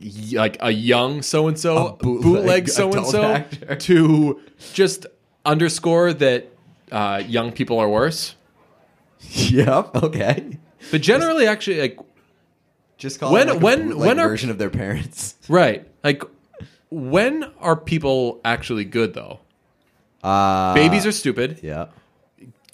y- 0.00 0.10
like 0.34 0.56
a 0.60 0.70
young 0.70 1.22
so 1.22 1.48
and 1.48 1.58
so 1.58 1.96
bootleg 2.00 2.22
bootleg 2.22 2.68
so 2.68 2.84
and 2.92 3.06
adult 3.06 3.46
so 3.68 3.74
to 3.76 4.40
just 4.74 5.06
underscore 5.44 6.12
that 6.14 6.48
uh, 6.92 7.22
young 7.26 7.52
people 7.52 7.78
are 7.78 7.88
worse. 7.88 8.34
yep. 9.20 9.94
Okay. 9.96 10.58
But 10.90 11.02
generally, 11.02 11.46
actually, 11.46 11.80
like 11.80 11.98
Just 12.98 13.20
call 13.20 13.32
When- 13.32 13.48
it 13.48 13.52
like 13.54 13.60
a 13.60 13.64
when- 13.64 13.88
bootleg 13.88 14.08
when 14.08 14.18
are- 14.18 14.28
version 14.28 14.50
of 14.50 14.58
their 14.58 14.70
parents. 14.70 15.34
right, 15.48 15.86
like 16.04 16.22
when 16.90 17.44
are 17.60 17.76
people 17.76 18.40
actually 18.44 18.84
good 18.84 19.14
though? 19.14 19.38
Uh 20.22 20.74
Babies 20.74 21.06
are 21.06 21.12
stupid. 21.12 21.60
Yeah. 21.62 21.86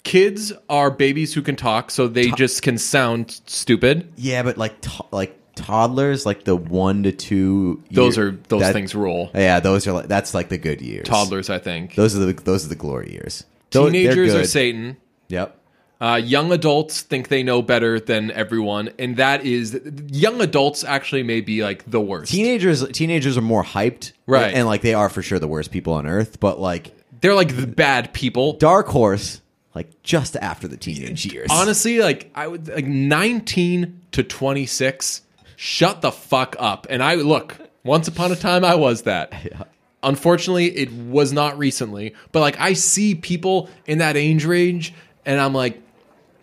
kids 0.03 0.51
are 0.69 0.91
babies 0.91 1.33
who 1.33 1.41
can 1.41 1.55
talk, 1.55 1.89
so 1.91 2.07
they 2.07 2.29
just 2.31 2.61
can 2.61 2.77
sound 2.77 3.39
stupid. 3.47 4.11
Yeah, 4.17 4.43
but 4.43 4.57
like 4.57 4.81
to- 4.81 5.05
like 5.11 5.37
toddlers, 5.55 6.25
like 6.25 6.43
the 6.43 6.55
one 6.55 7.03
to 7.03 7.11
two. 7.11 7.81
Those 7.91 8.17
are 8.17 8.31
those 8.49 8.61
that- 8.61 8.73
things 8.73 8.93
rule. 8.95 9.29
Yeah, 9.35 9.59
those 9.59 9.85
are 9.87 9.93
like 9.93 10.07
that's 10.07 10.33
like 10.33 10.49
the 10.49 10.57
good 10.57 10.81
years. 10.81 11.07
Toddlers, 11.07 11.49
I 11.49 11.59
think. 11.59 11.95
Those 11.95 12.15
are 12.15 12.19
the 12.25 12.33
those 12.33 12.65
are 12.65 12.69
the 12.69 12.75
glory 12.75 13.11
years. 13.13 13.43
Tho- 13.71 13.83
they're 13.83 13.91
Teenagers 13.91 14.33
are. 14.33 14.43
Satan. 14.45 14.97
Yep. 15.27 15.59
Uh, 16.01 16.19
young 16.21 16.51
adults 16.51 17.01
think 17.01 17.29
they 17.29 17.41
know 17.41 17.61
better 17.61 17.99
than 17.99 18.29
everyone, 18.31 18.89
and 18.99 19.15
that 19.17 19.45
is 19.45 19.79
young 20.11 20.41
adults 20.41 20.83
actually 20.83 21.23
may 21.23 21.39
be 21.39 21.63
like 21.63 21.89
the 21.89 22.01
worst. 22.01 22.31
Teenagers 22.31 22.85
teenagers 22.89 23.37
are 23.37 23.41
more 23.41 23.63
hyped, 23.63 24.11
Right. 24.27 24.53
And 24.53 24.67
like 24.67 24.81
they 24.81 24.93
are 24.93 25.09
for 25.09 25.21
sure 25.21 25.39
the 25.39 25.47
worst 25.47 25.71
people 25.71 25.93
on 25.93 26.05
earth. 26.05 26.39
But 26.39 26.59
like 26.59 26.91
They're 27.21 27.35
like 27.35 27.55
the 27.55 27.67
bad 27.67 28.13
people. 28.13 28.53
Dark 28.53 28.87
Horse, 28.87 29.41
like 29.73 30.03
just 30.03 30.35
after 30.35 30.67
the 30.67 30.77
teenage 30.77 31.25
years. 31.25 31.49
Honestly, 31.51 31.99
like 31.99 32.29
I 32.35 32.47
would 32.47 32.67
like 32.67 32.85
19 32.85 34.01
to 34.13 34.23
26, 34.23 35.21
shut 35.55 36.01
the 36.01 36.11
fuck 36.11 36.55
up. 36.59 36.87
And 36.89 37.01
I 37.01 37.15
look, 37.15 37.57
once 37.83 38.07
upon 38.07 38.31
a 38.31 38.35
time 38.35 38.65
I 38.65 38.75
was 38.75 39.03
that. 39.03 39.33
Unfortunately, 40.03 40.67
it 40.67 40.91
was 40.91 41.33
not 41.33 41.57
recently, 41.57 42.13
but 42.31 42.41
like 42.41 42.59
I 42.59 42.73
see 42.73 43.15
people 43.15 43.69
in 43.87 43.99
that 43.99 44.15
age 44.15 44.45
range 44.45 44.93
and 45.25 45.41
I'm 45.41 45.53
like, 45.53 45.81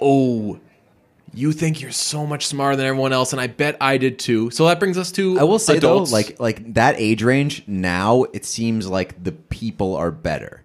"Oh, 0.03 0.59
you 1.35 1.53
think 1.53 1.81
you're 1.81 1.91
so 1.93 2.27
much 2.27 2.47
smarter 2.47 2.77
than 2.77 2.87
everyone 2.87 3.13
else 3.13 3.33
and 3.33 3.41
I 3.41 3.47
bet 3.47 3.77
I 3.81 3.97
did 3.99 4.19
too." 4.19 4.51
So 4.51 4.67
that 4.67 4.79
brings 4.81 4.99
us 4.99 5.13
to 5.13 5.39
I 5.39 5.45
will 5.45 5.59
say 5.59 5.77
adults. 5.79 6.11
though, 6.11 6.17
like 6.17 6.41
like 6.41 6.75
that 6.75 6.97
age 6.99 7.23
range 7.23 7.63
now, 7.67 8.25
it 8.33 8.45
seems 8.45 8.89
like 8.89 9.23
the 9.23 9.33
people 9.33 9.97
are 9.97 10.11
better. 10.11 10.63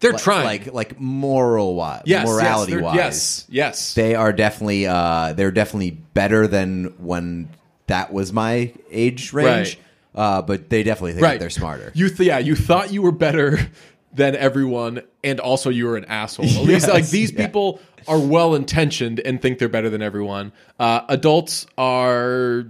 they're 0.00 0.12
Like, 0.12 0.22
trying. 0.22 0.44
like 0.44 0.72
like 0.72 1.00
moral 1.00 1.74
wise, 1.74 2.02
yes, 2.06 2.26
morality 2.26 2.72
yes, 2.72 2.82
wise, 2.82 2.94
Yes. 2.96 3.46
Yes. 3.50 3.94
they 3.94 4.14
are 4.14 4.32
definitely 4.32 4.86
uh 4.86 5.32
they're 5.34 5.50
definitely 5.50 5.90
better 5.90 6.46
than 6.46 6.94
when 6.98 7.48
that 7.88 8.12
was 8.12 8.32
my 8.32 8.72
age 8.90 9.32
range. 9.32 9.76
Right. 9.76 9.78
Uh, 10.12 10.42
but 10.42 10.68
they 10.70 10.82
definitely 10.82 11.12
think 11.12 11.22
that 11.22 11.38
they're 11.38 11.50
smarter. 11.50 11.92
You 11.94 12.08
th- 12.08 12.26
yeah, 12.26 12.38
you 12.38 12.56
thought 12.56 12.92
you 12.92 13.00
were 13.02 13.12
better 13.12 13.58
than 14.12 14.34
everyone, 14.36 15.02
and 15.22 15.38
also 15.40 15.70
you 15.70 15.86
were 15.86 15.96
an 15.96 16.04
asshole. 16.06 16.46
At 16.46 16.56
least 16.62 16.68
Yes, 16.68 16.88
like 16.88 17.08
these 17.08 17.32
yeah. 17.32 17.46
people 17.46 17.80
are 18.08 18.18
well 18.18 18.54
intentioned 18.54 19.20
and 19.20 19.40
think 19.40 19.58
they're 19.58 19.68
better 19.68 19.90
than 19.90 20.02
everyone. 20.02 20.52
Uh, 20.78 21.02
adults 21.08 21.66
are 21.78 22.66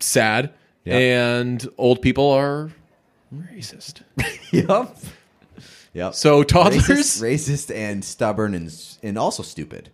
sad, 0.00 0.52
Yeah. 0.84 0.96
and 0.96 1.68
old 1.78 2.02
people 2.02 2.30
are 2.30 2.70
racist. 3.34 4.02
yep. 4.50 4.96
Yep. 5.94 6.14
So 6.14 6.42
toddlers 6.42 6.84
racist, 6.88 7.22
racist 7.22 7.74
and 7.74 8.04
stubborn 8.04 8.54
and 8.54 8.72
and 9.02 9.18
also 9.18 9.42
stupid. 9.42 9.90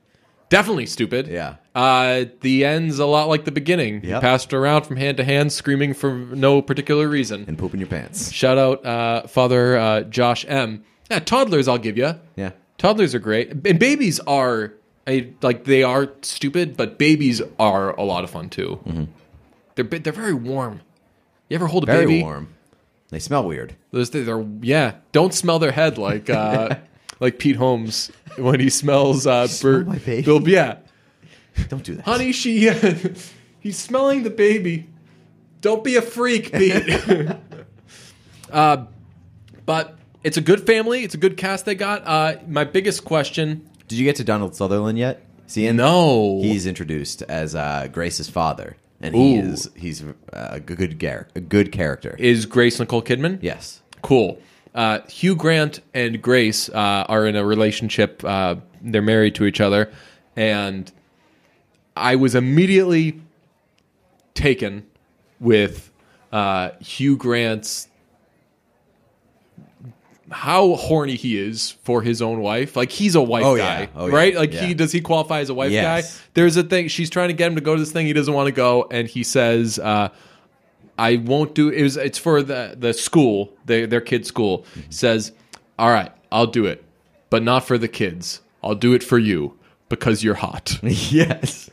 Definitely 0.49 0.87
stupid. 0.87 1.29
Yeah. 1.29 1.57
Uh, 1.75 2.25
the 2.41 2.65
end's 2.65 2.99
a 2.99 3.07
lot 3.07 3.29
like 3.29 3.45
the 3.45 3.53
beginning. 3.53 4.03
You 4.03 4.11
Yep. 4.11 4.21
passed 4.21 4.53
around 4.55 4.83
from 4.83 4.97
hand 4.97 5.17
to 5.19 5.25
hand, 5.25 5.53
screaming 5.53 5.95
for 5.95 6.13
no 6.13 6.61
particular 6.63 7.09
reason. 7.09 7.45
And 7.47 7.57
poop 7.59 7.73
in 7.75 7.81
your 7.81 7.89
pants. 7.89 8.33
Shout 8.33 8.59
out 8.59 8.85
uh, 8.85 9.27
Father 9.29 9.77
uh, 9.77 10.01
Josh 10.03 10.45
M. 10.49 10.85
Yeah, 11.11 11.21
toddlers, 11.21 11.69
I'll 11.69 11.79
give 11.79 11.97
you. 11.97 12.15
Yeah. 12.37 12.51
Toddlers 12.79 13.15
are 13.15 13.19
great, 13.19 13.51
and 13.67 13.79
babies 13.79 14.21
are 14.21 14.73
I, 15.07 15.31
like 15.43 15.65
they 15.65 15.83
are 15.83 16.11
stupid, 16.23 16.77
but 16.77 16.99
babies 16.99 17.41
are 17.59 17.91
a 17.97 18.03
lot 18.05 18.25
of 18.25 18.31
fun 18.31 18.51
too. 18.51 19.09
They're 19.75 19.85
bi- 19.85 19.99
they're 19.99 20.13
very 20.13 20.35
warm. 20.35 20.81
You 21.49 21.55
ever 21.57 21.67
hold 21.67 21.85
a 21.85 21.87
baby? 21.87 21.97
Very 21.97 22.07
baby? 22.07 22.23
warm. 22.23 22.55
They 23.11 23.19
smell 23.19 23.45
weird. 23.47 23.75
Those 23.91 24.11
they're 24.11 24.45
yeah. 24.61 24.97
Don't 25.13 25.33
smell 25.33 25.59
their 25.59 25.73
head 25.73 25.97
like 25.99 26.29
uh, 26.29 26.77
like 27.21 27.39
Pete 27.39 27.57
Holmes 27.57 28.11
when 28.37 28.61
he 28.61 28.71
smells 28.71 29.27
uh, 29.27 29.47
smell 29.47 29.73
Bert. 29.79 29.87
my 29.87 29.99
baby? 29.99 30.23
Bill, 30.23 30.49
yeah, 30.49 30.79
Don't 31.69 31.83
do 31.85 31.95
that. 31.97 32.05
honey, 32.05 32.33
she 32.33 32.71
he's 33.61 33.77
smelling 33.79 34.23
the 34.23 34.31
baby. 34.31 34.89
Don't 35.61 35.83
be 35.83 35.97
a 35.97 36.03
freak, 36.03 36.53
Pete. 36.53 36.89
uh, 38.53 38.85
but 39.67 39.99
it's 40.25 40.37
a 40.37 40.41
good 40.41 40.65
family. 40.67 41.05
It's 41.05 41.15
a 41.15 41.19
good 41.19 41.37
cast 41.37 41.65
they 41.65 41.75
got. 41.75 42.03
Uh, 42.07 42.37
my 42.47 42.65
biggest 42.65 43.05
question 43.05 43.69
Did 43.89 43.99
you 43.99 44.05
get 44.05 44.17
to 44.17 44.25
Donald 44.25 44.55
Sutherland 44.55 44.99
yet? 44.99 45.25
See, 45.47 45.67
in 45.67 45.77
No. 45.77 46.41
he's 46.43 46.67
introduced 46.67 47.23
as 47.23 47.55
uh, 47.55 47.89
Grace's 47.91 48.29
father, 48.29 48.77
and 49.01 49.15
he 49.15 49.39
Ooh. 49.39 49.43
is 49.43 49.71
he's 49.75 50.03
uh, 50.05 50.13
a 50.33 50.61
good 50.61 50.99
gar- 50.99 51.29
a 51.35 51.41
good 51.41 51.73
character. 51.73 52.15
is 52.19 52.47
Grace 52.47 52.79
Nicole 52.79 53.03
Kidman. 53.03 53.39
yes. 53.43 53.81
Cool. 54.03 54.39
Uh, 54.79 55.01
Hugh 55.09 55.35
Grant 55.35 55.81
and 55.93 56.23
Grace 56.23 56.69
uh, 56.69 57.05
are 57.09 57.27
in 57.27 57.35
a 57.35 57.45
relationship. 57.45 58.23
Uh, 58.25 58.55
they're 58.81 59.03
married 59.03 59.35
to 59.35 59.45
each 59.45 59.61
other, 59.61 59.91
and 60.37 60.93
I 61.97 62.15
was 62.15 62.37
immediately 62.37 63.21
taken 64.35 64.87
with 65.41 65.91
uh, 66.31 66.71
Hugh 66.81 67.17
Grant's 67.17 67.89
how 70.31 70.75
horny 70.75 71.17
he 71.17 71.37
is 71.39 71.73
for 71.83 72.03
his 72.03 72.23
own 72.23 72.41
wife. 72.41 72.77
Like 72.77 72.93
he's 72.93 73.17
a 73.17 73.21
wife 73.23 73.45
Oh, 73.45 73.57
guy, 73.57 73.81
yeah. 73.81 73.87
Oh, 73.97 74.07
yeah. 74.07 74.15
right? 74.15 74.35
Like 74.37 74.53
Yeah. 74.53 74.67
he 74.67 74.75
does 74.75 74.93
he 74.93 75.01
qualify 75.01 75.41
as 75.41 75.49
a 75.51 75.55
wife 75.55 75.73
Yes. 75.73 76.17
guy? 76.17 76.23
There's 76.35 76.57
a 76.57 76.63
thing. 76.63 76.87
She's 76.87 77.11
trying 77.11 77.31
to 77.31 77.35
get 77.35 77.49
him 77.49 77.55
to 77.57 77.61
go 77.63 77.75
to 77.75 77.81
this 77.81 77.91
thing. 77.91 78.07
He 78.07 78.13
doesn't 78.13 78.33
want 78.35 78.47
to 78.47 78.53
go, 78.53 78.87
and 78.93 79.09
he 79.09 79.25
says. 79.25 79.81
I 80.99 81.17
won't 81.17 81.55
do 81.55 81.69
it 81.69 81.83
was 81.83 81.97
it's 81.97 82.19
for 82.19 82.43
the 82.43 82.75
the 82.79 82.93
school, 82.93 83.53
their 83.65 83.87
their 83.87 84.01
kid's 84.01 84.29
school. 84.29 84.65
Says, 84.91 85.33
"All 85.79 85.91
right, 85.91 86.11
I'll 86.33 86.47
do 86.47 86.67
it, 86.67 86.85
but 87.31 87.43
not 87.43 87.67
for 87.67 87.79
the 87.79 87.89
kids. 87.89 88.41
I'll 88.63 88.75
do 88.75 88.93
it 88.95 89.03
for 89.05 89.19
you 89.19 89.57
because 89.89 90.23
you're 90.25 90.35
hot." 90.35 90.79
yes. 90.83 91.71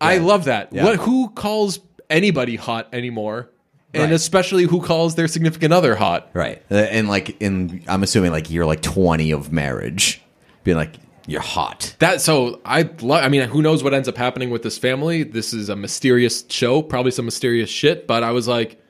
I 0.00 0.18
love 0.18 0.44
that. 0.44 0.72
Yeah. 0.72 0.84
What 0.84 0.96
who 1.00 1.28
calls 1.30 1.80
anybody 2.08 2.56
hot 2.56 2.88
anymore? 2.92 3.50
And 3.92 4.04
Right. 4.04 4.12
especially 4.12 4.64
who 4.64 4.80
calls 4.80 5.16
their 5.16 5.26
significant 5.26 5.72
other 5.74 5.96
hot. 5.96 6.30
Right. 6.32 6.62
Uh, 6.70 6.76
and 6.76 7.08
like 7.08 7.36
in 7.42 7.82
I'm 7.88 8.02
assuming 8.04 8.30
like 8.30 8.48
you're 8.50 8.64
like 8.64 8.82
20 8.82 9.32
of 9.32 9.52
marriage, 9.52 10.22
being 10.62 10.76
like 10.76 10.94
you're 11.30 11.40
hot. 11.40 11.94
That 12.00 12.20
so 12.20 12.60
I 12.64 12.82
love. 13.00 13.24
I 13.24 13.28
mean, 13.28 13.42
who 13.48 13.62
knows 13.62 13.82
what 13.84 13.94
ends 13.94 14.08
up 14.08 14.16
happening 14.16 14.50
with 14.50 14.62
this 14.62 14.76
family? 14.78 15.22
This 15.22 15.52
is 15.52 15.68
a 15.68 15.76
mysterious 15.76 16.44
show, 16.48 16.82
probably 16.82 17.12
some 17.12 17.24
mysterious 17.24 17.70
shit. 17.70 18.06
But 18.06 18.22
I 18.22 18.32
was 18.32 18.48
like, 18.48 18.82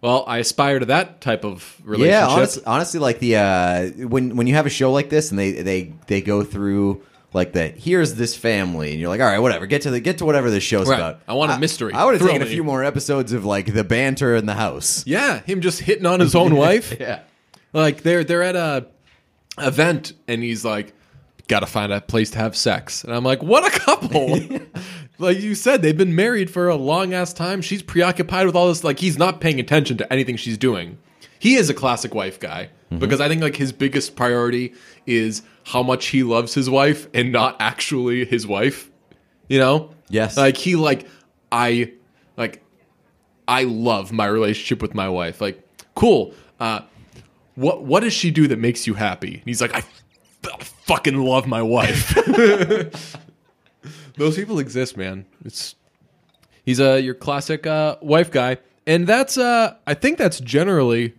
well, 0.00 0.24
I 0.26 0.38
aspire 0.38 0.78
to 0.80 0.86
that 0.86 1.20
type 1.20 1.44
of 1.44 1.80
relationship. 1.84 2.12
Yeah, 2.20 2.26
honestly, 2.28 2.62
honestly, 2.66 3.00
like 3.00 3.18
the 3.20 3.36
uh, 3.36 3.86
when 4.08 4.36
when 4.36 4.46
you 4.46 4.54
have 4.54 4.66
a 4.66 4.70
show 4.70 4.92
like 4.92 5.10
this 5.10 5.30
and 5.30 5.38
they 5.38 5.52
they 5.52 5.94
they 6.08 6.20
go 6.20 6.42
through 6.42 7.02
like 7.32 7.52
that. 7.52 7.76
here's 7.76 8.14
this 8.14 8.34
family 8.34 8.92
and 8.92 9.00
you're 9.00 9.10
like 9.10 9.20
all 9.20 9.26
right 9.26 9.38
whatever 9.40 9.66
get 9.66 9.82
to 9.82 9.90
the 9.90 10.00
get 10.00 10.18
to 10.18 10.24
whatever 10.24 10.48
this 10.50 10.62
show's 10.62 10.88
Right. 10.88 10.98
about. 10.98 11.20
I 11.28 11.34
want 11.34 11.52
a 11.52 11.58
mystery. 11.58 11.92
I 11.92 12.04
would 12.04 12.18
have 12.18 12.26
taken 12.26 12.40
a 12.40 12.46
few 12.46 12.64
more 12.64 12.82
episodes 12.82 13.32
of 13.32 13.44
like 13.44 13.72
the 13.74 13.84
banter 13.84 14.34
in 14.36 14.46
the 14.46 14.54
house. 14.54 15.06
Yeah, 15.06 15.40
him 15.40 15.60
just 15.60 15.80
hitting 15.80 16.06
on 16.06 16.20
his 16.20 16.34
own 16.34 16.54
wife. 16.64 16.96
Yeah. 16.98 17.20
Like 17.74 18.02
they're 18.02 18.24
they're 18.24 18.42
at 18.42 18.56
a 18.56 18.86
event 19.58 20.12
and 20.28 20.42
he's 20.42 20.64
like, 20.64 20.94
"Got 21.48 21.60
to 21.60 21.66
find 21.66 21.92
a 21.92 22.00
place 22.00 22.30
to 22.30 22.38
have 22.38 22.56
sex," 22.56 23.04
and 23.04 23.14
I'm 23.14 23.24
like, 23.24 23.42
"What 23.42 23.66
a 23.66 23.78
couple!" 23.78 24.38
like 25.18 25.40
you 25.40 25.54
said, 25.54 25.82
they've 25.82 25.96
been 25.96 26.14
married 26.14 26.50
for 26.50 26.68
a 26.68 26.76
long 26.76 27.14
ass 27.14 27.32
time. 27.32 27.62
She's 27.62 27.82
preoccupied 27.82 28.46
with 28.46 28.56
all 28.56 28.68
this. 28.68 28.84
Like 28.84 28.98
he's 28.98 29.18
not 29.18 29.40
paying 29.40 29.60
attention 29.60 29.96
to 29.98 30.12
anything 30.12 30.36
she's 30.36 30.58
doing. 30.58 30.98
He 31.38 31.54
is 31.56 31.70
a 31.70 31.74
classic 31.74 32.14
wife 32.14 32.40
guy 32.40 32.70
because 32.98 33.20
I 33.20 33.28
think 33.28 33.42
like 33.42 33.56
his 33.56 33.72
biggest 33.72 34.16
priority 34.16 34.74
is 35.06 35.42
how 35.64 35.82
much 35.82 36.06
he 36.06 36.22
loves 36.22 36.54
his 36.54 36.70
wife 36.70 37.08
and 37.12 37.32
not 37.32 37.56
actually 37.60 38.24
his 38.24 38.46
wife. 38.46 38.90
You 39.48 39.58
know? 39.58 39.90
Yes. 40.08 40.36
Like 40.36 40.56
he 40.56 40.76
like 40.76 41.06
I 41.52 41.92
like 42.36 42.62
I 43.48 43.64
love 43.64 44.12
my 44.12 44.26
relationship 44.26 44.82
with 44.82 44.94
my 44.94 45.08
wife. 45.08 45.40
Like, 45.40 45.62
cool. 45.94 46.34
Uh, 46.58 46.80
what 47.54 47.84
what 47.84 48.00
does 48.00 48.12
she 48.12 48.30
do 48.30 48.48
that 48.48 48.58
makes 48.58 48.86
you 48.86 48.94
happy? 48.94 49.34
And 49.34 49.44
he's 49.44 49.60
like, 49.60 49.74
I, 49.74 49.78
f- 49.78 50.02
I 50.44 50.64
fucking 50.86 51.20
love 51.20 51.46
my 51.46 51.62
wife. 51.62 52.14
Those 54.16 54.36
people 54.36 54.58
exist, 54.58 54.96
man. 54.96 55.26
It's 55.44 55.74
he's 56.64 56.80
a 56.80 57.00
your 57.00 57.14
classic 57.14 57.66
uh, 57.66 57.96
wife 58.00 58.30
guy, 58.30 58.58
and 58.86 59.06
that's 59.06 59.36
uh, 59.36 59.76
I 59.86 59.94
think 59.94 60.16
that's 60.18 60.40
generally 60.40 61.14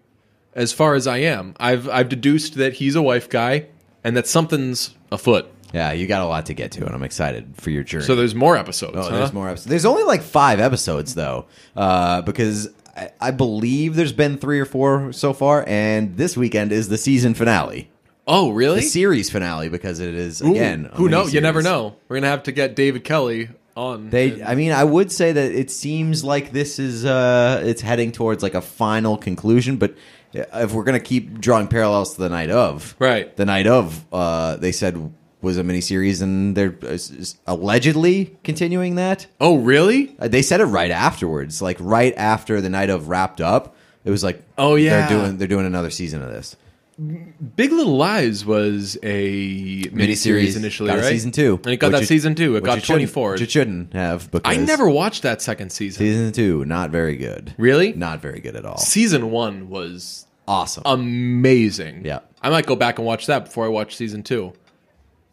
as 0.53 0.73
far 0.73 0.95
as 0.95 1.05
I 1.05 1.17
am. 1.17 1.53
I've 1.59 1.87
I've 1.89 2.09
deduced 2.09 2.55
that 2.55 2.73
he's 2.73 2.95
a 2.95 3.01
wife 3.01 3.29
guy, 3.29 3.67
and 4.03 4.17
that 4.17 4.25
something's 4.25 4.95
afoot. 5.11 5.47
Yeah, 5.73 5.91
you 5.91 6.07
got 6.07 6.21
a 6.21 6.25
lot 6.25 6.45
to 6.47 6.53
get 6.53 6.71
to, 6.73 6.85
and 6.85 6.95
I'm 6.95 7.03
excited 7.03 7.53
for 7.57 7.69
your 7.69 7.83
journey. 7.83 8.05
So 8.05 8.15
there's 8.15 8.33
more 8.33 8.55
episodes. 8.57 8.95
Oh, 8.95 9.03
huh? 9.03 9.09
there's 9.09 9.33
more 9.33 9.49
episodes. 9.49 9.69
There's 9.69 9.85
only 9.85 10.03
like 10.03 10.23
five 10.23 10.59
episodes 10.59 11.13
though, 11.13 11.45
uh, 11.75 12.21
because 12.21 12.69
I, 12.95 13.11
I 13.19 13.31
believe 13.31 13.95
there's 13.95 14.13
been 14.13 14.37
three 14.37 14.59
or 14.59 14.65
four 14.65 15.11
so 15.13 15.33
far, 15.33 15.63
and 15.67 16.17
this 16.17 16.35
weekend 16.35 16.71
is 16.71 16.89
the 16.89 16.97
season 16.97 17.33
finale, 17.33 17.91
Oh, 18.27 18.51
really? 18.51 18.81
the 18.81 18.85
series 18.85 19.29
finale, 19.29 19.69
because 19.69 19.99
it 19.99 20.13
is 20.13 20.41
Ooh, 20.41 20.51
again. 20.51 20.89
a 20.91 20.95
who 20.97 21.07
knows? 21.09 21.33
You 21.33 21.41
never 21.41 21.61
know. 21.61 21.95
We're 22.07 22.17
gonna 22.17 22.27
have 22.27 22.43
to 22.43 22.51
get 22.51 22.75
David 22.75 23.03
Kelley 23.03 23.49
on. 23.75 24.09
They, 24.09 24.43
I 24.43 24.55
mean, 24.55 24.71
I 24.73 24.83
would 24.83 25.11
say 25.11 25.31
that 25.31 25.51
it 25.51 25.71
seems 25.71 26.23
like 26.23 26.51
this 26.51 26.77
is 26.79 27.05
uh, 27.05 27.61
it's 27.65 27.81
heading 27.81 28.11
towards 28.11 28.43
like 28.43 28.53
a 28.55 28.61
final 28.61 29.17
conclusion, 29.17 29.77
but 29.77 29.95
if 30.33 30.73
we're 30.73 30.83
gonna 30.83 30.99
keep 30.99 31.39
drawing 31.39 31.67
parallels 31.67 32.15
to 32.15 32.21
the 32.21 32.29
night 32.29 32.49
of, 32.49 32.95
Right. 32.99 33.35
The 33.35 33.45
night 33.45 33.65
of, 33.67 34.03
uh, 34.11 34.57
they 34.57 34.71
said 34.73 35.13
was 35.41 35.57
a 35.57 35.63
miniseries, 35.63 36.21
and 36.21 36.55
they're 36.57 36.75
uh, 36.83 36.97
allegedly 37.45 38.35
continuing 38.43 38.95
that. 38.95 39.27
Oh, 39.39 39.57
really? 39.57 40.15
Uh, 40.19 40.27
They 40.27 40.41
said 40.41 40.61
it 40.61 40.65
right 40.65 40.91
afterwards, 40.91 41.61
like 41.61 41.77
right 41.79 42.13
after 42.17 42.59
the 42.59 42.69
night 42.69 42.89
of 42.89 43.07
wrapped 43.07 43.39
up. 43.41 43.75
It 44.03 44.09
was 44.11 44.23
like, 44.23 44.41
Oh, 44.57 44.75
yeah. 44.75 45.07
they're 45.07 45.17
doing 45.19 45.37
they're 45.37 45.47
doing 45.47 45.65
another 45.65 45.89
season 45.91 46.21
of 46.21 46.29
this 46.29 46.55
Big 46.99 47.71
Little 47.71 47.95
Lies 47.95 48.43
was 48.43 48.97
a 49.03 49.83
miniseries 49.83 50.57
initially, 50.57 50.89
Got 50.89 51.01
right? 51.01 51.05
season 51.05 51.31
two, 51.31 51.59
and 51.63 51.73
it 51.73 51.77
got 51.77 51.91
which 51.91 52.01
that 52.01 52.07
season 52.07 52.33
two. 52.33 52.55
It 52.55 52.63
got 52.63 52.83
twenty 52.83 53.05
four. 53.05 53.33
Which 53.33 53.41
it 53.41 53.51
shouldn't 53.51 53.93
have. 53.93 54.31
Because 54.31 54.51
I 54.51 54.59
never 54.59 54.89
watched 54.89 55.21
that 55.21 55.39
second 55.41 55.71
season. 55.71 55.99
season 55.99 56.31
two 56.31 56.65
not 56.65 56.89
very 56.89 57.15
good. 57.15 57.53
Really? 57.59 57.93
Not 57.93 58.19
very 58.19 58.39
good 58.39 58.55
at 58.55 58.65
all. 58.65 58.77
Season 58.77 59.29
one 59.29 59.69
was 59.69 60.25
Awesome. 60.47 60.83
amazing. 60.87 62.03
Yeah. 62.05 62.19
I 62.41 62.49
might 62.49 62.65
go 62.65 62.75
back 62.75 62.97
and 62.97 63.05
watch 63.05 63.27
that 63.27 63.45
before 63.45 63.65
I 63.65 63.67
watch 63.67 63.95
season 63.95 64.23
two. 64.23 64.53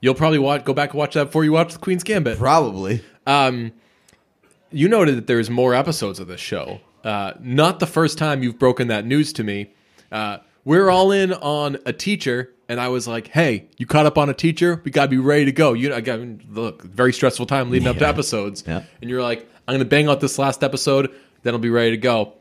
You'll 0.00 0.14
probably 0.14 0.38
watch, 0.40 0.64
go 0.64 0.74
back 0.74 0.90
and 0.90 0.98
watch 0.98 1.14
that 1.14 1.24
before 1.26 1.44
you 1.44 1.52
watch 1.52 1.72
The 1.72 1.78
Queen's 1.78 2.02
Gambit. 2.04 2.36
Probably. 2.36 3.02
Um, 3.26 3.72
you 4.70 4.88
noted 4.88 5.16
that 5.16 5.26
there's 5.26 5.48
more 5.48 5.72
episodes 5.74 6.18
of 6.18 6.26
this 6.26 6.40
show. 6.40 6.80
Uh, 7.02 7.32
not 7.40 7.78
the 7.80 7.86
first 7.86 8.18
time 8.18 8.42
you've 8.42 8.58
broken 8.58 8.88
that 8.88 9.06
news 9.06 9.32
to 9.34 9.44
me. 9.44 9.72
Uh, 10.12 10.38
we're 10.64 10.88
all 10.90 11.12
in 11.12 11.32
on 11.32 11.78
a 11.86 11.92
teacher, 11.92 12.50
and 12.68 12.80
I 12.80 12.88
was 12.88 13.06
like, 13.06 13.28
"Hey, 13.28 13.66
you 13.76 13.86
caught 13.86 14.06
up 14.06 14.16
on 14.18 14.28
a 14.30 14.34
teacher? 14.34 14.80
We 14.84 14.90
gotta 14.90 15.08
be 15.08 15.18
ready 15.18 15.44
to 15.46 15.52
go." 15.52 15.72
You 15.72 15.90
know, 15.90 15.96
again, 15.96 16.40
look, 16.50 16.82
very 16.82 17.12
stressful 17.12 17.46
time 17.46 17.70
leading 17.70 17.88
up 17.88 17.98
to 17.98 18.06
episodes, 18.08 18.64
Yeah. 18.66 18.82
and 19.00 19.10
you're 19.10 19.22
like, 19.22 19.48
"I'm 19.68 19.74
gonna 19.74 19.84
bang 19.84 20.08
out 20.08 20.20
this 20.20 20.38
last 20.38 20.62
episode, 20.64 21.10
then 21.42 21.54
I'll 21.54 21.60
be 21.60 21.70
ready 21.70 21.90
to 21.92 21.96
go." 21.96 22.32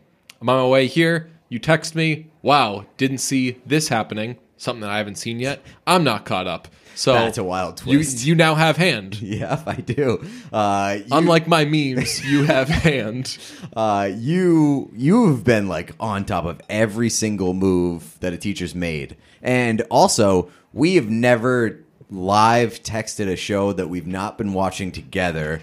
I'm 0.41 0.49
on 0.49 0.57
my 0.61 0.67
way 0.67 0.87
here. 0.87 1.29
You 1.49 1.59
text 1.59 1.95
me, 1.95 2.27
"Wow, 2.41 2.85
didn't 2.97 3.19
see 3.19 3.57
this 3.65 3.87
happening." 3.89 4.37
Something 4.57 4.81
that 4.81 4.91
I 4.91 4.97
haven't 4.97 5.17
seen 5.17 5.39
yet. 5.39 5.61
I'm 5.85 6.03
not 6.05 6.25
caught 6.25 6.47
up. 6.47 6.67
So 6.95 7.13
That's 7.13 7.37
a 7.37 7.43
wild 7.43 7.79
you- 7.85 7.97
twist. 7.97 8.25
You, 8.25 8.35
now 8.35 8.55
have 8.55 8.77
hand. 8.77 9.19
Yeah, 9.21 9.61
I 9.65 9.75
do. 9.75 10.23
Uh, 10.51 10.97
you, 10.99 11.05
Unlike 11.11 11.47
my 11.47 11.65
memes, 11.65 12.23
you 12.23 12.43
have 12.43 12.67
hand. 12.87 13.35
uh, 13.75 14.09
you 14.15 14.91
you've 14.95 15.43
been 15.43 15.67
like 15.67 15.91
on 15.99 16.23
top 16.25 16.45
of 16.45 16.61
every 16.69 17.09
single 17.09 17.53
move 17.53 18.17
that 18.19 18.31
a 18.33 18.37
teacher's 18.37 18.75
made, 18.75 19.15
and 19.41 19.81
also 19.89 20.49
we 20.73 20.95
have 20.95 21.09
never 21.09 21.79
live 22.11 22.83
texted 22.83 23.27
a 23.27 23.35
show 23.35 23.73
that 23.73 23.89
we've 23.89 24.05
not 24.07 24.37
been 24.37 24.53
watching 24.53 24.91
together. 24.91 25.61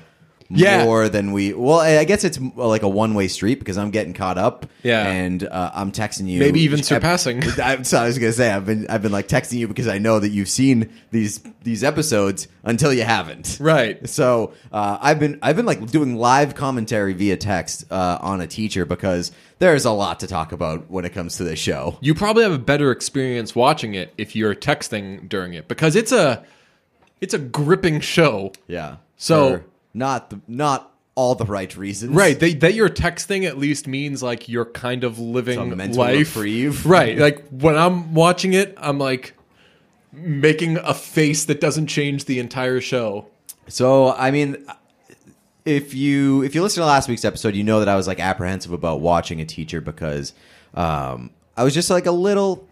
Yeah. 0.53 0.84
More 0.84 1.09
than 1.09 1.32
we. 1.32 1.53
Well, 1.53 1.78
I 1.78 2.05
guess 2.05 2.24
it's 2.24 2.40
like 2.57 2.82
a 2.82 2.88
one 2.88 3.14
way 3.14 3.28
street 3.28 3.61
because 3.61 3.78
I'm 3.78 3.90
getting 3.90 4.14
caught 4.14 4.36
up. 4.36 4.66
Yeah. 4.82 5.07
and 5.09 5.44
uh, 5.44 5.70
I'm 5.74 5.92
texting 5.92 6.26
you. 6.28 6.40
Maybe 6.40 6.61
even 6.62 6.82
surpassing. 6.82 7.42
I, 7.62 7.82
so 7.82 7.98
I 7.98 8.07
was 8.07 8.18
gonna 8.18 8.32
say 8.32 8.51
I've 8.51 8.66
been 8.66 8.86
I've 8.88 9.03
been 9.03 9.12
like 9.12 9.28
texting 9.28 9.59
you 9.59 9.68
because 9.68 9.86
I 9.86 9.98
know 9.98 10.18
that 10.18 10.30
you've 10.30 10.48
seen 10.48 10.92
these 11.12 11.40
these 11.62 11.84
episodes 11.84 12.48
until 12.64 12.92
you 12.92 13.03
haven't. 13.05 13.59
Right. 13.61 14.09
So 14.09 14.55
uh, 14.72 14.98
I've 15.01 15.20
been 15.20 15.38
I've 15.42 15.57
been 15.57 15.66
like 15.66 15.86
doing 15.90 16.16
live 16.16 16.55
commentary 16.55 17.12
via 17.12 17.36
text 17.36 17.84
uh, 17.92 18.18
on 18.20 18.40
a 18.40 18.46
teacher 18.46 18.84
because 18.84 19.30
there's 19.61 19.84
a 19.84 19.90
lot 19.92 20.20
to 20.20 20.26
talk 20.26 20.53
about 20.53 20.90
when 20.90 21.05
it 21.05 21.11
comes 21.11 21.36
to 21.36 21.44
this 21.44 21.59
show. 21.59 21.96
You 22.01 22.14
probably 22.14 22.42
have 22.42 22.53
a 22.53 22.59
better 22.59 22.90
experience 22.90 23.55
watching 23.55 23.94
it 23.94 24.12
if 24.18 24.34
you're 24.34 24.55
texting 24.55 25.28
during 25.28 25.55
it 25.55 25.68
because 25.68 25.94
it's 25.94 26.11
a 26.12 26.44
it's 27.20 27.34
a 27.34 27.38
gripping 27.38 28.01
show. 28.01 28.53
Yeah. 28.66 28.96
So- 29.16 29.62
not 29.95 30.30
the, 30.30 30.41
not 30.47 30.95
all 31.14 31.34
the 31.34 31.45
right 31.45 31.76
reasons. 31.76 32.14
Right, 32.14 32.38
that, 32.38 32.61
that 32.61 32.74
you're 32.74 32.88
texting 32.88 33.47
at 33.47 33.59
least 33.59 33.86
means 33.86 34.22
like 34.22 34.49
you're 34.49 34.64
kind 34.64 35.05
of 35.05 35.18
living 35.18 35.93
life. 35.93 36.36
reprieve. 36.36 36.86
Right, 36.86 37.18
like 37.18 37.47
when 37.49 37.76
I'm 37.76 38.14
watching 38.14 38.53
it, 38.55 38.74
I'm 38.76 38.99
like 38.99 39.34
making 40.12 40.78
a 40.78 40.95
face 40.95 41.45
that 41.45 41.61
doesn't 41.61 41.86
change 41.88 42.24
the 42.24 42.38
entire 42.38 42.80
show. 42.80 43.26
So 43.68 44.12
I 44.12 44.30
mean, 44.30 44.64
if 45.64 45.95
you 45.95 46.43
if 46.43 46.55
you 46.55 46.62
listen 46.62 46.80
to 46.80 46.86
last 46.86 47.09
week's 47.09 47.24
episode, 47.24 47.55
you 47.55 47.64
know 47.64 47.80
that 47.80 47.88
I 47.88 47.97
was 47.97 48.07
like 48.07 48.20
apprehensive 48.20 48.72
about 48.72 49.01
watching 49.01 49.41
a 49.41 49.45
teacher 49.45 49.80
because 49.80 50.32
um, 50.74 51.30
I 51.57 51.64
was 51.64 51.74
just 51.74 51.91
like 51.91 52.07
a 52.07 52.12
little 52.12 52.66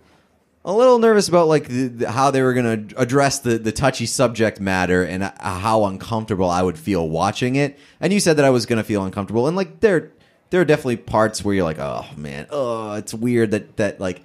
a 0.68 0.72
little 0.72 0.98
nervous 0.98 1.28
about 1.28 1.48
like 1.48 1.66
the, 1.66 1.88
the, 1.88 2.10
how 2.12 2.30
they 2.30 2.42
were 2.42 2.52
going 2.52 2.88
to 2.88 3.00
address 3.00 3.38
the 3.38 3.56
the 3.58 3.72
touchy 3.72 4.04
subject 4.06 4.60
matter 4.60 5.02
and 5.02 5.22
uh, 5.24 5.32
how 5.40 5.86
uncomfortable 5.86 6.50
I 6.50 6.62
would 6.62 6.78
feel 6.78 7.08
watching 7.08 7.56
it. 7.56 7.78
And 8.00 8.12
you 8.12 8.20
said 8.20 8.36
that 8.36 8.44
I 8.44 8.50
was 8.50 8.66
going 8.66 8.76
to 8.76 8.84
feel 8.84 9.02
uncomfortable, 9.04 9.46
and 9.48 9.56
like 9.56 9.80
there 9.80 10.10
there 10.50 10.60
are 10.60 10.64
definitely 10.66 10.98
parts 10.98 11.42
where 11.42 11.54
you're 11.54 11.64
like, 11.64 11.78
oh 11.78 12.04
man, 12.16 12.46
oh 12.50 12.92
it's 12.94 13.14
weird 13.14 13.50
that 13.52 13.76
that 13.78 13.98
like 13.98 14.20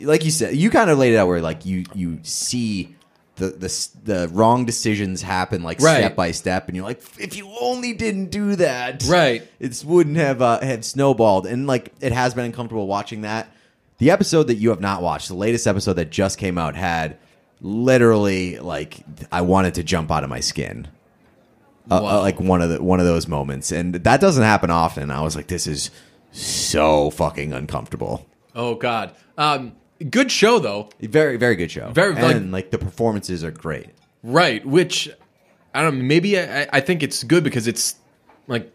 like 0.00 0.24
you 0.24 0.30
said, 0.30 0.54
you 0.54 0.70
kind 0.70 0.88
of 0.88 0.98
laid 0.98 1.14
it 1.14 1.16
out 1.16 1.26
where 1.28 1.40
like 1.42 1.66
you 1.66 1.84
you 1.94 2.20
see. 2.22 2.94
The, 3.36 3.50
the 3.50 3.88
the 4.02 4.28
wrong 4.32 4.64
decisions 4.64 5.22
happen 5.22 5.62
like 5.62 5.80
Right. 5.80 5.98
step 5.98 6.16
by 6.16 6.32
step, 6.32 6.66
and 6.66 6.74
you're 6.74 6.84
like, 6.84 7.00
if 7.20 7.36
you 7.36 7.48
only 7.60 7.92
didn't 7.92 8.32
do 8.32 8.56
that, 8.56 9.04
Right. 9.06 9.46
it 9.60 9.80
wouldn't 9.86 10.16
have 10.16 10.42
uh, 10.42 10.58
have 10.58 10.84
snowballed. 10.84 11.46
And 11.46 11.64
like 11.68 11.92
it 12.00 12.10
has 12.10 12.34
been 12.34 12.46
uncomfortable 12.46 12.88
watching 12.88 13.20
that. 13.22 13.46
The 13.98 14.10
episode 14.10 14.44
that 14.44 14.56
you 14.56 14.70
have 14.70 14.80
not 14.80 15.02
watched, 15.02 15.28
the 15.28 15.34
latest 15.34 15.66
episode 15.66 15.94
that 15.94 16.10
just 16.10 16.38
came 16.38 16.56
out, 16.58 16.74
had 16.76 17.18
literally 17.60 18.58
like 18.58 18.98
I 19.32 19.40
wanted 19.42 19.74
to 19.74 19.82
jump 19.82 20.10
out 20.10 20.24
of 20.24 20.30
my 20.30 20.40
skin. 20.40 20.88
Uh, 21.90 21.96
uh, 21.96 22.20
like 22.20 22.38
one 22.38 22.60
of 22.62 22.68
the 22.70 22.82
one 22.82 23.00
of 23.00 23.06
those 23.06 23.26
moments, 23.26 23.72
and 23.72 23.94
that 23.94 24.20
doesn't 24.20 24.44
happen 24.44 24.70
often. 24.70 25.10
I 25.10 25.22
was 25.22 25.34
like, 25.34 25.46
this 25.48 25.66
is 25.66 25.90
so 26.32 27.10
fucking 27.10 27.52
uncomfortable. 27.52 28.26
Oh 28.54 28.74
God, 28.74 29.14
um, 29.38 29.72
good 30.10 30.30
show 30.30 30.58
though. 30.58 30.90
Very 31.00 31.36
very 31.38 31.56
good 31.56 31.70
show. 31.70 31.90
Very, 31.90 32.14
and 32.14 32.52
like- 32.52 32.64
like 32.64 32.70
the 32.70 32.78
performances 32.78 33.42
are 33.42 33.50
great. 33.50 33.86
Right, 34.22 34.64
which 34.66 35.08
I 35.74 35.82
don't 35.82 35.98
know. 35.98 36.04
Maybe 36.04 36.38
I, 36.38 36.68
I 36.72 36.80
think 36.80 37.02
it's 37.02 37.22
good 37.24 37.42
because 37.42 37.66
it's 37.66 37.94
like 38.48 38.70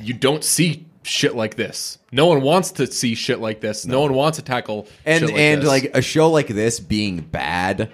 you 0.00 0.14
don't 0.14 0.44
see 0.44 0.86
shit 1.04 1.34
like 1.36 1.54
this. 1.56 1.98
No 2.12 2.26
one 2.26 2.42
wants 2.42 2.72
to 2.72 2.86
see 2.86 3.14
shit 3.14 3.40
like 3.40 3.60
this. 3.60 3.86
No, 3.86 4.00
one 4.00 4.14
wants 4.14 4.38
to 4.38 4.44
tackle 4.44 4.88
And 5.04 5.20
shit 5.20 5.30
like 5.30 5.38
and 5.38 5.62
this. 5.62 5.68
like 5.68 5.90
a 5.94 6.02
show 6.02 6.30
like 6.30 6.48
this 6.48 6.80
being 6.80 7.20
bad 7.20 7.90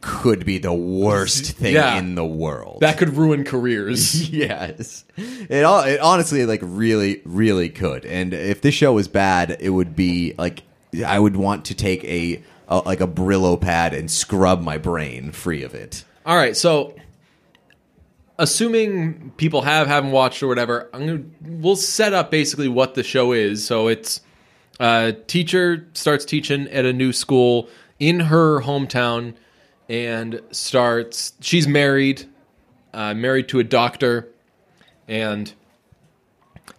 could 0.00 0.44
be 0.44 0.58
the 0.58 0.72
worst 0.72 1.52
thing 1.58 1.74
Yeah. 1.74 1.96
in 1.98 2.14
the 2.14 2.24
world. 2.24 2.78
that 2.80 2.98
could 2.98 3.16
ruin 3.16 3.44
careers. 3.44 4.28
yes, 4.30 5.04
it, 5.16 5.64
all- 5.64 5.84
it 5.84 6.00
honestly 6.00 6.44
like 6.46 6.60
really 6.62 7.20
really 7.24 7.68
could. 7.68 8.04
And 8.06 8.32
if 8.34 8.62
this 8.62 8.74
show 8.74 8.92
was 8.94 9.06
bad, 9.08 9.56
it 9.60 9.70
would 9.70 9.94
be 9.94 10.34
like 10.38 10.62
I 11.06 11.18
would 11.18 11.36
want 11.36 11.66
to 11.66 11.74
take 11.74 12.04
a, 12.04 12.42
a 12.68 12.78
like 12.78 13.00
a 13.00 13.06
Brillo 13.06 13.60
pad 13.60 13.94
and 13.94 14.10
scrub 14.10 14.60
my 14.62 14.76
brain 14.78 15.30
free 15.32 15.62
of 15.62 15.74
it. 15.74 16.04
All 16.26 16.36
right, 16.36 16.56
so 16.56 16.94
assuming 18.38 19.32
people 19.36 19.62
have 19.62 19.86
haven't 19.86 20.12
watched 20.12 20.42
or 20.42 20.48
whatever, 20.48 20.88
I'm 20.92 21.06
gonna 21.06 21.22
we'll 21.42 21.76
set 21.76 22.12
up 22.12 22.30
basically 22.30 22.68
what 22.68 22.94
the 22.94 23.02
show 23.02 23.32
is. 23.32 23.64
So 23.64 23.88
it's 23.88 24.20
a 24.80 25.14
teacher 25.26 25.88
starts 25.94 26.24
teaching 26.24 26.68
at 26.68 26.84
a 26.84 26.92
new 26.92 27.12
school 27.12 27.68
in 27.98 28.20
her 28.20 28.60
hometown 28.60 29.34
and 29.88 30.40
starts 30.50 31.34
she's 31.40 31.68
married, 31.68 32.24
uh, 32.92 33.14
married 33.14 33.48
to 33.48 33.58
a 33.58 33.64
doctor, 33.64 34.28
and 35.06 35.52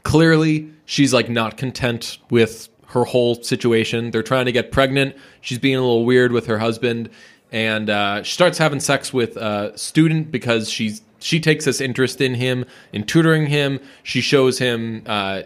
clearly 0.03 0.71
she's 0.85 1.13
like 1.13 1.29
not 1.29 1.57
content 1.57 2.17
with 2.29 2.69
her 2.87 3.05
whole 3.05 3.41
situation. 3.41 4.11
They're 4.11 4.23
trying 4.23 4.45
to 4.45 4.51
get 4.51 4.71
pregnant. 4.71 5.15
She's 5.41 5.59
being 5.59 5.77
a 5.77 5.81
little 5.81 6.05
weird 6.05 6.31
with 6.31 6.45
her 6.47 6.59
husband, 6.59 7.09
and 7.51 7.89
uh, 7.89 8.23
she 8.23 8.33
starts 8.33 8.57
having 8.57 8.79
sex 8.79 9.13
with 9.13 9.37
a 9.37 9.77
student 9.77 10.31
because 10.31 10.69
she's 10.69 11.01
she 11.23 11.39
takes 11.39 11.65
this 11.65 11.79
interest 11.81 12.21
in 12.21 12.35
him, 12.35 12.65
in 12.91 13.03
tutoring 13.05 13.47
him. 13.47 13.79
She 14.03 14.21
shows 14.21 14.59
him 14.59 15.03
uh, 15.05 15.43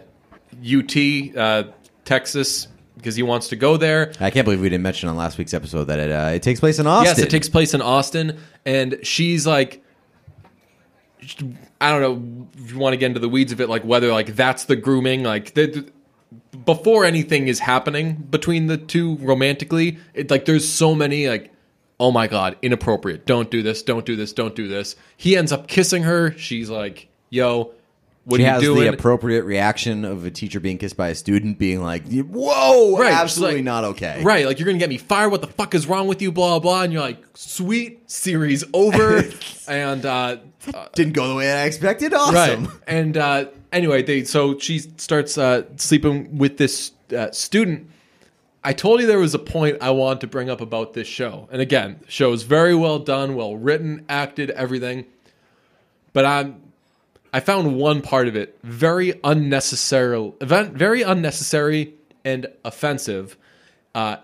UT, 0.62 0.96
uh, 1.36 1.64
Texas, 2.04 2.68
because 2.96 3.14
he 3.16 3.22
wants 3.22 3.48
to 3.48 3.56
go 3.56 3.76
there. 3.76 4.12
I 4.20 4.30
can't 4.30 4.44
believe 4.44 4.60
we 4.60 4.68
didn't 4.68 4.82
mention 4.82 5.08
on 5.08 5.16
last 5.16 5.38
week's 5.38 5.54
episode 5.54 5.84
that 5.84 5.98
it 5.98 6.10
uh, 6.10 6.30
it 6.34 6.42
takes 6.42 6.58
place 6.60 6.78
in 6.78 6.86
Austin. 6.86 7.16
Yes, 7.16 7.18
it 7.18 7.30
takes 7.30 7.48
place 7.48 7.74
in 7.74 7.80
Austin, 7.80 8.38
and 8.66 8.98
she's 9.02 9.46
like, 9.46 9.82
I 11.80 11.90
don't 11.92 12.00
know 12.00 12.48
if 12.64 12.72
you 12.72 12.78
want 12.78 12.92
to 12.94 12.96
get 12.96 13.06
into 13.06 13.20
the 13.20 13.28
weeds 13.28 13.52
of 13.52 13.60
it, 13.60 13.68
like 13.68 13.84
whether 13.84 14.08
like 14.12 14.34
that's 14.34 14.64
the 14.64 14.76
grooming, 14.76 15.22
like 15.22 15.54
the, 15.54 15.66
the- 15.66 15.92
before 16.64 17.04
anything 17.04 17.48
is 17.48 17.58
happening 17.60 18.14
between 18.30 18.66
the 18.66 18.76
two 18.76 19.16
romantically, 19.18 19.98
it 20.14 20.30
like 20.30 20.44
there's 20.44 20.68
so 20.68 20.94
many 20.94 21.28
like, 21.28 21.52
oh 22.00 22.10
my 22.12 22.26
god, 22.28 22.56
inappropriate, 22.62 23.26
don't 23.26 23.50
do 23.50 23.62
this, 23.62 23.82
don't 23.82 24.06
do 24.06 24.14
this, 24.16 24.32
don't 24.32 24.54
do 24.54 24.68
this. 24.68 24.96
He 25.16 25.36
ends 25.36 25.50
up 25.52 25.66
kissing 25.68 26.02
her. 26.04 26.32
She's 26.38 26.70
like, 26.70 27.08
yo. 27.30 27.72
What 28.24 28.40
She 28.40 28.44
are 28.44 28.46
you 28.46 28.52
has 28.52 28.62
doing? 28.62 28.80
the 28.82 28.88
appropriate 28.92 29.44
reaction 29.44 30.04
of 30.04 30.26
a 30.26 30.30
teacher 30.30 30.60
being 30.60 30.76
kissed 30.76 30.98
by 30.98 31.08
a 31.08 31.14
student, 31.14 31.58
being 31.58 31.82
like, 31.82 32.06
"Whoa, 32.12 32.98
Right, 32.98 33.10
absolutely 33.10 33.56
like- 33.56 33.64
not 33.64 33.84
okay." 33.84 34.20
Right, 34.22 34.44
like 34.44 34.58
you're 34.58 34.66
gonna 34.66 34.76
get 34.76 34.90
me 34.90 34.98
fired. 34.98 35.30
What 35.30 35.40
the 35.40 35.46
fuck 35.46 35.74
is 35.74 35.86
wrong 35.86 36.08
with 36.08 36.20
you? 36.20 36.30
Blah 36.30 36.58
blah. 36.58 36.82
And 36.82 36.92
you're 36.92 37.00
like, 37.00 37.24
sweet 37.32 38.10
series 38.10 38.64
over. 38.74 39.24
and 39.68 40.04
uh, 40.04 40.36
didn't 40.94 41.14
go 41.14 41.26
the 41.28 41.36
way 41.36 41.50
I 41.50 41.64
expected. 41.64 42.12
Awesome. 42.12 42.64
right. 42.66 42.74
And 42.86 43.16
uh, 43.16 43.46
anyway, 43.72 44.02
they 44.02 44.24
so 44.24 44.58
she 44.58 44.80
starts 44.80 45.38
uh, 45.38 45.62
sleeping 45.76 46.36
with 46.36 46.58
this 46.58 46.92
uh, 47.16 47.30
student, 47.30 47.88
I 48.62 48.72
told 48.72 49.00
you 49.00 49.06
there 49.06 49.18
was 49.18 49.34
a 49.34 49.38
point 49.38 49.78
I 49.80 49.90
wanted 49.90 50.20
to 50.22 50.26
bring 50.26 50.50
up 50.50 50.60
about 50.60 50.92
this 50.92 51.06
show. 51.06 51.48
And 51.52 51.62
again, 51.62 52.00
the 52.04 52.10
show 52.10 52.32
is 52.32 52.42
very 52.42 52.74
well 52.74 52.98
done, 52.98 53.34
well 53.34 53.56
written, 53.56 54.04
acted, 54.08 54.50
everything. 54.50 55.06
But 56.12 56.24
I'm 56.24 56.68
I 57.32 57.40
found 57.40 57.76
one 57.76 58.00
part 58.00 58.26
of 58.26 58.36
it 58.36 58.58
very 58.62 59.20
unnecessary, 59.22 60.32
very 60.40 61.02
unnecessary 61.02 61.94
and 62.24 62.46
offensive. 62.64 63.36
Uh, 63.94 64.16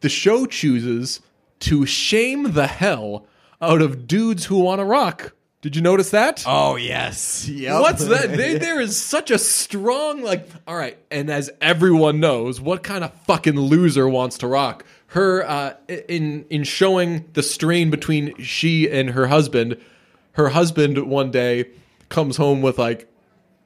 the 0.00 0.08
show 0.08 0.46
chooses 0.46 1.20
to 1.60 1.86
shame 1.86 2.52
the 2.52 2.66
hell 2.66 3.26
out 3.62 3.82
of 3.82 4.06
dudes 4.06 4.46
who 4.46 4.58
want 4.58 4.80
to 4.80 4.84
rock. 4.84 5.32
Did 5.62 5.76
you 5.76 5.82
notice 5.82 6.10
that? 6.10 6.42
Oh 6.46 6.76
yes. 6.76 7.46
Yep. 7.46 7.80
What's 7.82 8.04
that? 8.06 8.30
They, 8.40 8.56
there 8.56 8.80
is 8.80 8.96
such 8.96 9.30
a 9.30 9.38
strong 9.38 10.22
like. 10.22 10.48
All 10.66 10.74
right, 10.76 10.96
and 11.10 11.28
as 11.28 11.50
everyone 11.60 12.18
knows, 12.20 12.60
what 12.60 12.82
kind 12.82 13.04
of 13.04 13.12
fucking 13.26 13.58
loser 13.58 14.08
wants 14.08 14.38
to 14.38 14.46
rock? 14.46 14.84
Her 15.08 15.46
uh, 15.46 15.74
in 15.88 16.46
in 16.48 16.64
showing 16.64 17.28
the 17.34 17.42
strain 17.42 17.90
between 17.90 18.40
she 18.40 18.90
and 18.90 19.10
her 19.10 19.26
husband. 19.26 19.76
Her 20.32 20.50
husband 20.50 20.96
one 21.06 21.30
day 21.30 21.68
comes 22.08 22.36
home 22.38 22.62
with 22.62 22.78
like 22.78 23.12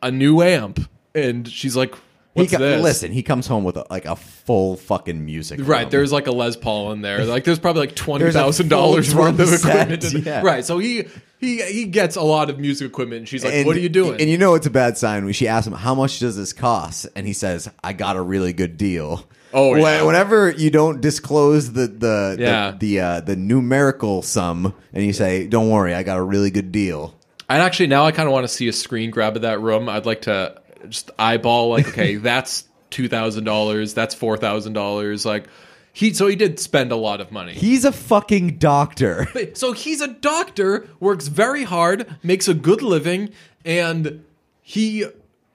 a 0.03 0.11
new 0.11 0.43
amp, 0.43 0.89
and 1.15 1.47
she's 1.47 1.77
like, 1.77 1.95
He 2.35 2.41
"What's 2.41 2.53
co- 2.53 2.59
this?" 2.59 2.83
Listen, 2.83 3.13
he 3.13 3.23
comes 3.23 3.47
home 3.47 3.63
with 3.65 3.77
a, 3.77 3.87
like 3.91 4.05
a 4.07 4.17
full 4.17 4.77
fucking 4.77 5.25
music. 5.25 5.61
Right, 5.63 5.83
room. 5.83 5.91
there's 5.91 6.11
like 6.13 6.27
a 6.27 6.33
Les 6.33 6.57
Paul 6.57 6.93
in 6.93 7.01
there. 7.03 7.25
Like 7.25 7.45
there's 7.45 7.59
probably 7.61 7.81
like 7.87 7.95
twenty 7.97 8.31
thousand 8.33 8.69
dollars 8.69 9.15
worth 9.15 9.39
of 9.39 9.53
equipment. 9.53 10.05
in- 10.15 10.23
yeah. 10.23 10.43
Right, 10.43 10.65
so 10.65 10.79
he 10.79 11.05
he 11.39 11.63
he 11.63 11.85
gets 11.85 12.17
a 12.17 12.23
lot 12.23 12.51
of 12.51 12.59
music 12.59 12.89
equipment, 12.89 13.21
and 13.21 13.29
she's 13.29 13.45
like, 13.45 13.55
And- 13.55 13.67
"What 13.67 13.77
are 13.77 13.81
you 13.81 13.89
doing?" 13.89 14.21
And 14.21 14.29
you 14.29 14.37
know 14.39 14.55
it's 14.55 14.67
a 14.67 14.71
bad 14.71 14.99
sign 14.99 15.25
when 15.25 15.33
she 15.33 15.47
asks 15.47 15.67
him, 15.67 15.75
"How 15.75 15.95
much 15.95 16.19
does 16.19 16.37
this 16.37 16.53
cost?" 16.53 17.07
And 17.15 17.27
he 17.27 17.33
says, 17.33 17.71
"I 17.85 17.93
got 17.93 18.17
a 18.17 18.21
really 18.23 18.53
good 18.53 18.77
deal." 18.77 19.25
Oh, 19.57 19.77
yeah. 19.77 20.03
Whenever 20.03 20.51
you 20.51 20.69
don't 20.71 21.01
disclose 21.01 21.73
the 21.75 21.87
the 21.87 22.37
Yeah. 22.41 22.71
the 22.73 22.77
the, 22.79 23.01
uh, 23.01 23.21
the 23.21 23.37
numerical 23.37 24.23
sum, 24.23 24.75
and 24.93 25.05
you 25.05 25.13
say, 25.13 25.47
"Don't 25.47 25.71
worry, 25.71 25.95
I 25.95 26.03
got 26.03 26.19
a 26.19 26.23
really 26.23 26.51
good 26.51 26.73
deal." 26.73 27.15
I'd 27.49 27.61
actually 27.61 27.87
now 27.89 28.05
I 28.07 28.11
kind 28.11 28.27
of 28.27 28.33
want 28.33 28.45
to 28.45 28.53
see 28.53 28.67
a 28.69 28.73
screen 28.73 29.11
grab 29.11 29.37
of 29.37 29.43
that 29.43 29.61
room. 29.61 29.89
I'd 29.89 30.07
like 30.07 30.23
to 30.23 30.61
just 30.89 31.11
eyeball 31.19 31.71
like, 31.71 31.89
okay, 31.89 32.17
that's 32.31 32.69
two 32.91 33.09
thousand 33.09 33.45
dollars, 33.45 33.95
that's 33.95 34.15
four 34.15 34.37
thousand 34.37 34.73
dollars. 34.73 35.25
Like 35.27 35.49
he, 35.93 36.13
so 36.13 36.27
he 36.27 36.35
did 36.35 36.59
spend 36.59 36.91
a 36.91 36.97
lot 36.97 37.21
of 37.21 37.31
money. 37.31 37.53
He's 37.53 37.85
a 37.85 37.93
fucking 37.93 38.59
doctor. 38.59 39.29
so 39.55 39.73
he's 39.73 40.01
a 40.01 40.09
doctor, 40.09 40.89
works 40.99 41.29
very 41.29 41.63
hard, 41.63 42.07
makes 42.23 42.49
a 42.49 42.55
good 42.55 42.83
living, 42.83 43.31
and 43.65 44.25
he 44.61 45.05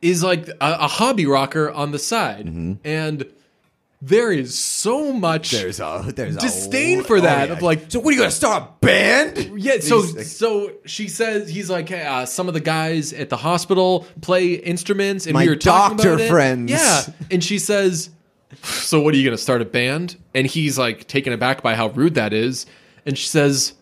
is 0.01 0.23
like 0.23 0.47
a, 0.47 0.55
a 0.61 0.87
hobby 0.87 1.25
rocker 1.25 1.69
on 1.69 1.91
the 1.91 1.99
side. 1.99 2.45
Mm-hmm. 2.45 2.73
And 2.85 3.25
there 4.01 4.31
is 4.31 4.57
so 4.57 5.11
much 5.11 5.51
There's 5.51 5.79
a 5.81 6.11
there's 6.15 6.37
disdain 6.37 7.01
a, 7.01 7.03
for 7.03 7.17
oh, 7.17 7.21
that 7.21 7.47
yeah. 7.49 7.53
of 7.53 7.61
like 7.61 7.91
So 7.91 7.99
what 7.99 8.09
are 8.09 8.13
you 8.13 8.19
gonna 8.19 8.31
start 8.31 8.63
a 8.63 8.85
band? 8.85 9.59
yeah, 9.61 9.79
so 9.79 9.97
like- 9.99 10.25
so 10.25 10.71
she 10.85 11.07
says 11.09 11.49
he's 11.49 11.69
like 11.69 11.89
hey, 11.89 12.05
uh, 12.05 12.25
some 12.25 12.47
of 12.47 12.53
the 12.53 12.61
guys 12.61 13.11
at 13.11 13.29
the 13.29 13.37
hospital 13.37 14.07
play 14.21 14.53
instruments 14.53 15.25
and 15.25 15.33
My 15.33 15.43
we 15.43 15.49
were 15.49 15.55
talking 15.57 15.97
doctor 15.97 16.13
about 16.13 16.25
it. 16.25 16.29
friends. 16.29 16.71
Yeah, 16.71 17.01
and 17.29 17.43
she 17.43 17.59
says, 17.59 18.09
"So 18.63 19.01
what 19.01 19.13
are 19.13 19.17
you 19.17 19.23
going 19.25 19.35
to 19.35 19.41
start 19.43 19.61
a 19.61 19.65
band?" 19.65 20.15
And 20.33 20.47
he's 20.47 20.77
like 20.77 21.07
taken 21.07 21.33
aback 21.33 21.61
by 21.61 21.75
how 21.75 21.87
rude 21.89 22.15
that 22.15 22.31
is, 22.31 22.65
and 23.05 23.17
she 23.17 23.27
says, 23.27 23.73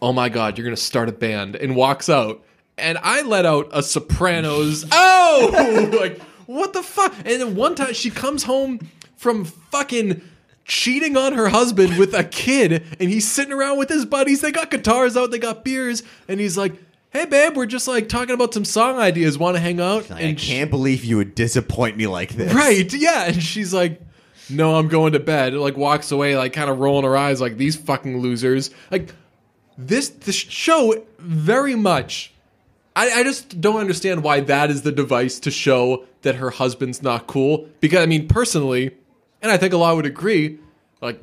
"Oh 0.00 0.12
my 0.12 0.28
god, 0.28 0.56
you're 0.56 0.64
going 0.64 0.76
to 0.76 0.80
start 0.82 1.08
a 1.08 1.12
band," 1.12 1.56
and 1.56 1.74
walks 1.74 2.08
out. 2.08 2.42
And 2.78 2.96
I 3.02 3.22
let 3.22 3.44
out 3.44 3.68
a 3.72 3.82
Sopranos. 3.82 4.86
oh, 4.92 5.90
like 6.00 6.22
what 6.46 6.72
the 6.74 6.82
fuck? 6.82 7.12
And 7.18 7.40
then 7.40 7.54
one 7.56 7.74
time 7.74 7.92
she 7.94 8.10
comes 8.10 8.44
home 8.44 8.78
from 9.22 9.44
fucking 9.44 10.20
cheating 10.64 11.16
on 11.16 11.32
her 11.32 11.48
husband 11.48 11.96
with 11.96 12.12
a 12.12 12.24
kid, 12.24 12.82
and 13.00 13.08
he's 13.08 13.30
sitting 13.30 13.52
around 13.52 13.78
with 13.78 13.88
his 13.88 14.04
buddies. 14.04 14.40
They 14.40 14.50
got 14.52 14.70
guitars 14.70 15.16
out, 15.16 15.30
they 15.30 15.38
got 15.38 15.64
beers, 15.64 16.02
and 16.28 16.40
he's 16.40 16.58
like, 16.58 16.74
"Hey, 17.10 17.24
babe, 17.24 17.56
we're 17.56 17.66
just 17.66 17.86
like 17.86 18.08
talking 18.08 18.34
about 18.34 18.52
some 18.52 18.64
song 18.64 18.98
ideas. 18.98 19.38
Want 19.38 19.56
to 19.56 19.60
hang 19.60 19.80
out?" 19.80 20.10
I 20.10 20.20
and 20.20 20.40
she- 20.40 20.52
can't 20.52 20.70
believe 20.70 21.04
you 21.04 21.16
would 21.18 21.34
disappoint 21.34 21.96
me 21.96 22.06
like 22.08 22.30
this. 22.30 22.52
right, 22.52 22.92
yeah. 22.92 23.24
And 23.26 23.42
she's 23.42 23.72
like, 23.72 24.00
"No, 24.50 24.74
I'm 24.76 24.88
going 24.88 25.12
to 25.12 25.20
bed." 25.20 25.54
Like 25.54 25.76
walks 25.76 26.10
away, 26.12 26.36
like 26.36 26.52
kind 26.52 26.68
of 26.68 26.78
rolling 26.80 27.04
her 27.04 27.16
eyes, 27.16 27.40
like 27.40 27.56
these 27.56 27.76
fucking 27.76 28.18
losers. 28.18 28.70
Like 28.90 29.14
this, 29.78 30.08
this 30.10 30.34
show 30.36 31.04
very 31.18 31.74
much. 31.76 32.32
I, 32.94 33.10
I 33.20 33.22
just 33.22 33.60
don't 33.60 33.80
understand 33.80 34.22
why 34.22 34.40
that 34.40 34.70
is 34.70 34.82
the 34.82 34.92
device 34.92 35.40
to 35.40 35.50
show 35.50 36.04
that 36.22 36.34
her 36.36 36.50
husband's 36.50 37.02
not 37.02 37.26
cool. 37.26 37.66
Because 37.80 38.00
I 38.00 38.06
mean, 38.06 38.28
personally, 38.28 38.90
and 39.42 39.50
I 39.50 39.56
think 39.58 39.72
a 39.72 39.76
lot 39.76 39.96
would 39.96 40.06
agree, 40.06 40.58
like, 41.00 41.22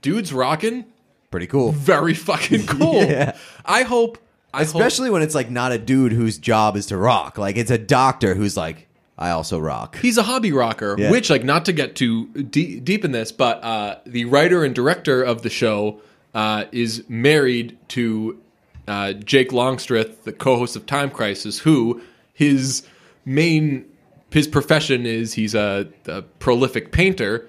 dude's 0.00 0.32
rocking, 0.32 0.84
Pretty 1.30 1.46
cool. 1.46 1.72
very 1.72 2.14
fucking 2.14 2.66
cool. 2.66 2.94
Yeah. 3.04 3.36
I 3.64 3.82
hope, 3.82 4.18
I 4.54 4.62
Especially 4.62 5.08
when 5.10 5.22
it's 5.22 5.34
like 5.34 5.50
not 5.50 5.72
a 5.72 5.78
dude 5.78 6.12
whose 6.12 6.36
job 6.38 6.76
is 6.76 6.86
to 6.86 6.96
rock. 6.96 7.38
Like 7.38 7.56
it's 7.56 7.70
a 7.70 7.78
doctor 7.78 8.34
who's 8.34 8.56
like, 8.56 8.86
I 9.18 9.30
also 9.30 9.58
rock. 9.58 9.96
He's 9.96 10.18
a 10.18 10.22
hobby 10.22 10.52
rocker, 10.52 10.96
Yeah. 10.98 11.10
which, 11.10 11.30
like, 11.30 11.44
not 11.44 11.66
to 11.66 11.72
get 11.72 11.94
too 11.96 12.26
de- 12.28 12.80
deep 12.80 13.04
in 13.04 13.12
this, 13.12 13.30
but 13.32 13.62
uh, 13.62 13.96
the 14.04 14.24
writer 14.24 14.64
and 14.64 14.74
director 14.74 15.22
of 15.22 15.42
the 15.42 15.50
show 15.50 16.00
uh, 16.34 16.64
is 16.72 17.04
married 17.08 17.78
to 17.88 18.40
uh, 18.88 19.12
Jake 19.12 19.52
Longstreth, 19.52 20.24
the 20.24 20.32
co-host 20.32 20.76
of 20.76 20.86
Time 20.86 21.10
Crisis, 21.10 21.58
who 21.60 22.00
his 22.32 22.82
main 23.24 23.84
his 24.32 24.48
profession 24.48 25.06
is 25.06 25.34
he's 25.34 25.54
a, 25.54 25.88
a 26.06 26.22
prolific 26.22 26.90
painter, 26.92 27.48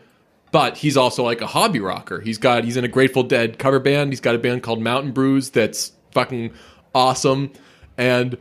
but 0.51 0.77
he's 0.77 0.97
also 0.97 1.23
like 1.23 1.41
a 1.41 1.47
hobby 1.47 1.79
rocker. 1.79 2.19
He's 2.21 2.37
got 2.37 2.63
he's 2.63 2.77
in 2.77 2.83
a 2.83 2.87
Grateful 2.87 3.23
Dead 3.23 3.57
cover 3.57 3.79
band. 3.79 4.11
He's 4.11 4.21
got 4.21 4.35
a 4.35 4.39
band 4.39 4.63
called 4.63 4.81
Mountain 4.81 5.11
Brews 5.13 5.49
that's 5.49 5.91
fucking 6.11 6.51
awesome, 6.93 7.51
and 7.97 8.37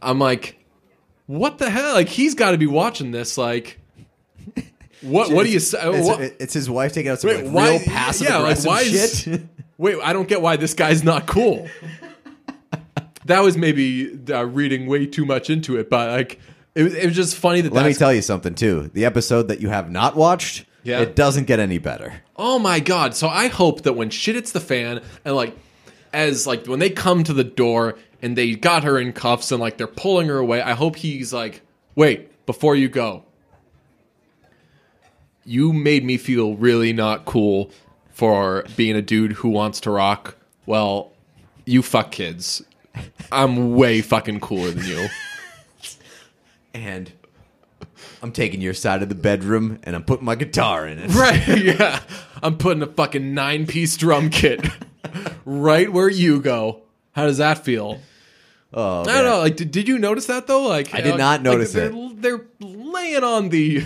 I'm 0.00 0.18
like 0.18 0.58
what 1.26 1.58
the 1.58 1.70
hell? 1.70 1.94
Like 1.94 2.08
he's 2.08 2.34
got 2.34 2.50
to 2.50 2.58
be 2.58 2.66
watching 2.66 3.10
this. 3.12 3.38
Like, 3.38 3.78
what? 5.02 5.30
What 5.30 5.44
do 5.46 5.50
you 5.52 5.60
say? 5.60 5.78
It's, 5.82 6.06
what- 6.06 6.20
it's 6.20 6.52
his 6.54 6.68
wife 6.68 6.92
taking 6.92 7.10
out 7.12 7.20
some 7.20 7.30
Wait, 7.30 7.44
like, 7.44 7.54
why- 7.54 7.70
real 7.70 7.80
passive 7.80 8.26
yeah, 8.28 8.36
like, 8.38 8.42
aggressive 8.58 8.66
why 8.66 8.80
is- 8.80 9.20
shit. 9.20 9.40
wait, 9.78 9.96
I 10.02 10.12
don't 10.12 10.28
get 10.28 10.42
why 10.42 10.56
this 10.56 10.74
guy's 10.74 11.02
not 11.04 11.26
cool. 11.26 11.68
that 13.26 13.40
was 13.40 13.56
maybe 13.56 14.18
uh, 14.30 14.44
reading 14.44 14.86
way 14.86 15.06
too 15.06 15.24
much 15.24 15.48
into 15.50 15.78
it, 15.78 15.88
but 15.88 16.10
like, 16.10 16.40
it, 16.74 16.82
was- 16.84 16.94
it 16.94 17.06
was 17.06 17.16
just 17.16 17.36
funny 17.36 17.60
that. 17.60 17.72
Let 17.72 17.86
me 17.86 17.94
tell 17.94 18.12
you 18.12 18.22
something 18.22 18.54
too. 18.54 18.90
The 18.94 19.04
episode 19.04 19.48
that 19.48 19.60
you 19.60 19.68
have 19.68 19.90
not 19.90 20.16
watched, 20.16 20.64
Yeah. 20.82 21.00
it 21.00 21.14
doesn't 21.16 21.46
get 21.46 21.58
any 21.60 21.78
better. 21.78 22.22
Oh 22.36 22.58
my 22.58 22.80
god! 22.80 23.14
So 23.14 23.28
I 23.28 23.48
hope 23.48 23.82
that 23.82 23.92
when 23.94 24.10
shit 24.10 24.34
hits 24.34 24.52
the 24.52 24.60
fan, 24.60 25.00
and 25.24 25.34
like, 25.36 25.56
as 26.12 26.46
like 26.46 26.66
when 26.66 26.78
they 26.78 26.90
come 26.90 27.24
to 27.24 27.32
the 27.32 27.44
door 27.44 27.96
and 28.20 28.36
they 28.36 28.54
got 28.54 28.84
her 28.84 28.98
in 28.98 29.12
cuffs 29.12 29.50
and 29.52 29.60
like 29.60 29.76
they're 29.78 29.86
pulling 29.86 30.28
her 30.28 30.38
away, 30.38 30.60
I 30.62 30.72
hope 30.72 30.96
he's 30.96 31.32
like, 31.32 31.60
wait, 31.94 32.46
before 32.46 32.74
you 32.76 32.88
go, 32.88 33.24
you 35.44 35.72
made 35.72 36.04
me 36.04 36.16
feel 36.16 36.54
really 36.56 36.92
not 36.92 37.24
cool 37.24 37.70
for 38.10 38.64
being 38.76 38.94
a 38.96 39.02
dude 39.02 39.32
who 39.32 39.48
wants 39.48 39.80
to 39.80 39.90
rock. 39.90 40.36
Well, 40.66 41.12
you 41.66 41.82
fuck 41.82 42.12
kids. 42.12 42.62
I'm 43.32 43.74
way 43.74 44.02
fucking 44.02 44.40
cooler 44.40 44.70
than 44.70 44.84
you. 44.84 45.08
And 46.74 47.12
I'm 48.22 48.32
taking 48.32 48.60
your 48.60 48.74
side 48.74 49.02
of 49.02 49.08
the 49.08 49.14
bedroom 49.14 49.78
and 49.82 49.96
I'm 49.96 50.04
putting 50.04 50.24
my 50.24 50.34
guitar 50.34 50.86
in 50.86 50.98
it. 50.98 51.14
Right, 51.14 51.46
yeah. 51.62 52.00
I'm 52.42 52.56
putting 52.56 52.82
a 52.82 52.86
fucking 52.86 53.34
nine 53.34 53.66
piece 53.66 53.96
drum 53.96 54.30
kit 54.30 54.64
right 55.44 55.92
where 55.92 56.08
you 56.08 56.40
go. 56.40 56.82
How 57.12 57.26
does 57.26 57.38
that 57.38 57.64
feel? 57.64 58.00
Oh, 58.72 59.02
I 59.02 59.06
man. 59.06 59.14
don't 59.16 59.24
know. 59.24 59.38
Like, 59.40 59.56
did, 59.56 59.70
did 59.70 59.88
you 59.88 59.98
notice 59.98 60.26
that 60.26 60.46
though? 60.46 60.66
Like, 60.66 60.94
I 60.94 61.00
did 61.00 61.14
uh, 61.14 61.16
not 61.16 61.42
notice 61.42 61.72
they're, 61.72 61.92
it. 61.92 62.22
They're 62.22 62.46
laying 62.60 63.24
on 63.24 63.48
the. 63.50 63.84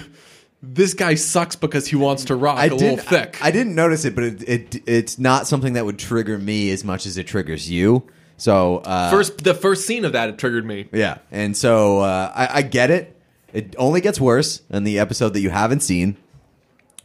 This 0.62 0.95
guy 0.95 1.14
sucks 1.16 1.55
because 1.55 1.87
he 1.87 1.97
wants 1.97 2.24
to 2.26 2.34
rock 2.34 2.59
I 2.59 2.66
a 2.66 2.70
little 2.70 2.78
didn't. 2.78 3.01
thick. 3.03 3.43
I, 3.43 3.49
I 3.49 3.51
didn't 3.51 3.74
notice 3.74 4.05
it, 4.05 4.14
but 4.14 4.24
it, 4.24 4.49
it 4.49 4.82
it's 4.89 5.18
not 5.18 5.47
something 5.47 5.74
that 5.74 5.84
would 5.84 5.99
trigger 5.99 6.39
me 6.39 6.70
as 6.70 6.82
much 6.82 7.07
as 7.07 7.18
it 7.18 7.26
triggers 7.26 7.70
you. 7.70 8.07
So 8.37 8.78
uh, 8.78 9.11
first, 9.11 9.43
the 9.45 9.55
first 9.55 9.87
scene 9.87 10.05
of 10.05 10.12
that 10.12 10.28
it 10.28 10.39
triggered 10.39 10.64
me. 10.66 10.89
yeah, 10.93 11.18
and 11.30 11.57
so 11.57 12.01
uh, 12.01 12.32
I, 12.34 12.59
I 12.59 12.62
get 12.62 12.91
it. 12.91 13.12
It 13.53 13.74
only 13.78 14.01
gets 14.01 14.20
worse 14.20 14.61
in 14.70 14.84
the 14.84 14.99
episode 14.99 15.30
that 15.34 15.41
you 15.41 15.51
haven't 15.51 15.80
seen 15.80 16.16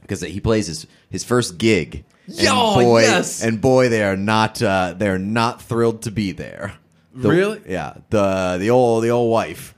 because 0.01 0.21
he 0.21 0.39
plays 0.41 0.67
his 0.67 0.87
his 1.09 1.23
first 1.23 1.57
gig. 1.57 2.03
And 2.27 2.39
Yo, 2.41 2.75
boy, 2.75 3.01
yes. 3.01 3.43
and 3.43 3.59
boy, 3.61 3.89
they 3.89 4.03
are 4.03 4.17
not 4.17 4.61
uh, 4.61 4.93
they 4.97 5.07
are 5.07 5.19
not 5.19 5.61
thrilled 5.61 6.01
to 6.03 6.11
be 6.11 6.31
there. 6.33 6.73
The- 7.13 7.29
Really? 7.29 7.61
Yeah. 7.67 7.93
The 8.09 8.57
the 8.59 8.69
old 8.69 9.03
the 9.03 9.11
old 9.11 9.31
wife. 9.31 9.73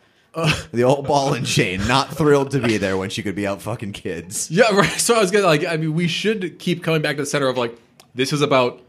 the 0.72 0.82
old 0.84 1.06
ball 1.06 1.36
and 1.36 1.46
chain, 1.46 1.80
not 1.88 2.10
thrilled 2.18 2.50
to 2.52 2.60
be 2.60 2.78
there 2.78 2.98
when 2.98 3.12
she 3.12 3.22
could 3.22 3.36
be 3.36 3.46
out 3.46 3.62
fucking 3.62 3.92
kids. 3.94 4.50
Yeah, 4.50 4.72
right. 4.76 4.90
So 5.00 5.14
I 5.16 5.20
was 5.20 5.30
gonna 5.30 5.46
like. 5.46 5.64
I 5.64 5.78
mean, 5.78 5.94
we 5.94 6.08
should 6.08 6.58
keep 6.58 6.82
coming 6.84 7.04
back 7.04 7.18
to 7.18 7.22
the 7.22 7.26
center 7.28 7.48
of 7.48 7.56
like 7.58 7.78
this 8.16 8.34
is 8.34 8.42
about 8.42 8.82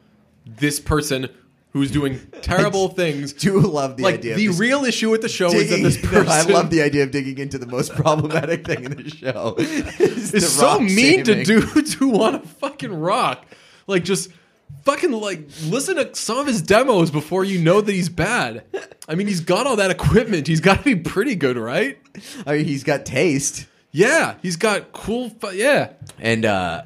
this 0.47 0.81
person 0.81 1.29
who's 1.75 1.91
doing 1.91 2.19
terrible 2.41 2.89
things. 2.89 3.33
Do 3.35 3.61
love 3.61 3.99
the 3.99 4.05
like 4.05 4.15
idea. 4.15 4.37
the 4.37 4.47
just 4.47 4.59
real 4.61 4.85
issue 4.85 5.11
with 5.11 5.21
the 5.21 5.29
show 5.29 5.49
is 5.49 5.53
that 5.55 5.77
digging- 5.77 5.83
this 5.83 6.01
person 6.03 6.29
I 6.29 6.43
love 6.43 6.71
the 6.71 6.81
idea 6.81 7.03
of 7.03 7.11
digging 7.11 7.37
into 7.37 7.59
the 7.59 7.67
most 7.67 7.93
problematic 7.95 8.67
thing 8.67 8.85
in 8.85 8.93
the 8.93 9.11
show. 9.11 9.57
Is 9.59 10.57
so 10.57 10.79
mean 10.81 11.25
to 11.25 11.45
dudes 11.45 11.93
who 11.93 12.09
want 12.09 12.43
to 12.43 12.49
fucking 12.49 12.95
rock. 12.99 13.45
Like 13.87 14.05
just 14.05 14.31
fucking 14.85 15.11
like 15.13 15.49
listen 15.65 15.97
to 15.97 16.15
some 16.15 16.39
of 16.39 16.47
his 16.47 16.63
demos 16.63 17.11
before 17.11 17.45
you 17.45 17.59
know 17.59 17.81
that 17.81 17.93
he's 17.93 18.09
bad. 18.09 18.65
I 19.09 19.15
mean, 19.17 19.27
he's 19.27 19.41
got 19.41 19.67
all 19.67 19.77
that 19.77 19.91
equipment. 19.91 20.47
He's 20.47 20.61
got 20.61 20.79
to 20.79 20.85
be 20.85 20.97
pretty 20.97 21.35
good, 21.35 21.57
right? 21.59 21.99
I 22.47 22.57
mean, 22.59 22.65
he's 22.65 22.85
got 22.85 23.05
taste. 23.05 23.67
Yeah, 23.91 24.35
he's 24.43 24.57
got 24.57 24.93
cool. 24.93 25.31
Fu- 25.31 25.51
yeah, 25.53 25.91
And 26.19 26.45
uh, 26.45 26.83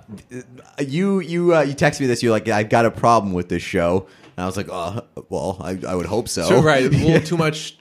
you 0.78 1.20
you 1.20 1.54
uh, 1.54 1.60
you 1.62 1.74
text 1.74 2.00
me 2.00 2.06
this. 2.06 2.22
You're 2.22 2.32
like, 2.32 2.48
I've 2.48 2.68
got 2.68 2.84
a 2.86 2.90
problem 2.90 3.32
with 3.32 3.48
this 3.48 3.62
show. 3.62 4.06
And 4.38 4.44
I 4.44 4.46
was 4.46 4.56
like, 4.56 4.68
oh, 4.70 5.02
well, 5.30 5.56
I, 5.60 5.76
I 5.88 5.96
would 5.96 6.06
hope 6.06 6.28
so. 6.28 6.44
so 6.48 6.62
right. 6.62 6.84
A 6.84 6.88
little 6.88 7.20
too 7.26 7.36
much 7.36 7.76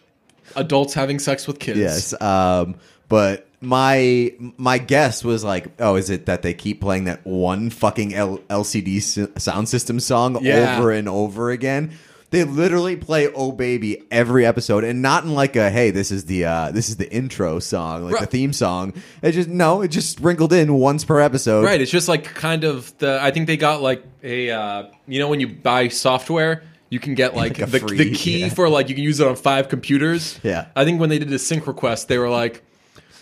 adults 0.55 0.95
having 0.95 1.20
sex 1.20 1.45
with 1.45 1.60
kids. 1.60 1.78
Yes. 1.78 2.20
Um, 2.20 2.78
but 3.10 3.47
my 3.62 4.34
my 4.58 4.80
guess 4.80 5.24
was 5.24 5.43
like, 5.43 5.68
oh, 5.80 5.97
is 5.97 6.10
it 6.10 6.26
that 6.26 6.41
they 6.41 6.55
keep 6.55 6.82
playing 6.82 7.03
that 7.03 7.24
one 7.28 7.70
fucking 7.70 8.16
L- 8.16 8.39
LCD 8.49 8.97
s- 8.97 9.43
sound 9.43 9.70
system 9.70 9.99
song 9.99 10.39
Yeah. 10.43 10.80
over 10.80 10.89
and 10.91 11.08
over 11.08 11.51
again? 11.51 11.91
They 12.30 12.44
literally 12.44 12.98
play 12.98 13.32
"Oh 13.34 13.54
Baby" 13.54 14.04
every 14.12 14.46
episode, 14.46 14.84
and 14.84 15.02
not 15.02 15.24
in 15.24 15.34
like 15.34 15.56
a 15.56 15.70
"Hey, 15.70 15.92
this 15.92 16.12
is 16.12 16.26
the 16.26 16.44
uh, 16.44 16.72
this 16.72 16.90
is 16.90 16.98
the 16.98 17.10
intro 17.10 17.60
song, 17.60 18.10
like 18.10 18.20
the 18.20 18.26
theme 18.26 18.52
song." 18.52 18.94
It 19.22 19.32
just 19.32 19.48
no, 19.48 19.82
it 19.82 19.88
just 19.88 20.12
sprinkled 20.12 20.52
in 20.52 20.74
once 20.74 21.06
per 21.06 21.22
episode. 21.22 21.64
Right. 21.64 21.80
It's 21.80 21.90
just 21.92 22.10
like 22.10 22.26
kind 22.26 22.66
of 22.66 22.98
the. 22.98 23.22
I 23.22 23.32
think 23.32 23.48
they 23.48 23.56
got 23.56 23.82
like 23.82 24.04
a. 24.24 24.52
Uh, 24.52 24.84
you 25.08 25.20
know, 25.20 25.30
when 25.30 25.40
you 25.40 25.48
buy 25.48 25.88
software, 25.88 26.64
you 26.90 27.00
can 27.00 27.16
get 27.16 27.34
like, 27.36 27.60
Like 27.60 27.68
a 27.70 27.72
the, 27.72 27.80
free- 27.80 27.98
the 27.98 28.14
key 28.14 28.40
yeah. 28.40 28.50
for 28.50 28.68
like 28.68 28.90
you 28.90 28.96
can 28.96 29.06
use 29.06 29.22
it 29.22 29.28
on 29.28 29.38
five 29.38 29.70
computers. 29.70 30.38
Yeah. 30.44 30.68
I 30.76 30.84
think 30.84 31.00
when 31.00 31.10
they 31.10 31.20
did 31.20 31.30
the 31.30 31.40
sync 31.40 31.66
request, 31.66 32.10
they 32.10 32.18
were 32.18 32.30
like, 32.30 32.62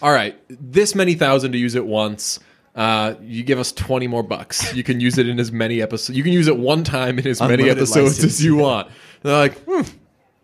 "All 0.01 0.11
right, 0.11 0.35
this 0.49 0.95
many 0.95 1.13
thousand 1.13 1.51
to 1.51 1.59
use 1.59 1.75
it 1.75 1.85
once." 1.85 2.39
Uh, 2.75 3.15
you 3.21 3.43
give 3.43 3.57
us 3.57 3.71
20 3.71 4.07
more 4.07 4.21
bucks. 4.23 4.75
You 4.75 4.83
can 4.83 4.99
use 4.99 5.17
it 5.17 5.29
in 5.29 5.39
as 5.39 5.51
many 5.51 5.81
episodes. 5.81 6.17
You 6.17 6.23
can 6.23 6.33
use 6.33 6.47
it 6.47 6.57
one 6.57 6.83
time 6.83 7.17
in 7.19 7.25
as 7.27 7.39
many 7.41 7.69
episodes 7.69 8.17
license, 8.17 8.23
as 8.25 8.43
you 8.43 8.57
yeah. 8.57 8.61
want. 8.61 8.87
They're 9.23 9.37
like, 9.37 9.57
hmm, 9.65 9.81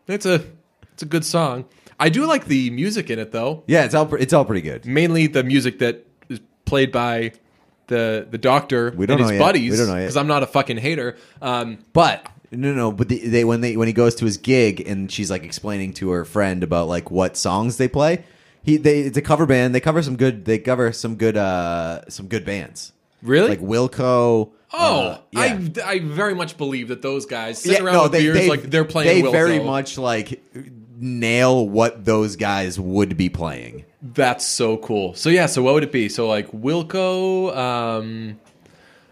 it's 0.08 0.26
a, 0.26 0.42
it's 0.94 1.04
a 1.04 1.06
good 1.06 1.26
song. 1.26 1.66
I 2.00 2.10
do 2.10 2.26
like 2.26 2.46
the 2.46 2.70
music 2.72 3.10
in 3.12 3.20
it 3.20 3.32
though 3.32 3.64
Yeah, 3.68 3.84
it's 3.84 3.94
all 3.94 4.08
pre- 4.08 4.22
it's 4.22 4.34
all 4.34 4.44
pretty 4.46 4.62
good. 4.62 4.86
mainly 4.88 5.28
the 5.28 5.44
music 5.44 5.78
that 5.80 6.08
is 6.30 6.40
played 6.66 6.92
by 6.92 7.34
the 7.88 8.26
the 8.32 8.40
doctor 8.40 8.92
We 8.98 9.06
don't 9.06 9.16
and 9.20 9.22
his 9.22 9.30
know 9.32 9.34
yet. 9.36 9.40
buddies 9.40 9.72
We 9.72 9.78
don't 9.78 9.88
know 9.88 9.94
yet. 9.96 10.02
because 10.04 10.18
I'm 10.18 10.26
not 10.28 10.42
a 10.42 10.48
fucking 10.48 10.78
hater. 10.78 11.18
Um, 11.44 11.78
But 11.94 12.26
no, 12.50 12.74
no. 12.74 12.92
But 12.92 13.10
the, 13.10 13.20
they 13.28 13.44
when 13.46 13.62
they 13.62 13.78
when 13.78 13.88
he 13.88 13.94
goes 13.94 14.16
to 14.16 14.26
his 14.26 14.38
gig 14.38 14.82
and 14.88 15.12
she's 15.12 15.30
like 15.30 15.44
explaining 15.44 15.94
to 15.96 16.10
her 16.10 16.26
friend 16.26 16.64
about 16.64 16.88
like 16.88 17.12
what 17.12 17.38
songs 17.38 17.78
they 17.78 17.88
play. 17.88 18.24
He 18.64 18.78
they 18.78 19.02
it's 19.02 19.18
a 19.18 19.22
cover 19.22 19.46
band. 19.46 19.74
They 19.76 19.80
cover 19.80 20.02
some 20.04 20.16
good. 20.18 20.46
They 20.46 20.60
cover 20.60 20.92
some 20.92 21.16
good 21.16 21.36
uh 21.38 22.08
some 22.10 22.28
good 22.28 22.46
bands. 22.46 22.94
really? 23.22 23.50
Like 23.50 23.60
Wilco. 23.62 24.52
oh, 24.74 25.02
uh, 25.08 25.18
yeah. 25.32 25.42
I 25.42 25.94
I 25.96 26.00
very 26.00 26.34
much 26.36 26.58
believe 26.58 26.90
that 26.90 27.02
those 27.02 27.26
guys 27.26 27.58
sitting 27.60 27.78
Yeah, 27.80 27.84
around 27.86 27.94
no, 27.96 28.04
with 28.04 28.12
they, 28.14 28.22
beers 28.24 28.38
they, 28.38 28.50
like 28.50 28.62
they're 28.64 28.86
playing. 28.86 29.24
They 29.24 29.28
Wilco. 29.30 29.32
very 29.32 29.60
much 29.60 29.98
like 29.98 30.42
nail 30.98 31.68
what 31.68 32.06
those 32.06 32.36
guys 32.36 32.80
would 32.80 33.18
be 33.18 33.30
playing. 33.30 33.86
That's 34.04 34.46
so 34.46 34.78
cool. 34.78 35.14
So 35.16 35.30
yeah, 35.30 35.46
so 35.48 35.62
what 35.64 35.74
would 35.74 35.84
it 35.84 35.92
be? 35.92 36.08
So 36.10 36.28
like 36.28 36.52
Wilco, 36.52 37.56
um, 37.56 38.40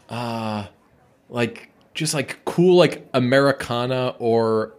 uh, 0.09 0.67
like 1.29 1.69
just 1.93 2.13
like 2.13 2.43
cool 2.45 2.75
like 2.77 3.07
Americana 3.13 4.15
or 4.19 4.73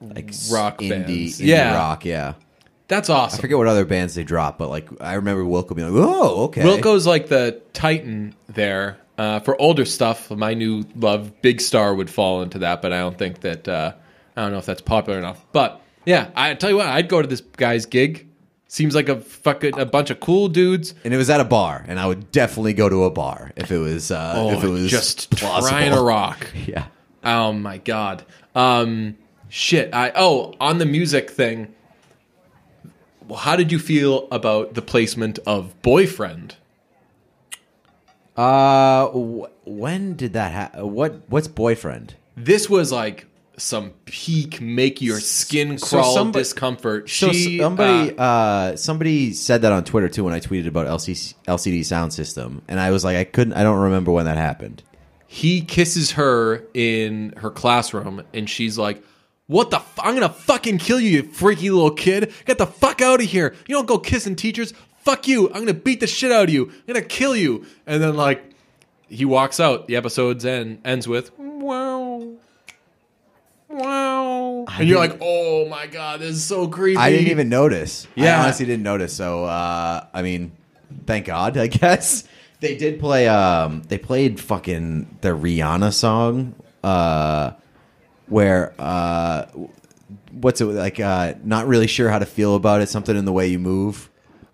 Like 0.00 0.30
Rock 0.50 0.78
indie, 0.80 0.88
bands. 0.90 1.40
indie 1.40 1.46
Yeah. 1.46 1.74
rock. 1.76 2.04
Yeah, 2.04 2.34
that's 2.88 3.08
awesome. 3.10 3.38
I 3.38 3.40
forget 3.40 3.58
what 3.58 3.66
other 3.66 3.84
bands 3.84 4.14
they 4.14 4.24
drop, 4.24 4.58
but 4.58 4.68
like 4.68 4.88
I 5.00 5.14
remember 5.14 5.42
Wilco 5.44 5.74
being 5.74 5.92
like, 5.92 6.04
"Oh, 6.06 6.44
okay." 6.44 6.62
Wilco's 6.62 7.06
like 7.06 7.28
the 7.28 7.60
titan 7.72 8.34
there. 8.48 8.98
Uh, 9.18 9.40
for 9.40 9.58
older 9.60 9.86
stuff, 9.86 10.30
my 10.30 10.52
new 10.52 10.84
love, 10.94 11.40
Big 11.40 11.60
Star, 11.62 11.94
would 11.94 12.10
fall 12.10 12.42
into 12.42 12.58
that, 12.58 12.82
but 12.82 12.92
I 12.92 12.98
don't 12.98 13.16
think 13.16 13.40
that 13.40 13.66
uh, 13.66 13.92
I 14.36 14.42
don't 14.42 14.52
know 14.52 14.58
if 14.58 14.66
that's 14.66 14.82
popular 14.82 15.18
enough. 15.18 15.42
But 15.52 15.80
yeah, 16.04 16.28
I 16.36 16.52
tell 16.54 16.68
you 16.68 16.76
what, 16.76 16.86
I'd 16.86 17.08
go 17.08 17.22
to 17.22 17.26
this 17.28 17.40
guy's 17.40 17.86
gig. 17.86 18.28
Seems 18.68 18.94
like 18.94 19.08
a 19.08 19.20
fucking 19.20 19.78
a 19.78 19.86
bunch 19.86 20.10
of 20.10 20.20
cool 20.20 20.48
dudes. 20.48 20.92
and 21.02 21.14
it 21.14 21.16
was 21.16 21.30
at 21.30 21.40
a 21.40 21.44
bar, 21.44 21.82
and 21.88 21.98
I 21.98 22.06
would 22.06 22.30
definitely 22.30 22.74
go 22.74 22.88
to 22.90 23.04
a 23.04 23.10
bar 23.10 23.52
if 23.56 23.70
it 23.72 23.78
was 23.78 24.10
uh, 24.10 24.50
if 24.54 24.62
it 24.62 24.68
was 24.68 24.84
Oh, 24.84 24.88
just 24.88 25.30
plausible. 25.36 25.68
trying 25.70 25.92
to 25.92 26.00
rock. 26.02 26.46
Yeah. 26.66 26.86
Oh 27.24 27.52
my 27.54 27.78
god. 27.78 28.24
Um, 28.54 29.16
shit. 29.48 29.94
I 29.94 30.12
oh 30.14 30.54
on 30.60 30.76
the 30.78 30.84
music 30.86 31.30
thing. 31.30 31.72
Well, 33.26 33.38
how 33.38 33.56
did 33.56 33.72
you 33.72 33.78
feel 33.78 34.28
about 34.30 34.74
the 34.74 34.82
placement 34.82 35.38
of 35.46 35.80
boyfriend? 35.82 36.56
Uh, 38.36 39.06
wh- 39.08 39.66
when 39.66 40.14
did 40.14 40.34
that 40.34 40.52
happen? 40.52 40.92
What 40.92 41.22
what's 41.28 41.48
boyfriend? 41.48 42.14
This 42.36 42.68
was 42.68 42.92
like 42.92 43.26
some 43.56 43.92
peak 44.04 44.60
make 44.60 45.00
your 45.00 45.18
skin 45.18 45.78
So 45.78 45.98
crawl 45.98 46.14
somebody- 46.14 46.42
discomfort. 46.42 47.08
So 47.08 47.32
She, 47.32 47.58
somebody 47.58 48.16
uh, 48.18 48.22
uh, 48.22 48.76
somebody 48.76 49.32
said 49.32 49.62
that 49.62 49.72
on 49.72 49.84
Twitter 49.84 50.10
too 50.10 50.24
when 50.24 50.34
I 50.34 50.40
tweeted 50.40 50.66
about 50.66 50.86
LC, 50.86 51.34
LCD 51.48 51.82
sound 51.84 52.12
system, 52.12 52.60
and 52.68 52.78
I 52.78 52.90
was 52.90 53.02
like, 53.04 53.16
I 53.16 53.24
couldn't, 53.24 53.54
I 53.54 53.62
don't 53.62 53.78
remember 53.80 54.12
when 54.12 54.26
that 54.26 54.36
happened. 54.36 54.82
he 55.26 55.62
kisses 55.62 56.12
her 56.12 56.62
in 56.74 57.32
her 57.38 57.50
classroom, 57.50 58.22
and 58.34 58.48
she's 58.50 58.76
like, 58.76 59.02
"What 59.46 59.70
the? 59.70 59.76
F- 59.76 59.98
I'm 59.98 60.14
gonna 60.14 60.28
fucking 60.28 60.78
kill 60.78 61.00
you, 61.00 61.10
you 61.10 61.22
freaky 61.22 61.70
little 61.70 61.90
kid! 61.90 62.32
Get 62.44 62.58
the 62.58 62.66
fuck 62.66 63.00
out 63.00 63.20
of 63.20 63.26
here! 63.26 63.54
You 63.66 63.74
don't 63.74 63.86
go 63.86 63.98
kissing 63.98 64.36
teachers. 64.36 64.72
Fuck 64.98 65.28
you! 65.28 65.48
I'm 65.48 65.60
gonna 65.60 65.74
beat 65.74 66.00
the 66.00 66.06
shit 66.06 66.32
out 66.32 66.44
of 66.44 66.50
you. 66.50 66.66
I'm 66.68 66.94
gonna 66.94 67.02
kill 67.02 67.36
you!" 67.36 67.64
And 67.86 68.02
then 68.02 68.16
like 68.16 68.44
he 69.08 69.24
walks 69.24 69.60
out. 69.60 69.86
The 69.86 69.96
episode's 69.96 70.44
end 70.44 70.80
ends 70.84 71.06
with 71.06 71.36
wow. 71.38 72.36
Wow. 73.68 74.64
And 74.68 74.88
you're 74.88 74.98
like, 74.98 75.18
oh 75.20 75.66
my 75.68 75.86
god, 75.86 76.20
this 76.20 76.36
is 76.36 76.44
so 76.44 76.68
creepy. 76.68 76.98
I 76.98 77.10
didn't 77.10 77.28
even 77.28 77.48
notice. 77.48 78.06
Yeah. 78.14 78.38
I 78.40 78.44
honestly 78.44 78.66
didn't 78.66 78.84
notice. 78.84 79.12
So, 79.12 79.44
uh, 79.44 80.06
I 80.12 80.22
mean, 80.22 80.52
thank 81.06 81.26
God, 81.26 81.56
I 81.58 81.66
guess. 81.66 82.24
They 82.60 82.76
did 82.76 83.00
play, 83.00 83.28
um, 83.28 83.82
they 83.88 83.98
played 83.98 84.40
fucking 84.40 85.18
the 85.20 85.30
Rihanna 85.30 85.92
song, 85.92 86.54
uh, 86.82 87.52
where, 88.28 88.74
uh, 88.78 89.46
what's 90.32 90.60
it 90.60 90.66
like, 90.66 91.00
uh, 91.00 91.34
not 91.44 91.66
really 91.66 91.86
sure 91.86 92.08
how 92.08 92.18
to 92.18 92.26
feel 92.26 92.54
about 92.54 92.80
it, 92.80 92.88
something 92.88 93.16
in 93.16 93.24
the 93.24 93.32
way 93.32 93.48
you 93.48 93.58
move. 93.58 94.10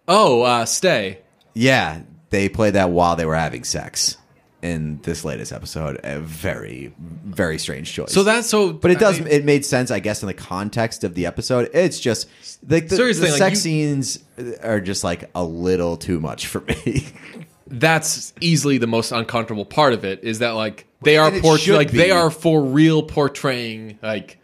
Oh, 0.09 0.43
uh, 0.43 0.65
stay. 0.65 1.19
Yeah, 1.55 2.03
they 2.31 2.49
played 2.49 2.75
that 2.75 2.91
while 2.91 3.17
they 3.17 3.27
were 3.27 3.37
having 3.37 3.65
sex 3.65 4.17
in 4.63 5.01
this 5.03 5.25
latest 5.25 5.53
episode. 5.53 6.01
A 6.05 6.19
very, 6.21 6.95
very 6.99 7.59
strange 7.59 7.93
choice. 7.93 8.13
So 8.13 8.23
that's 8.23 8.49
so. 8.49 8.73
But 8.73 8.91
it 8.93 8.99
does. 8.99 9.21
I- 9.21 9.25
it 9.25 9.45
made 9.45 9.65
sense, 9.65 9.91
I 9.91 9.99
guess, 10.01 10.23
in 10.23 10.29
the 10.29 10.35
context 10.35 11.05
of 11.05 11.15
the 11.15 11.27
episode. 11.27 11.71
It's 11.75 12.01
just 12.01 12.29
like 12.69 12.89
the, 12.89 12.97
the 12.97 13.03
like, 13.05 13.39
sex 13.39 13.51
you- 13.51 13.57
scenes 13.57 14.19
are 14.63 14.81
just 14.81 15.05
like 15.05 15.31
a 15.35 15.45
little 15.45 15.97
too 15.97 16.21
much 16.21 16.47
for 16.47 16.61
me. 16.63 17.07
that's 17.67 18.33
easily 18.41 18.79
the 18.79 18.87
most 18.87 19.13
uncomfortable 19.13 19.65
part 19.65 19.93
of 19.93 20.05
it 20.05 20.25
is 20.25 20.41
that 20.41 20.51
like 20.51 20.87
they 21.03 21.17
are 21.17 21.31
port- 21.31 21.67
like 21.69 21.93
be. 21.93 21.99
they 21.99 22.11
are 22.11 22.31
for 22.31 22.63
real 22.63 23.03
portraying 23.03 23.99
like 24.03 24.39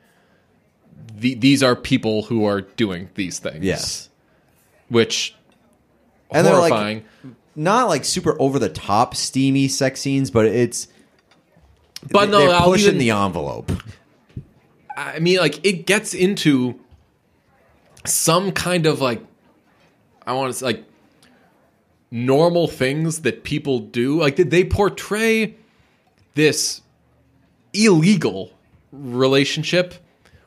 the, 1.15 1.35
these 1.35 1.63
are 1.63 1.75
people 1.75 2.23
who 2.23 2.45
are 2.45 2.61
doing 2.61 3.09
these 3.15 3.39
things. 3.39 3.65
yes, 3.65 4.09
which 4.89 5.35
And 6.31 6.47
they're, 6.47 6.55
like, 6.55 6.73
horrifying. 6.73 7.05
not 7.57 7.89
like 7.89 8.05
super 8.05 8.41
over 8.41 8.59
the 8.59 8.69
top 8.69 9.17
steamy 9.17 9.69
sex 9.69 10.01
scenes, 10.01 10.31
but 10.31 10.47
it's 10.47 10.89
but 12.11 12.29
no, 12.29 12.39
they're 12.39 12.61
pushing 12.61 12.87
even, 12.89 12.99
the 12.99 13.11
envelope. 13.11 13.73
I 14.97 15.19
mean, 15.19 15.39
like 15.39 15.65
it 15.67 15.87
gets 15.87 16.15
into 16.15 16.79
some 18.05 18.53
kind 18.53 18.87
of 18.87 19.01
like 19.01 19.21
I 20.27 20.33
want 20.35 20.53
to 20.53 20.59
say 20.59 20.67
like 20.67 20.85
normal 22.11 22.69
things 22.69 23.23
that 23.23 23.45
people 23.45 23.79
do. 23.81 24.21
Like 24.21 24.37
did 24.37 24.51
they 24.51 24.65
portray 24.65 25.55
this 26.35 26.81
illegal 27.73 28.53
relationship, 28.93 29.95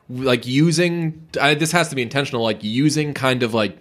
like 0.08 0.46
using 0.46 1.26
I, 1.40 1.54
this 1.54 1.72
has 1.72 1.88
to 1.90 1.96
be 1.96 2.02
intentional, 2.02 2.42
like 2.42 2.62
using 2.62 3.14
kind 3.14 3.42
of 3.42 3.54
like 3.54 3.78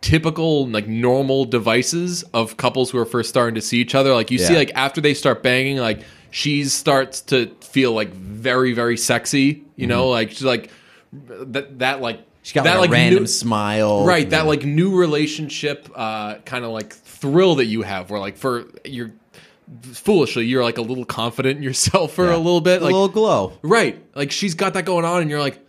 typical 0.00 0.66
like 0.68 0.88
normal 0.88 1.44
devices 1.44 2.22
of 2.34 2.56
couples 2.56 2.90
who 2.90 2.98
are 2.98 3.04
first 3.04 3.28
starting 3.28 3.54
to 3.54 3.60
see 3.60 3.78
each 3.78 3.94
other. 3.94 4.14
Like 4.14 4.30
you 4.30 4.38
see, 4.38 4.56
like 4.56 4.72
after 4.74 5.00
they 5.00 5.14
start 5.14 5.42
banging, 5.42 5.76
like 5.78 6.02
she 6.30 6.64
starts 6.64 7.20
to 7.22 7.46
feel 7.60 7.92
like 7.92 8.10
very 8.10 8.72
very 8.72 8.96
sexy. 8.96 9.64
You 9.76 9.86
know, 9.86 10.08
like 10.08 10.30
she's 10.30 10.44
like 10.44 10.70
that 11.12 11.78
that 11.78 12.00
like 12.00 12.20
Mm-hmm. 12.20 12.29
She's 12.42 12.52
got 12.54 12.64
that 12.64 12.78
like 12.80 12.90
a 12.90 12.92
random 12.92 13.22
new- 13.24 13.26
smile, 13.26 14.04
right 14.06 14.28
that 14.30 14.46
like 14.46 14.64
new 14.64 14.96
relationship 14.96 15.88
uh 15.94 16.36
kind 16.46 16.64
of 16.64 16.70
like 16.70 16.92
thrill 16.94 17.56
that 17.56 17.66
you 17.66 17.82
have 17.82 18.10
where 18.10 18.18
like 18.20 18.36
for 18.36 18.64
you're 18.84 19.12
foolishly 19.92 20.46
you're 20.46 20.64
like 20.64 20.78
a 20.78 20.82
little 20.82 21.04
confident 21.04 21.58
in 21.58 21.62
yourself 21.62 22.14
for 22.14 22.26
Yeah. 22.26 22.36
a 22.36 22.38
little 22.38 22.60
bit 22.60 22.80
a 22.80 22.84
like 22.84 22.92
little 22.92 23.08
glow. 23.08 23.52
right 23.62 24.02
like 24.16 24.32
she's 24.32 24.54
got 24.54 24.74
that 24.74 24.84
going 24.84 25.04
on 25.04 25.20
and 25.22 25.30
you're 25.30 25.38
like 25.38 25.60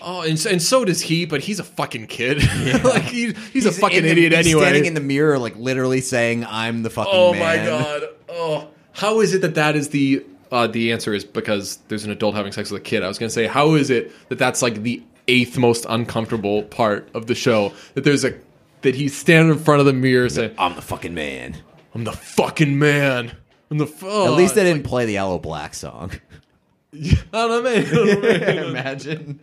oh 0.00 0.22
and, 0.22 0.44
and 0.46 0.62
so 0.62 0.84
does 0.84 1.00
he 1.02 1.26
but 1.26 1.40
he's 1.42 1.58
a 1.58 1.64
fucking 1.64 2.06
kid. 2.06 2.38
Like 2.84 3.02
he, 3.02 3.32
he's, 3.52 3.66
a 3.66 3.72
fucking 3.72 4.02
the- 4.02 4.08
idiot 4.10 4.32
he's 4.32 4.46
anyway. 4.46 4.62
Standing 4.62 4.84
in 4.86 4.94
the 4.94 5.00
mirror, 5.00 5.38
like 5.38 5.56
literally 5.56 6.00
saying, 6.00 6.44
"I'm 6.44 6.82
the 6.82 6.90
fucking 6.90 7.12
oh 7.14 7.32
man." 7.32 7.40
my 7.40 7.66
god. 7.66 8.02
Oh 8.28 8.68
how 8.92 9.20
is 9.20 9.34
it 9.34 9.42
that 9.42 9.54
that 9.56 9.76
is 9.76 9.88
the 9.90 10.24
uh, 10.52 10.66
the 10.68 10.92
answer 10.92 11.12
is 11.12 11.24
because 11.24 11.78
there's 11.88 12.04
an 12.04 12.12
adult 12.12 12.34
having 12.34 12.52
sex 12.52 12.70
with 12.70 12.80
a 12.80 12.84
kid? 12.84 13.02
I 13.02 13.08
was 13.08 13.18
gonna 13.18 13.30
say 13.30 13.46
how 13.46 13.74
is 13.74 13.90
it 13.90 14.12
that 14.28 14.38
that's 14.38 14.62
like 14.62 14.82
the 14.82 15.02
eighth 15.28 15.58
most 15.58 15.86
uncomfortable 15.88 16.62
part 16.64 17.08
of 17.14 17.26
the 17.26 17.34
show 17.34 17.72
that 17.94 18.04
there's 18.04 18.24
a 18.24 18.34
that 18.82 18.94
he's 18.94 19.16
standing 19.16 19.52
in 19.56 19.58
front 19.62 19.80
of 19.80 19.86
the 19.86 19.92
mirror 19.92 20.28
saying 20.28 20.54
I'm 20.58 20.74
the 20.76 20.82
fucking 20.82 21.14
man. 21.14 21.56
i'm 21.94 22.04
the 22.04 22.12
fucking 22.12 22.78
man 22.78 23.32
i'm 23.70 23.78
the 23.78 23.86
f- 23.86 24.02
At 24.04 24.30
least 24.34 24.54
they 24.54 24.62
didn't 24.64 24.84
play 24.84 25.06
the 25.06 25.14
Yellow 25.14 25.38
Black 25.38 25.74
song. 25.74 26.12
I 26.94 27.18
don't 27.32 27.50
know, 27.50 27.62
man. 27.62 27.86
I 27.86 27.90
don't 27.90 28.06
know, 28.06 28.20
man. 28.20 28.58
Imagine. 28.70 29.40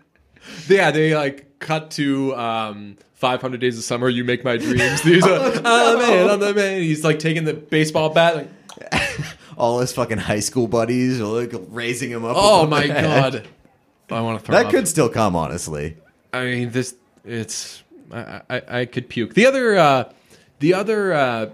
Yeah, 0.67 0.91
they 0.91 1.13
like 1.15 1.59
cut 1.59 1.91
to 1.91 2.35
um, 2.35 2.97
500 3.15 3.59
Days 3.59 3.77
of 3.77 3.83
Summer. 3.83 4.09
You 4.09 4.23
make 4.23 4.43
my 4.43 4.57
dreams. 4.57 5.01
These 5.03 5.23
are, 5.25 5.29
oh 5.63 5.97
man, 5.99 6.29
I'm 6.29 6.39
the 6.39 6.53
man. 6.53 6.81
He's 6.81 7.03
like 7.03 7.19
taking 7.19 7.43
the 7.43 7.53
baseball 7.53 8.09
bat. 8.09 8.35
Like, 8.37 8.49
All 9.57 9.79
his 9.79 9.91
fucking 9.93 10.17
high 10.17 10.39
school 10.39 10.67
buddies 10.67 11.21
are 11.21 11.25
like 11.25 11.53
raising 11.69 12.09
him 12.09 12.25
up. 12.25 12.35
oh 12.37 12.65
my 12.65 12.87
god, 12.87 13.47
I 14.09 14.21
want 14.21 14.39
to 14.39 14.45
throw 14.45 14.55
That 14.55 14.65
up. 14.67 14.71
could 14.71 14.87
still 14.87 15.09
come, 15.09 15.35
honestly. 15.35 15.97
I 16.31 16.43
mean, 16.45 16.71
this. 16.71 16.95
It's. 17.25 17.83
I, 18.11 18.41
I, 18.49 18.61
I 18.79 18.85
could 18.85 19.09
puke. 19.09 19.33
The 19.33 19.45
other. 19.45 19.75
Uh, 19.77 20.11
the 20.59 20.73
other 20.73 21.13
uh, 21.13 21.49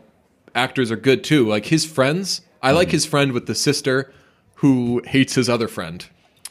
actors 0.56 0.92
are 0.92 0.96
good 0.98 1.24
too. 1.24 1.48
Like 1.48 1.66
his 1.66 1.86
friends. 1.86 2.42
I 2.62 2.72
like 2.72 2.92
his 2.92 3.06
friend 3.06 3.32
with 3.32 3.46
the 3.48 3.56
sister, 3.56 4.12
who 4.56 5.02
hates 5.06 5.36
his 5.36 5.48
other 5.50 5.68
friend. 5.68 6.06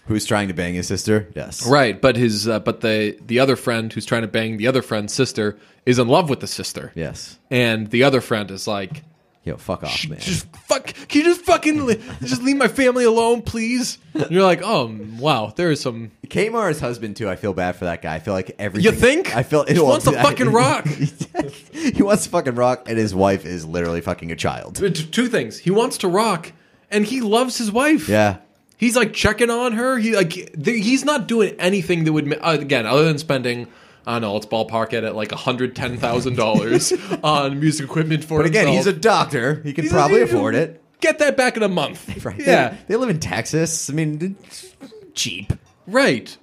Who's 0.07 0.24
trying 0.24 0.49
to 0.49 0.55
bang 0.55 0.72
his 0.74 0.86
sister? 0.86 1.28
Yes. 1.36 1.68
Right, 1.68 2.01
but 2.01 2.16
his 2.16 2.49
uh, 2.49 2.61
but 2.61 2.80
the 2.80 3.18
the 3.26 3.38
other 3.40 3.57
friend 3.57 3.92
who's 3.92 4.07
trying 4.07 4.22
to 4.22 4.28
bang 4.28 4.57
the 4.57 4.66
other 4.66 4.80
friend's 4.80 5.12
sister 5.12 5.59
is 5.84 5.99
in 5.99 6.09
love 6.09 6.30
with 6.30 6.40
the 6.40 6.46
sister. 6.46 6.92
Yes. 6.94 7.38
and 7.51 7.90
the 7.90 8.03
other 8.05 8.20
friend 8.22 8.51
is 8.51 8.66
like, 8.66 9.03
Yo, 9.49 9.57
fuck 9.57 9.82
off, 9.82 10.07
man. 10.09 10.18
just 10.20 10.46
fuck, 10.66 10.86
can 11.09 11.22
you 11.22 11.24
just 11.24 11.40
fucking 11.40 11.86
li- 11.86 12.01
just 12.22 12.42
leave 12.42 12.57
my 12.57 12.68
family 12.68 13.05
alone, 13.05 13.40
please? 13.42 13.96
And 14.14 14.30
you're 14.30 14.42
like, 14.42 14.61
oh 14.62 14.94
wow, 15.18 15.53
there 15.57 15.70
is 15.70 15.80
some. 15.80 16.11
Kate 16.28 16.53
Mara's 16.53 16.80
husband 16.80 17.16
too. 17.16 17.30
I 17.30 17.36
feel 17.36 17.55
bad 17.55 17.76
for 17.76 17.86
that 17.86 18.03
guy. 18.03 18.14
I 18.14 18.18
feel 18.18 18.34
like 18.34 18.55
everything. 18.59 18.92
You 18.92 18.99
think? 18.99 19.34
I 19.34 19.42
feel 19.42 19.64
He 19.64 19.80
wants 19.80 20.05
to 20.05 20.12
fucking 20.22 20.51
rock. 20.53 20.86
he 21.72 22.03
wants 22.03 22.24
to 22.24 22.30
fucking 22.30 22.55
rock, 22.55 22.88
and 22.88 22.99
his 22.99 23.14
wife 23.14 23.46
is 23.46 23.64
literally 23.64 24.01
fucking 24.03 24.30
a 24.32 24.36
child. 24.36 24.76
Two 24.76 25.28
things: 25.28 25.59
he 25.59 25.70
wants 25.70 25.99
to 25.99 26.09
rock, 26.09 26.53
and 26.90 27.05
he 27.05 27.20
loves 27.20 27.57
his 27.59 27.72
wife. 27.72 28.09
Yeah. 28.09 28.38
he's 28.76 28.96
like 28.96 29.12
checking 29.14 29.49
on 29.51 29.72
her. 29.72 29.96
He 29.99 30.14
like 30.14 30.30
th- 30.30 30.84
he's 30.84 31.05
not 31.05 31.26
doing 31.26 31.55
anything 31.59 32.05
that 32.05 32.12
would 32.12 32.26
ma- 32.26 32.36
uh, 32.42 32.59
again 32.61 32.84
other 32.86 33.05
than 33.05 33.18
spending. 33.18 33.66
I 34.09 34.18
know. 34.18 34.32
Let's 34.34 34.46
ballpark 34.46 34.92
it 34.94 35.04
at 35.04 35.14
like 35.14 35.30
hundred 35.32 35.76
ten 35.76 35.98
thousand 35.98 36.36
dollars 36.36 36.92
on 37.22 37.61
music 37.61 37.84
equipment 37.86 38.24
for 38.24 38.38
But 38.38 38.46
again, 38.46 38.66
himself. 38.66 38.86
he's 38.86 38.94
a 38.96 38.98
doctor. 38.98 39.54
He 39.62 39.72
can 39.72 39.84
He's 39.84 39.92
a- 39.92 39.94
probably 39.94 40.22
afford 40.22 40.54
it. 40.54 40.82
Get 41.00 41.18
that 41.20 41.36
back 41.36 41.56
in 41.56 41.62
a 41.62 41.68
month. 41.68 42.09
Right. 42.24 42.38
Yeah. 42.40 42.70
They, 42.70 42.76
they 42.88 42.96
live 42.96 43.11
in 43.11 43.20
Texas. 43.20 43.88
I 43.88 43.92
mean, 43.92 44.36
it's 44.44 44.74
cheap. 45.14 45.52
Right. 45.86 46.36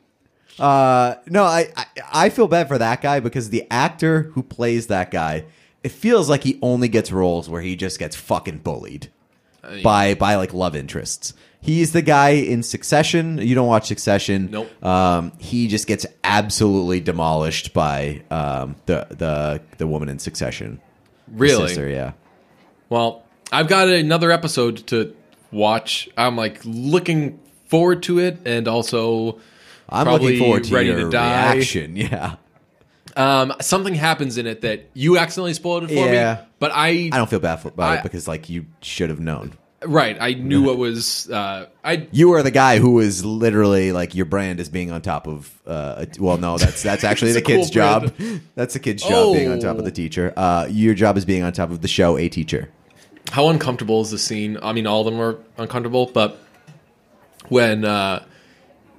Uh, 0.58 1.16
no, 1.28 1.44
I, 1.44 1.68
I 1.76 1.86
I 2.14 2.30
feel 2.30 2.48
bad 2.48 2.68
for 2.70 2.78
that 2.78 3.02
guy 3.02 3.20
because 3.20 3.50
the 3.50 3.68
actor 3.70 4.24
who 4.34 4.44
plays 4.44 4.88
that 4.88 5.12
guy, 5.12 5.44
it 5.84 5.90
feels 5.92 6.30
like 6.30 6.44
he 6.44 6.58
only 6.62 6.88
gets 6.88 7.12
roles 7.12 7.50
where 7.50 7.62
he 7.62 7.76
just 7.76 8.00
gets 8.00 8.16
fucking 8.16 8.60
bullied 8.60 9.10
by 9.84 10.14
by 10.14 10.36
like 10.36 10.54
love 10.54 10.76
interests. 10.76 11.34
He's 11.66 11.94
the 11.94 12.02
guy 12.04 12.30
in 12.30 12.62
Succession. 12.64 13.40
You 13.40 13.56
don't 13.56 13.68
watch 13.68 13.88
Succession. 13.88 14.50
Nope. 14.52 14.86
Um, 14.86 15.32
he 15.40 15.68
just 15.68 15.88
gets 15.88 16.06
absolutely 16.24 17.00
demolished 17.00 17.74
by 17.74 18.22
um, 18.30 18.76
the 18.86 19.08
the 19.10 19.62
the 19.78 19.88
woman 19.88 20.08
in 20.10 20.20
Succession. 20.20 20.80
Really. 21.28 21.68
sister, 21.70 21.90
yeah. 21.90 22.12
Well, 22.90 23.24
I've 23.52 23.68
got 23.68 23.88
another 23.88 24.30
episode 24.32 24.86
to 24.88 25.16
watch. 25.52 26.08
I'm 26.16 26.36
like 26.36 26.60
looking 26.64 27.40
forward 27.66 28.04
to 28.04 28.20
it, 28.20 28.38
and 28.46 28.68
also 28.68 29.40
I'm 29.90 30.08
looking 30.08 30.38
forward 30.38 30.66
to 30.66 30.74
ready 30.76 30.90
your 30.90 31.00
to 31.00 31.10
die. 31.10 31.54
reaction. 31.56 31.96
Yeah. 31.98 32.36
um, 33.16 33.54
something 33.62 33.96
happens 33.96 34.38
in 34.38 34.46
it 34.46 34.62
that 34.62 34.90
you 34.94 35.18
accidentally 35.18 35.54
spoiled 35.56 35.86
it 35.86 35.88
for 35.88 35.94
Yeah. 35.96 36.36
me. 36.36 36.42
But 36.60 36.72
I, 36.76 37.10
I 37.12 37.18
don't 37.18 37.30
feel 37.30 37.40
bad 37.40 37.56
for, 37.58 37.70
about 37.70 37.90
I- 37.90 37.96
it 37.98 38.04
because 38.04 38.28
like 38.28 38.50
you 38.50 38.68
should 38.82 39.10
have 39.10 39.20
known. 39.20 39.54
Right, 39.86 40.18
I 40.20 40.34
knew 40.34 40.64
what 40.64 40.78
was. 40.78 41.30
Uh, 41.30 41.68
I 41.84 42.08
You 42.12 42.34
are 42.34 42.44
the 42.44 42.52
guy 42.52 42.80
who 42.80 43.00
is 43.00 43.24
literally 43.26 43.92
like 43.92 44.16
your 44.16 44.26
brand 44.26 44.60
is 44.60 44.70
being 44.70 44.92
on 44.92 45.02
top 45.02 45.28
of. 45.28 45.52
Uh, 45.66 46.06
a- 46.06 46.22
well, 46.22 46.38
no, 46.38 46.58
that's 46.58 46.84
that's 46.84 47.04
actually 47.10 47.32
It's 47.32 47.40
the 47.40 47.44
a 47.54 47.56
kid's 47.58 47.68
cool 47.68 47.74
job. 47.74 48.18
brand. 48.18 48.42
That's 48.56 48.74
the 48.74 48.80
kid's 48.80 49.04
job 49.04 49.36
being 49.36 49.50
on 49.52 49.60
top 49.60 49.76
Oh. 49.76 49.80
of 49.80 49.86
the 49.86 49.92
teacher. 49.92 50.34
Uh, 50.36 50.68
your 50.70 50.94
job 50.94 51.18
is 51.18 51.26
being 51.26 51.44
on 51.44 51.54
top 51.54 51.70
of 51.72 51.82
the 51.82 51.88
show, 51.88 52.18
a 52.18 52.30
teacher. 52.30 52.70
how 53.32 53.50
uncomfortable 53.50 54.02
is 54.02 54.12
the 54.12 54.20
scene? 54.20 54.58
I 54.62 54.74
mean, 54.74 54.86
all 54.88 55.08
of 55.08 55.12
them 55.14 55.20
are 55.22 55.38
uncomfortable, 55.58 56.10
but 56.14 56.38
when 57.50 57.86
uh, 57.86 58.24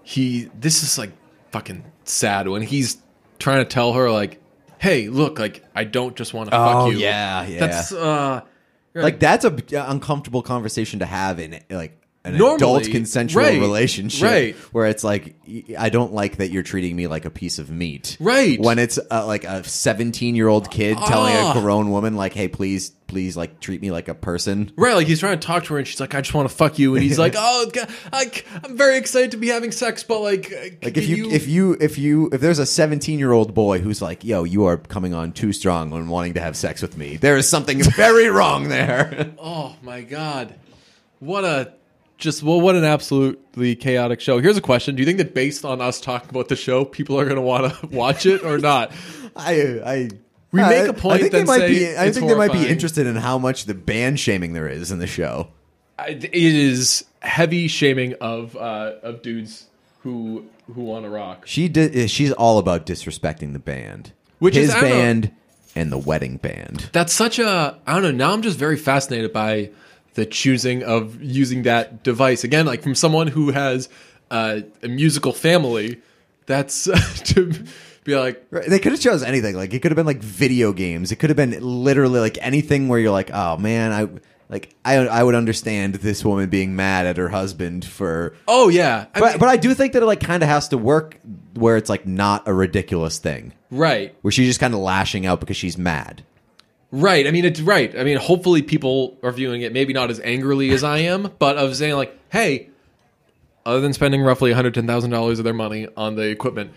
he, 0.03 0.49
this 0.59 0.83
is 0.83 0.99
like 0.99 1.13
fucking 1.53 1.85
sad 2.05 2.49
when 2.49 2.63
he's 2.63 2.99
trying 3.39 3.59
to 3.59 3.65
tell 3.65 3.93
her 3.95 4.11
like, 4.11 4.41
"Hey, 4.79 5.09
look, 5.09 5.39
like 5.39 5.65
I 5.75 5.85
don't 5.85 6.17
just 6.17 6.33
want 6.35 6.51
to 6.51 6.57
Oh, 6.57 6.85
fuck 6.87 6.93
you." 6.93 6.99
yeah, 6.99 7.47
yeah. 7.47 7.61
That's 7.61 7.93
uh, 7.93 8.43
you're 8.97 9.05
Like 9.05 9.21
that's 9.21 9.45
a 9.45 9.55
uncomfortable 9.73 10.43
conversation 10.43 11.01
to 11.01 11.07
have 11.07 11.39
in 11.39 11.61
like 11.69 12.01
an 12.27 12.37
Normally, 12.39 12.57
adult 12.57 12.91
consensual 12.91 13.43
right, 13.45 13.61
relationship, 13.61 14.23
right. 14.23 14.55
Where 14.73 14.87
it's 14.87 15.05
like 15.05 15.37
I 15.79 15.89
don't 15.91 16.13
like 16.13 16.37
that 16.39 16.51
you're 16.51 16.63
treating 16.65 16.97
me 16.97 17.07
like 17.07 17.25
a 17.25 17.31
piece 17.31 17.59
of 17.59 17.71
meat, 17.71 18.17
Right. 18.19 18.61
When 18.61 18.79
it's 18.79 18.99
uh, 19.11 19.25
like 19.27 19.45
a 19.45 19.63
17 19.65 20.35
year 20.35 20.49
old 20.49 20.71
kid 20.71 20.99
telling 20.99 21.35
Ah. 21.35 21.57
a 21.57 21.61
grown 21.61 21.91
woman 21.91 22.17
like, 22.17 22.33
"Hey, 22.35 22.49
please, 22.49 22.91
please, 23.07 23.37
like 23.37 23.61
treat 23.61 23.81
me 23.81 23.91
like 23.93 24.09
a 24.09 24.15
person." 24.15 24.73
Right, 24.77 24.95
like 24.95 25.07
he's 25.07 25.21
trying 25.21 25.39
to 25.39 25.47
talk 25.47 25.65
to 25.67 25.75
her, 25.75 25.79
and 25.79 25.87
she's 25.87 26.01
like, 26.01 26.15
"I 26.17 26.21
just 26.21 26.35
want 26.35 26.49
to 26.49 26.55
fuck 26.55 26.79
you," 26.79 26.95
and 26.97 27.03
he's 27.05 27.19
like, 27.19 27.35
"Oh, 27.39 27.71
God, 27.73 27.89
I, 28.13 28.31
I'm 28.65 28.77
very 28.77 28.97
excited 28.99 29.31
to 29.31 29.37
be 29.37 29.49
having 29.49 29.71
sex, 29.71 30.03
but 30.03 30.21
like, 30.21 30.51
Like 30.83 30.97
if 30.97 31.09
you, 31.09 31.31
if 31.31 31.47
you 31.47 31.77
if 31.81 31.97
you 31.97 32.29
if 32.33 32.41
there's 32.41 32.59
a 32.59 32.67
17 32.67 33.19
year 33.21 33.31
old 33.33 33.55
boy 33.55 33.79
who's 33.79 34.03
like, 34.03 34.25
"Yo, 34.25 34.43
you 34.45 34.65
are 34.65 34.77
coming 34.79 35.15
on 35.15 35.31
too 35.33 35.53
strong 35.53 35.91
when 35.91 36.09
wanting 36.09 36.35
to 36.35 36.41
have 36.41 36.57
sex 36.57 36.83
with 36.83 36.97
me," 36.99 37.17
there 37.19 37.37
is 37.37 37.49
something 37.49 37.81
very 37.83 38.29
wrong 38.37 38.69
there. 38.69 39.33
oh 39.41 39.77
my 39.83 40.01
god, 40.01 40.55
what 41.21 41.45
a 41.45 41.73
just 42.19 42.43
well, 42.43 42.61
what 42.61 42.75
an 42.77 42.85
absolutely 42.85 43.77
chaotic 43.77 44.21
show. 44.21 44.39
Here's 44.39 44.57
a 44.57 44.61
question: 44.63 44.95
Do 44.97 45.03
you 45.03 45.07
think 45.07 45.19
that 45.19 45.35
based 45.35 45.65
on 45.65 45.81
us 45.81 46.01
talking 46.01 46.31
about 46.31 46.49
the 46.49 46.57
show, 46.57 46.85
people 46.85 47.19
are 47.21 47.25
going 47.25 47.37
to 47.37 47.43
want 47.43 47.73
to 47.81 47.87
watch 47.89 48.27
it 48.27 48.43
or 48.45 48.59
not? 48.59 48.93
I 49.35 49.81
I 49.85 50.09
We 50.53 50.63
I- 50.63 50.69
make 50.71 50.89
a 50.89 50.93
point, 50.93 51.15
I 51.17 51.19
think 51.21 51.33
they 51.33 51.45
might 51.45 51.67
be. 51.69 51.97
I 51.97 52.11
think 52.11 52.27
they 52.29 52.35
might 52.35 52.53
be 52.53 52.67
interested 52.69 53.07
in 53.07 53.17
how 53.17 53.39
much 53.39 53.65
the 53.67 53.75
band 53.75 54.19
shaming 54.21 54.53
there 54.55 54.69
is 54.69 54.91
in 54.91 54.99
the 54.99 55.07
show. 55.07 55.49
It 56.07 56.35
is 56.35 57.05
heavy 57.21 57.69
shaming 57.69 58.15
of 58.21 58.57
uh, 58.57 58.95
of 59.03 59.23
dudes 59.23 59.67
who 60.03 60.45
who 60.75 60.83
want 60.83 61.05
to 61.05 61.11
rock. 61.11 61.47
She 61.47 61.69
did. 61.69 62.11
She's 62.11 62.33
all 62.33 62.59
about 62.59 62.87
disrespecting 62.87 63.53
the 63.53 63.59
band, 63.59 64.13
Which 64.39 64.57
is- 64.57 64.67
his 64.67 64.75
I 64.75 64.81
don't 64.81 64.91
know. 64.91 64.97
band 64.97 65.31
and 65.75 65.93
the 65.93 65.99
wedding 65.99 66.37
band. 66.39 66.89
That's 66.93 67.13
such 67.13 67.39
a 67.39 67.79
I 67.87 67.93
don't 67.95 68.03
know. 68.03 68.11
Now 68.27 68.33
I'm 68.33 68.43
just 68.43 68.59
very 68.59 68.77
fascinated 68.77 69.33
by 69.33 69.71
the 70.17 70.27
choosing 70.27 70.83
of 70.83 71.23
using 71.23 71.63
that 71.63 72.03
device 72.03 72.43
again, 72.45 72.67
like 72.67 72.83
from 72.83 72.95
someone 72.95 73.29
who 73.29 73.53
has 73.53 73.89
uh, 74.31 74.61
a 74.83 74.89
musical 74.89 75.33
family. 75.33 76.01
That's 76.47 76.85
to 77.35 77.53
be 78.05 78.17
like, 78.17 78.45
Right, 78.51 78.69
They 78.69 78.79
could 78.79 78.93
have 78.93 79.01
chose 79.01 79.23
anything. 79.23 79.55
Like 79.57 79.73
it 79.75 79.81
could 79.81 79.91
have 79.93 79.97
been 79.97 80.07
like 80.07 80.23
video 80.23 80.73
games. 80.73 81.11
It 81.13 81.17
could 81.17 81.31
have 81.31 81.37
been 81.37 81.57
literally 81.61 82.21
like 82.21 82.39
anything 82.41 82.89
where 82.89 82.99
you're 82.99 83.11
like, 83.13 83.31
oh 83.33 83.57
man, 83.57 83.93
I 83.93 84.09
like 84.49 84.75
I 84.85 84.95
I 84.99 85.23
would 85.25 85.35
understand 85.35 85.97
this 85.97 86.25
woman 86.25 86.49
being 86.49 86.77
mad 86.77 87.07
at 87.07 87.17
her 87.17 87.29
husband 87.29 87.85
for. 87.85 88.35
oh 88.47 88.69
yeah, 88.69 89.07
I 89.15 89.19
But 89.21 89.31
mean- 89.33 89.39
but 89.41 89.49
I 89.49 89.57
do 89.57 89.75
think 89.75 89.93
that 89.95 90.03
it 90.03 90.07
like 90.07 90.21
kind 90.21 90.43
of 90.43 90.49
has 90.49 90.69
to 90.69 90.79
work 90.79 91.19
where 91.55 91.77
it's 91.77 91.91
like 91.91 92.07
not 92.07 92.47
a 92.47 92.55
ridiculous 92.55 93.19
thing 93.19 93.53
right, 93.73 94.15
where 94.23 94.31
she's 94.31 94.47
just 94.47 94.61
kind 94.61 94.73
of 94.75 94.79
lashing 94.81 95.27
out 95.27 95.41
because 95.41 95.57
she's 95.57 95.77
mad. 95.77 96.23
Right. 96.91 97.27
I 97.27 97.31
mean, 97.31 97.45
it's 97.45 97.61
right. 97.61 97.97
I 97.99 98.05
mean, 98.05 98.17
hopefully 98.19 98.63
people 98.63 99.17
are 99.23 99.33
viewing 99.33 99.63
it 99.63 99.73
maybe 99.73 99.93
not 99.93 100.11
as 100.11 100.21
angrily 100.21 100.71
as 100.71 100.85
I 100.85 100.99
am, 100.99 101.31
but 101.39 101.57
of 101.57 101.75
saying 101.77 101.95
like, 101.95 102.17
hey, 102.31 102.69
other 103.65 103.81
than 103.81 103.93
spending 103.93 104.23
roughly 104.23 104.51
one 104.51 104.57
hundred 104.57 104.75
ten 104.75 104.87
thousand 104.87 105.11
dollars 105.11 105.39
of 105.39 105.45
their 105.45 105.55
money 105.55 105.89
on 105.97 106.15
the 106.17 106.23
equipment, 106.23 106.73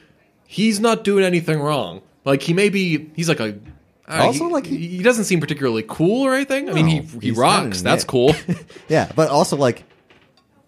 he's 0.47 0.80
not 0.80 1.03
doing 1.03 1.24
anything 1.24 1.60
wrong. 1.60 2.01
Like 2.26 2.41
he 2.41 2.53
may 2.53 2.70
be, 2.70 3.10
he's 3.16 3.30
like 3.30 3.39
a. 3.39 3.49
uh, 4.07 4.26
Also, 4.26 4.45
he- 4.47 4.51
like, 4.53 4.66
he, 4.66 4.88
he- 4.88 5.03
doesn't 5.03 5.26
seem 5.26 5.39
particularly 5.39 5.84
cool 5.88 6.24
or 6.26 6.34
anything. 6.34 6.70
I 6.70 6.74
mean, 6.74 6.88
he 6.88 6.99
No, 6.99 7.20
he 7.20 7.32
rocks. 7.32 7.82
That's 7.82 8.03
cool. 8.03 8.34
Yeah, 8.89 9.12
but 9.16 9.30
also 9.30 9.55
like, 9.55 9.84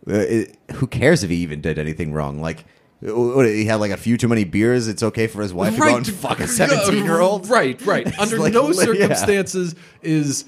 uh, 0.08 0.14
it, 0.14 0.58
who 0.76 0.88
cares 0.88 1.24
if 1.24 1.30
he 1.30 1.38
even 1.38 1.62
did 1.62 1.78
anything 1.80 2.14
wrong? 2.14 2.40
Like, 2.42 2.66
what, 3.02 3.48
he 3.48 3.66
had 3.66 3.76
like 3.76 3.92
a 3.92 3.98
few 3.98 4.18
too 4.18 4.28
many 4.28 4.44
beers. 4.44 4.88
It's 4.88 5.04
okay 5.04 5.28
for 5.28 5.42
his 5.42 5.54
wife 5.54 5.74
to 5.76 5.80
go 5.80 5.98
and 5.98 6.08
fuck 6.08 6.40
a 6.40 6.48
seventeen-year-old. 6.48 7.50
Right, 7.50 7.82
right. 7.86 8.20
Under 8.20 8.38
like, 8.38 8.54
no 8.54 8.68
yeah. 8.68 8.74
circumstances 8.74 9.76
is 10.02 10.46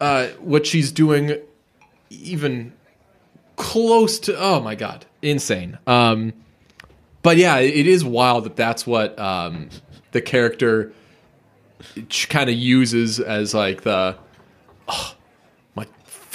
uh, 0.00 0.28
what 0.38 0.66
she's 0.66 0.92
doing 0.92 1.36
even 2.10 2.72
close 3.56 4.18
to 4.18 4.34
oh 4.38 4.58
my 4.58 4.74
god 4.74 5.04
insane 5.20 5.78
um 5.86 6.32
but 7.22 7.36
yeah 7.36 7.58
it 7.58 7.86
is 7.86 8.02
wild 8.02 8.44
that 8.44 8.56
that's 8.56 8.86
what 8.86 9.18
um 9.18 9.68
the 10.12 10.20
character 10.20 10.92
kind 12.30 12.48
of 12.48 12.56
uses 12.56 13.20
as 13.20 13.52
like 13.52 13.82
the 13.82 14.16
oh 14.88 15.14
my 15.74 15.86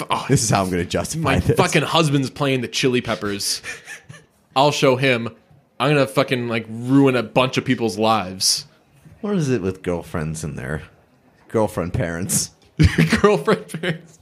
oh, 0.08 0.24
This 0.28 0.44
is 0.44 0.50
how 0.50 0.62
I'm 0.62 0.70
going 0.70 0.82
to 0.82 0.88
justify 0.88 1.22
my 1.22 1.38
this. 1.40 1.56
fucking 1.56 1.82
husband's 1.82 2.30
playing 2.30 2.60
the 2.60 2.68
chili 2.68 3.00
peppers 3.00 3.60
i'll 4.54 4.70
show 4.70 4.94
him 4.94 5.28
i'm 5.78 5.94
gonna 5.94 6.06
fucking 6.06 6.48
like 6.48 6.66
ruin 6.68 7.16
a 7.16 7.22
bunch 7.22 7.56
of 7.58 7.64
people's 7.64 7.98
lives. 7.98 8.66
What 9.20 9.36
is 9.36 9.48
it 9.50 9.62
with 9.62 9.82
girlfriends 9.82 10.44
and 10.44 10.58
their 10.58 10.82
girlfriend 11.48 11.94
parents? 11.94 12.50
girlfriend 13.20 13.68
parents 13.68 14.15